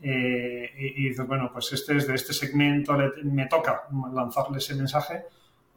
y, 0.00 0.08
y 0.08 1.08
dices, 1.08 1.26
bueno, 1.26 1.50
pues 1.52 1.72
este 1.72 1.96
es 1.96 2.06
de 2.06 2.14
este 2.14 2.32
segmento, 2.32 2.96
me 3.24 3.46
toca 3.46 3.84
lanzarle 4.12 4.58
ese 4.58 4.74
mensaje, 4.74 5.24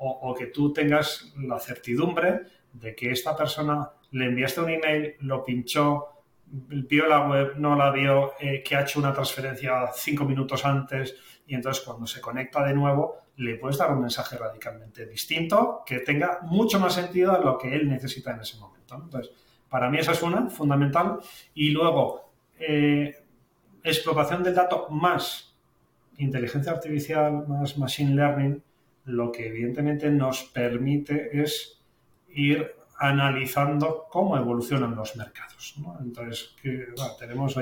o, 0.03 0.33
que 0.33 0.47
tú 0.47 0.73
tengas 0.73 1.31
la 1.37 1.59
certidumbre 1.59 2.41
de 2.73 2.95
que 2.95 3.11
esta 3.11 3.35
persona 3.35 3.91
le 4.11 4.25
enviaste 4.25 4.61
un 4.61 4.69
email, 4.71 5.15
lo 5.19 5.43
pinchó, 5.43 6.07
vio 6.47 7.07
la 7.07 7.27
web, 7.27 7.53
no 7.57 7.75
la 7.75 7.91
vio, 7.91 8.33
eh, 8.39 8.63
que 8.63 8.75
ha 8.75 8.81
hecho 8.81 8.99
una 8.99 9.13
transferencia 9.13 9.91
cinco 9.93 10.25
minutos 10.25 10.65
antes 10.65 11.15
y 11.45 11.53
entonces 11.53 11.83
cuando 11.83 12.07
se 12.07 12.19
conecta 12.19 12.65
de 12.65 12.73
nuevo 12.73 13.17
le 13.37 13.55
puedes 13.55 13.77
dar 13.77 13.91
un 13.91 14.01
mensaje 14.01 14.37
radicalmente 14.37 15.05
distinto 15.05 15.83
que 15.85 15.99
tenga 15.99 16.39
mucho 16.43 16.79
más 16.79 16.93
sentido 16.93 17.33
a 17.33 17.39
lo 17.39 17.57
que 17.57 17.73
él 17.73 17.87
necesita 17.87 18.31
en 18.31 18.41
ese 18.41 18.57
momento. 18.57 18.95
Entonces, 18.95 19.31
para 19.69 19.89
mí 19.89 19.99
esa 19.99 20.13
es 20.13 20.21
una 20.23 20.49
fundamental 20.49 21.19
y 21.53 21.69
luego 21.69 22.31
eh, 22.59 23.23
explotación 23.83 24.43
del 24.43 24.55
dato 24.55 24.89
más 24.89 25.55
inteligencia 26.17 26.71
artificial, 26.71 27.47
más 27.47 27.77
machine 27.77 28.15
learning, 28.15 28.61
lo 29.11 29.31
que 29.31 29.47
evidentemente 29.47 30.09
nos 30.09 30.43
permite 30.43 31.41
es 31.41 31.79
ir 32.29 32.75
analizando 32.97 34.05
cómo 34.09 34.37
evolucionan 34.37 34.95
los 34.95 35.15
mercados. 35.15 35.75
Entonces, 36.01 36.55
tenemos 37.19 37.55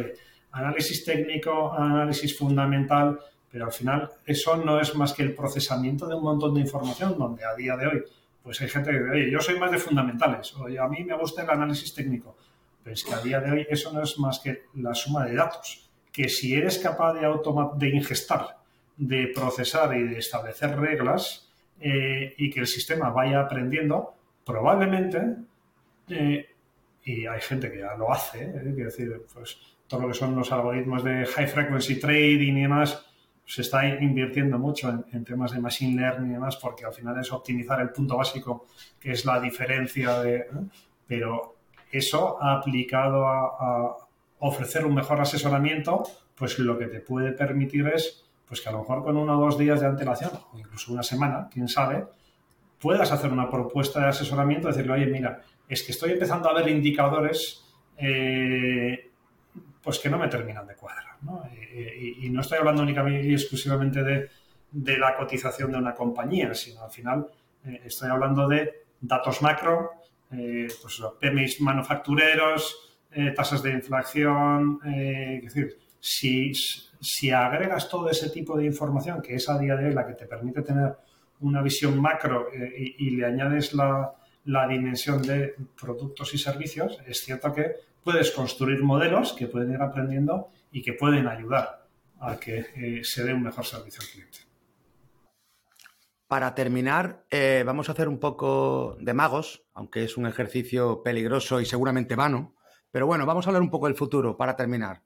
análisis 0.51 1.05
técnico, 1.05 1.73
análisis 1.73 2.37
fundamental, 2.37 3.19
pero 3.51 3.65
al 3.65 3.71
final 3.71 4.09
eso 4.25 4.57
no 4.57 4.79
es 4.79 4.95
más 4.95 5.13
que 5.13 5.23
el 5.23 5.33
procesamiento 5.33 6.07
de 6.07 6.15
un 6.15 6.23
montón 6.23 6.53
de 6.53 6.61
información, 6.61 7.17
donde 7.17 7.43
a 7.45 7.55
día 7.55 7.75
de 7.77 7.87
hoy 7.87 8.03
pues 8.43 8.61
hay 8.61 8.69
gente 8.69 8.91
que 8.91 8.97
dice, 8.97 9.11
oye, 9.11 9.31
yo 9.31 9.39
soy 9.41 9.59
más 9.59 9.71
de 9.71 9.77
fundamentales, 9.77 10.55
oye, 10.55 10.79
a 10.79 10.87
mí 10.87 11.03
me 11.03 11.15
gusta 11.15 11.43
el 11.43 11.49
análisis 11.49 11.93
técnico, 11.93 12.35
pero 12.83 12.93
es 12.93 13.03
que 13.03 13.13
a 13.13 13.19
día 13.19 13.39
de 13.39 13.51
hoy 13.51 13.67
eso 13.69 13.91
no 13.91 14.01
es 14.01 14.17
más 14.17 14.39
que 14.39 14.63
la 14.75 14.95
suma 14.95 15.25
de 15.25 15.35
datos, 15.35 15.89
que 16.11 16.29
si 16.29 16.55
eres 16.55 16.79
capaz 16.79 17.13
de, 17.13 17.27
de 17.75 17.89
ingestar 17.89 18.58
de 18.99 19.31
procesar 19.33 19.95
y 19.97 20.03
de 20.03 20.19
establecer 20.19 20.77
reglas 20.77 21.49
eh, 21.79 22.35
y 22.37 22.49
que 22.49 22.59
el 22.59 22.67
sistema 22.67 23.09
vaya 23.09 23.39
aprendiendo, 23.39 24.13
probablemente, 24.45 25.37
eh, 26.09 26.49
y 27.03 27.25
hay 27.25 27.41
gente 27.41 27.71
que 27.71 27.79
ya 27.79 27.95
lo 27.95 28.11
hace, 28.11 28.43
eh, 28.43 28.73
decir, 28.75 29.25
pues 29.33 29.57
todo 29.87 30.01
lo 30.01 30.07
que 30.09 30.13
son 30.13 30.35
los 30.35 30.51
algoritmos 30.51 31.03
de 31.03 31.25
high 31.25 31.47
frequency 31.47 31.99
trading 31.99 32.57
y 32.57 32.61
demás, 32.63 33.05
se 33.45 33.61
está 33.61 33.87
invirtiendo 33.87 34.59
mucho 34.59 34.89
en, 35.11 35.23
temas 35.23 35.53
de 35.53 35.59
machine 35.59 35.99
learning 35.99 36.29
y 36.29 36.33
demás, 36.33 36.57
porque 36.57 36.85
al 36.85 36.93
final 36.93 37.19
es 37.19 37.31
optimizar 37.31 37.81
el 37.81 37.89
punto 37.89 38.17
básico, 38.17 38.67
que 38.99 39.13
es 39.13 39.25
la 39.25 39.39
diferencia 39.39 40.21
de... 40.21 40.45
Pero 41.07 41.55
eso 41.91 42.37
aplicado 42.43 43.25
a, 43.27 43.95
ofrecer 44.41 44.85
un 44.85 44.93
mejor 44.93 45.19
asesoramiento, 45.19 46.03
pues 46.35 46.59
lo 46.59 46.77
que 46.77 46.85
te 46.85 46.99
puede 46.99 47.31
permitir 47.31 47.87
es 47.87 48.28
pues 48.49 48.61
que 48.61 48.69
a 48.69 48.71
lo 48.71 48.79
mejor 48.79 49.03
con 49.03 49.15
uno 49.15 49.37
o 49.37 49.45
dos 49.45 49.57
días 49.59 49.79
de 49.79 49.85
antelación, 49.85 50.31
o 50.51 50.57
incluso 50.57 50.91
una 50.91 51.03
semana, 51.03 51.47
quién 51.53 51.67
sabe, 51.67 52.07
puedas 52.81 53.11
hacer 53.11 53.31
una 53.31 53.49
propuesta 53.49 53.99
de 54.01 54.07
asesoramiento, 54.07 54.67
decirle, 54.67 54.93
oye, 54.93 55.05
mira, 55.05 55.41
es 55.67 55.83
que 55.83 55.91
estoy 55.91 56.13
empezando 56.13 56.49
a 56.49 56.53
ver 56.53 56.67
indicadores 56.67 57.63
eh, 57.95 59.11
pues 59.83 59.99
que 59.99 60.09
no 60.09 60.17
me 60.17 60.27
terminan 60.27 60.65
de 60.65 60.75
cuadrar. 60.75 61.15
¿no? 61.21 61.43
Y, 61.73 62.29
no 62.29 62.41
estoy 62.41 62.57
hablando 62.57 62.81
únicamente 62.81 63.27
y 63.27 63.33
exclusivamente 63.33 64.03
de, 64.03 64.97
la 64.97 65.15
cotización 65.15 65.71
de 65.71 65.77
una 65.77 65.93
compañía, 65.93 66.53
sino 66.53 66.83
al 66.83 66.91
final 66.91 67.27
eh, 67.65 67.81
estoy 67.85 68.09
hablando 68.09 68.47
de 68.47 68.85
datos 68.99 69.41
macro, 69.41 69.91
eh, 70.31 70.67
pues 70.81 71.01
PMIs 71.19 71.61
manufactureros, 71.61 72.85
tasas 73.35 73.63
de 73.63 73.71
inflación, 73.71 74.79
es 74.85 75.41
decir, 75.41 75.79
si, 75.99 76.53
si 76.99 77.31
agregas 77.31 77.89
todo 77.89 78.09
ese 78.09 78.29
tipo 78.29 78.57
de 78.57 78.65
información, 78.65 79.21
que 79.21 79.35
es 79.35 79.49
a 79.49 79.57
día 79.57 79.75
de 79.75 79.87
hoy 79.87 79.93
la 79.93 80.05
que 80.05 80.13
te 80.13 80.25
permite 80.25 80.61
tener 80.61 80.95
una 81.41 81.61
visión 81.61 81.99
macro 82.01 82.47
y, 82.53 83.09
le 83.11 83.25
añades 83.25 83.73
la, 83.73 84.13
la 84.45 84.67
dimensión 84.67 85.21
de 85.21 85.55
productos 85.79 86.33
y 86.33 86.37
servicios, 86.37 86.99
es 87.07 87.21
cierto 87.21 87.53
que 87.53 87.75
puedes 88.03 88.31
construir 88.31 88.83
modelos 88.83 89.33
que 89.33 89.47
pueden 89.47 89.71
ir 89.71 89.81
aprendiendo 89.81 90.49
y 90.71 90.81
que 90.81 90.93
pueden 90.93 91.27
ayudar 91.27 91.85
a 92.19 92.37
que 92.37 92.65
eh, 92.75 93.01
se 93.03 93.23
dé 93.23 93.33
un 93.33 93.43
mejor 93.43 93.65
servicio 93.65 94.01
al 94.01 94.07
cliente. 94.09 94.39
Para 96.27 96.53
terminar, 96.53 97.25
eh, 97.31 97.63
vamos 97.65 97.89
a 97.89 97.93
hacer 97.93 98.07
un 98.07 98.19
poco 98.19 98.97
de 98.99 99.13
magos, 99.13 99.63
aunque 99.73 100.03
es 100.03 100.15
un 100.15 100.27
ejercicio 100.27 101.01
peligroso 101.01 101.59
y 101.59 101.65
seguramente 101.65 102.15
vano, 102.15 102.55
pero 102.91 103.07
bueno, 103.07 103.25
vamos 103.25 103.45
a 103.45 103.49
hablar 103.49 103.63
un 103.63 103.71
poco 103.71 103.87
del 103.87 103.95
futuro 103.95 104.37
para 104.37 104.55
terminar. 104.55 105.03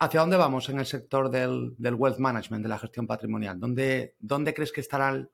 ¿Hacia 0.00 0.20
dónde 0.20 0.36
vamos 0.36 0.68
en 0.68 0.78
el 0.78 0.86
sector 0.86 1.28
del, 1.28 1.74
wealth 1.78 2.18
management, 2.18 2.62
de 2.62 2.68
la 2.68 2.78
gestión 2.78 3.06
patrimonial? 3.06 3.58
¿Dónde, 3.58 4.14
dónde 4.20 4.54
crees 4.54 4.72
que 4.72 4.80
estarán 4.80 5.28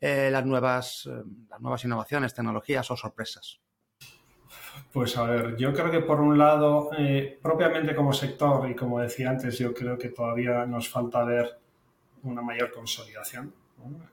eh, 0.00 0.28
las, 0.30 0.44
nuevas, 0.44 1.08
las 1.48 1.60
nuevas 1.60 1.84
innovaciones, 1.84 2.34
tecnologías 2.34 2.90
o 2.90 2.96
sorpresas? 2.96 3.60
Pues 4.92 5.16
a 5.16 5.24
ver, 5.24 5.56
yo 5.56 5.72
creo 5.72 5.90
que 5.90 6.00
por 6.00 6.20
un 6.20 6.36
lado, 6.36 6.90
eh, 6.98 7.38
propiamente 7.40 7.94
como 7.94 8.12
sector, 8.12 8.68
y 8.68 8.74
como 8.74 8.98
decía 8.98 9.30
antes, 9.30 9.58
yo 9.58 9.72
creo 9.72 9.96
que 9.96 10.08
todavía 10.08 10.66
nos 10.66 10.88
falta 10.88 11.24
ver 11.24 11.58
una 12.22 12.42
mayor 12.42 12.72
consolidación. 12.72 13.54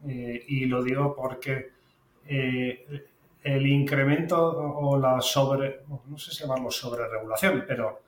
Eh, 0.08 0.45
y 0.47 0.66
lo 0.66 0.82
digo 0.84 1.16
porque 1.16 1.72
eh, 2.26 3.05
el 3.43 3.68
incremento 3.68 4.39
o 4.39 4.97
la 4.97 5.20
sobre, 5.20 5.82
no 5.88 6.18
sé 6.18 6.32
si 6.32 6.43
llamarlo 6.43 6.72
sobre 6.72 7.08
regulación, 7.08 7.66
pero 7.68 8.01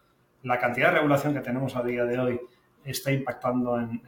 la 0.43 0.59
cantidad 0.59 0.89
de 0.89 0.97
regulación 0.97 1.33
que 1.33 1.41
tenemos 1.41 1.75
a 1.75 1.83
día 1.83 2.05
de 2.05 2.19
hoy 2.19 2.39
está 2.83 3.11
impactando 3.11 3.79
en, 3.79 4.01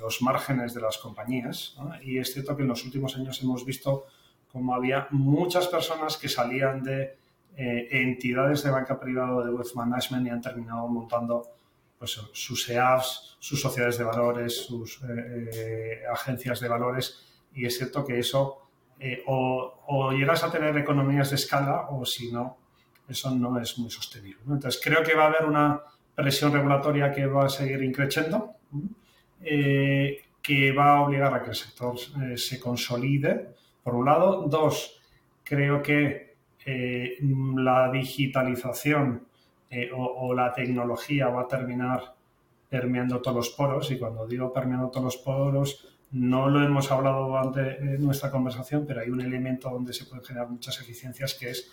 los 0.00 0.20
márgenes 0.20 0.74
de 0.74 0.80
las 0.80 0.98
compañías. 0.98 1.76
Y 2.02 2.18
es 2.18 2.32
cierto 2.32 2.56
que 2.56 2.62
en 2.62 2.68
los 2.68 2.84
últimos 2.84 3.14
años 3.16 3.40
hemos 3.40 3.64
visto 3.64 4.06
como 4.52 4.74
había 4.74 5.06
muchas 5.10 5.68
personas 5.68 6.18
que 6.18 6.28
salían 6.28 6.82
de 6.82 7.16
eh, 7.56 7.88
entidades 7.90 8.62
de 8.62 8.70
banca 8.70 8.98
privada 8.98 9.44
de 9.44 9.50
wealth 9.50 9.74
management 9.74 10.26
y 10.26 10.30
han 10.30 10.40
terminado 10.40 10.88
montando 10.88 11.42
pues, 11.98 12.20
sus 12.32 12.68
EAFs, 12.68 13.36
sus 13.38 13.60
sociedades 13.60 13.96
de 13.96 14.04
valores, 14.04 14.66
sus 14.66 15.02
eh, 15.02 15.50
eh, 15.54 16.02
agencias 16.12 16.60
de 16.60 16.68
valores 16.68 17.24
y 17.54 17.64
es 17.64 17.76
cierto 17.76 18.04
que 18.04 18.18
eso 18.18 18.58
o, 19.26 20.12
llegas 20.12 20.44
a 20.44 20.50
tener 20.50 20.76
economías 20.76 21.30
de 21.30 21.36
escala 21.36 21.88
o 21.90 22.04
si 22.04 22.30
no, 22.30 22.58
eso 23.12 23.34
no 23.34 23.58
es 23.60 23.78
muy 23.78 23.90
sostenible. 23.90 24.40
Entonces 24.48 24.80
creo 24.82 25.02
que 25.02 25.14
va 25.14 25.24
a 25.24 25.28
haber 25.28 25.44
una 25.44 25.80
presión 26.14 26.52
regulatoria 26.52 27.12
que 27.12 27.26
va 27.26 27.46
a 27.46 27.48
seguir 27.48 27.82
increciendo, 27.82 28.56
que 29.40 30.72
va 30.72 30.96
a 30.96 31.02
obligar 31.02 31.34
a 31.34 31.42
que 31.42 31.50
el 31.50 31.56
sector 31.56 31.96
se 32.36 32.60
consolide, 32.60 33.54
por 33.82 33.94
un 33.94 34.04
lado. 34.04 34.46
Dos, 34.46 35.00
creo 35.44 35.82
que 35.82 36.36
eh, 36.64 37.18
la 37.56 37.90
digitalización 37.90 39.26
eh, 39.70 39.90
o, 39.94 40.32
la 40.34 40.52
tecnología 40.52 41.28
va 41.28 41.42
a 41.42 41.48
terminar 41.48 42.14
permeando 42.68 43.20
todos 43.20 43.36
los 43.36 43.50
poros 43.50 43.90
y 43.90 43.98
cuando 43.98 44.26
digo 44.26 44.52
permeando 44.52 44.88
todos 44.90 45.04
los 45.04 45.16
poros 45.16 45.88
no 46.12 46.48
lo 46.48 46.62
hemos 46.62 46.90
hablado 46.92 47.26
durante 47.26 47.60
eh, 47.60 47.98
nuestra 47.98 48.30
conversación, 48.30 48.84
pero 48.86 49.00
hay 49.00 49.08
un 49.08 49.22
elemento 49.22 49.70
donde 49.70 49.92
se 49.92 50.04
pueden 50.04 50.24
generar 50.24 50.48
muchas 50.48 50.78
eficiencias 50.80 51.34
que 51.34 51.50
es 51.50 51.70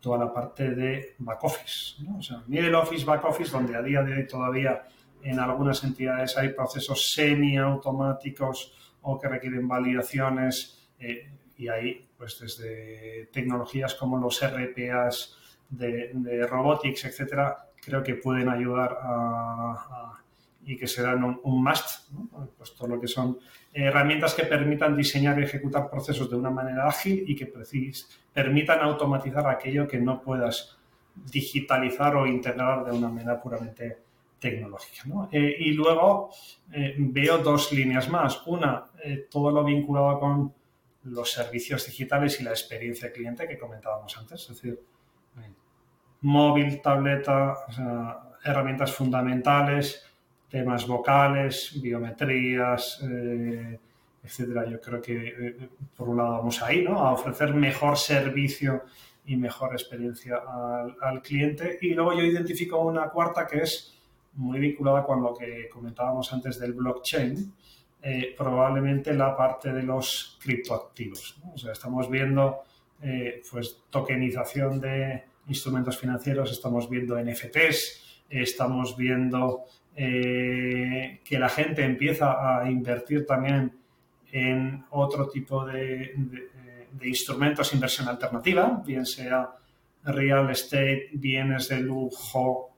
toda 0.00 0.18
la 0.18 0.32
parte 0.32 0.70
de 0.70 1.14
back 1.18 1.44
office. 1.44 2.02
¿no? 2.02 2.18
O 2.18 2.22
sea, 2.22 2.42
middle 2.46 2.74
office, 2.74 3.04
back 3.04 3.24
office, 3.24 3.50
donde 3.50 3.76
a 3.76 3.82
día 3.82 4.02
de 4.02 4.14
hoy 4.14 4.26
todavía 4.26 4.86
en 5.22 5.38
algunas 5.38 5.82
entidades 5.84 6.36
hay 6.36 6.50
procesos 6.50 7.12
semiautomáticos 7.12 8.72
o 9.02 9.18
que 9.18 9.28
requieren 9.28 9.66
validaciones 9.66 10.88
y 11.56 11.68
ahí 11.68 12.08
pues 12.16 12.38
desde 12.40 13.28
tecnologías 13.32 13.94
como 13.94 14.18
los 14.18 14.40
RPAs 14.40 15.36
de, 15.68 16.10
de 16.14 16.46
robotics, 16.46 17.04
etcétera, 17.04 17.68
creo 17.80 18.02
que 18.02 18.14
pueden 18.14 18.48
ayudar 18.48 18.98
a, 19.00 20.14
y 20.64 20.76
que 20.76 20.86
serán 20.86 21.24
un, 21.24 21.40
un 21.44 21.62
must, 21.62 22.10
pues 22.56 22.74
todo 22.74 22.88
lo 22.88 23.00
que 23.00 23.08
son 23.08 23.38
herramientas 23.84 24.34
que 24.34 24.44
permitan 24.44 24.96
diseñar 24.96 25.38
y 25.38 25.44
ejecutar 25.44 25.88
procesos 25.88 26.28
de 26.28 26.36
una 26.36 26.50
manera 26.50 26.88
ágil 26.88 27.24
y 27.26 27.36
que 27.36 27.52
permitan 28.32 28.80
automatizar 28.80 29.46
aquello 29.46 29.86
que 29.86 29.98
no 29.98 30.20
puedas 30.20 30.78
digitalizar 31.14 32.16
o 32.16 32.26
integrar 32.26 32.84
de 32.84 32.92
una 32.92 33.08
manera 33.08 33.40
puramente 33.40 33.98
tecnológica. 34.38 35.28
Eh, 35.32 35.56
y 35.58 35.72
luego 35.72 36.30
eh, 36.72 36.94
veo 36.98 37.38
dos 37.38 37.72
líneas 37.72 38.08
más. 38.08 38.42
Una, 38.46 38.84
eh, 39.02 39.26
todo 39.30 39.50
lo 39.50 39.64
vinculado 39.64 40.20
con 40.20 40.54
los 41.04 41.32
servicios 41.32 41.86
digitales 41.86 42.40
y 42.40 42.44
la 42.44 42.50
experiencia 42.50 43.12
cliente 43.12 43.46
que 43.48 43.58
comentábamos 43.58 44.16
antes. 44.18 44.42
Es 44.42 44.48
decir, 44.48 44.80
móvil, 46.20 46.82
tableta, 46.82 47.54
herramientas 48.44 48.92
fundamentales, 48.92 50.04
temas 50.48 50.86
vocales, 50.86 51.78
biometrías, 51.80 53.00
eh, 53.02 53.78
etcétera. 54.22 54.68
Yo 54.68 54.80
creo 54.80 55.00
que 55.00 55.28
eh, 55.28 55.68
por 55.96 56.08
un 56.08 56.16
lado 56.16 56.38
vamos 56.38 56.62
ahí, 56.62 56.82
¿no? 56.82 56.98
A 56.98 57.12
ofrecer 57.12 57.54
mejor 57.54 57.96
servicio 57.96 58.84
y 59.26 59.36
mejor 59.36 59.72
experiencia 59.72 60.40
al, 61.00 61.20
cliente. 61.22 61.78
Y 61.82 61.94
luego 61.94 62.14
yo 62.14 62.22
identifico 62.22 62.78
una 62.80 63.10
cuarta 63.10 63.46
que 63.46 63.58
es 63.58 63.94
muy 64.34 64.58
vinculada 64.58 65.04
con 65.04 65.22
lo 65.22 65.34
que 65.34 65.68
comentábamos 65.68 66.32
antes 66.32 66.58
del 66.58 66.72
blockchain, 66.72 67.52
eh, 68.00 68.34
probablemente 68.36 69.12
la 69.12 69.36
parte 69.36 69.72
de 69.72 69.82
los 69.82 70.38
criptoactivos. 70.40 71.36
O 71.52 71.58
sea, 71.58 71.72
estamos 71.72 72.08
viendo 72.08 72.62
pues, 73.50 73.82
tokenización 73.90 74.80
de 74.80 75.22
instrumentos 75.46 75.98
financieros, 75.98 76.50
estamos 76.50 76.88
viendo 76.88 77.16
NFTs, 77.20 78.24
estamos 78.28 78.96
viendo 78.96 79.66
eh, 80.00 81.20
que 81.24 81.38
la 81.38 81.48
gente 81.48 81.84
empieza 81.84 82.60
a 82.60 82.70
invertir 82.70 83.26
también 83.26 83.72
en 84.30 84.84
otro 84.90 85.28
tipo 85.28 85.64
de, 85.66 86.14
de 86.92 87.08
instrumentos, 87.08 87.72
inversión 87.74 88.08
alternativa, 88.08 88.80
bien 88.86 89.04
sea 89.04 89.50
real 90.04 90.50
estate, 90.50 91.08
bienes 91.12 91.68
de 91.68 91.80
lujo, 91.80 92.76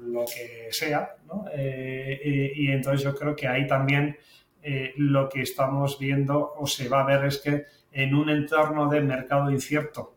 lo 0.00 0.24
que 0.24 0.68
sea, 0.70 1.16
¿no? 1.26 1.46
Eh, 1.52 2.20
eh, 2.24 2.52
y 2.54 2.70
entonces 2.70 3.02
yo 3.02 3.14
creo 3.14 3.36
que 3.36 3.46
ahí 3.46 3.66
también 3.66 4.16
eh, 4.62 4.92
lo 4.96 5.28
que 5.28 5.42
estamos 5.42 5.98
viendo 5.98 6.54
o 6.56 6.66
se 6.66 6.88
va 6.88 7.02
a 7.02 7.06
ver 7.06 7.26
es 7.26 7.38
que 7.38 7.64
en 7.92 8.14
un 8.14 8.28
entorno 8.30 8.88
de 8.88 9.00
mercado 9.00 9.50
incierto, 9.50 10.16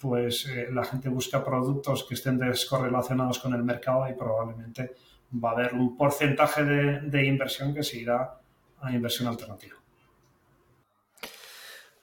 pues 0.00 0.48
la 0.70 0.84
gente 0.84 1.08
busca 1.08 1.44
productos 1.44 2.04
que 2.04 2.14
estén 2.14 2.38
descorrelacionados 2.38 3.38
con 3.38 3.54
el 3.54 3.64
mercado 3.64 4.08
y 4.08 4.14
probablemente 4.14 4.94
va 5.42 5.50
a 5.50 5.52
haber 5.52 5.74
un 5.74 5.96
porcentaje 5.96 6.64
de, 6.64 7.00
de 7.00 7.26
inversión 7.26 7.74
que 7.74 7.82
se 7.82 7.98
irá 7.98 8.38
a 8.80 8.92
inversión 8.92 9.28
alternativa. 9.28 9.76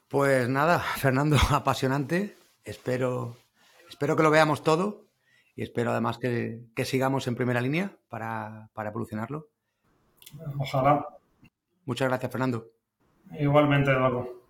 Pues 0.08 0.48
nada, 0.48 0.80
Fernando, 0.80 1.38
apasionante. 1.52 2.38
Espero, 2.64 3.38
espero 3.89 4.16
que 4.16 4.24
lo 4.24 4.32
veamos 4.32 4.64
todo 4.64 5.06
y 5.56 5.64
espero 5.64 5.91
además 5.91 6.18
que, 6.18 6.66
sigamos 6.84 7.28
en 7.28 7.36
primera 7.36 7.62
línea 7.62 7.91
para, 8.10 8.70
evolucionarlo. 8.78 9.48
Ojalá. 10.58 11.06
Muchas 11.86 12.10
gracias, 12.10 12.32
Fernando. 12.32 12.68
Igualmente, 13.39 13.91
Eduardo. 13.91 14.45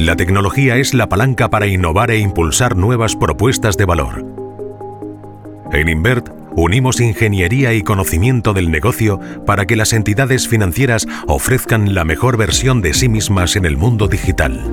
La 0.00 0.16
tecnología 0.16 0.78
es 0.78 0.94
la 0.94 1.10
palanca 1.10 1.50
para 1.50 1.66
innovar 1.66 2.10
e 2.10 2.18
impulsar 2.18 2.74
nuevas 2.74 3.16
propuestas 3.16 3.76
de 3.76 3.84
valor. 3.84 4.24
En 5.72 5.90
Invert 5.90 6.30
unimos 6.56 7.02
ingeniería 7.02 7.74
y 7.74 7.82
conocimiento 7.82 8.54
del 8.54 8.70
negocio 8.70 9.20
para 9.44 9.66
que 9.66 9.76
las 9.76 9.92
entidades 9.92 10.48
financieras 10.48 11.06
ofrezcan 11.26 11.92
la 11.94 12.06
mejor 12.06 12.38
versión 12.38 12.80
de 12.80 12.94
sí 12.94 13.10
mismas 13.10 13.56
en 13.56 13.66
el 13.66 13.76
mundo 13.76 14.08
digital 14.08 14.64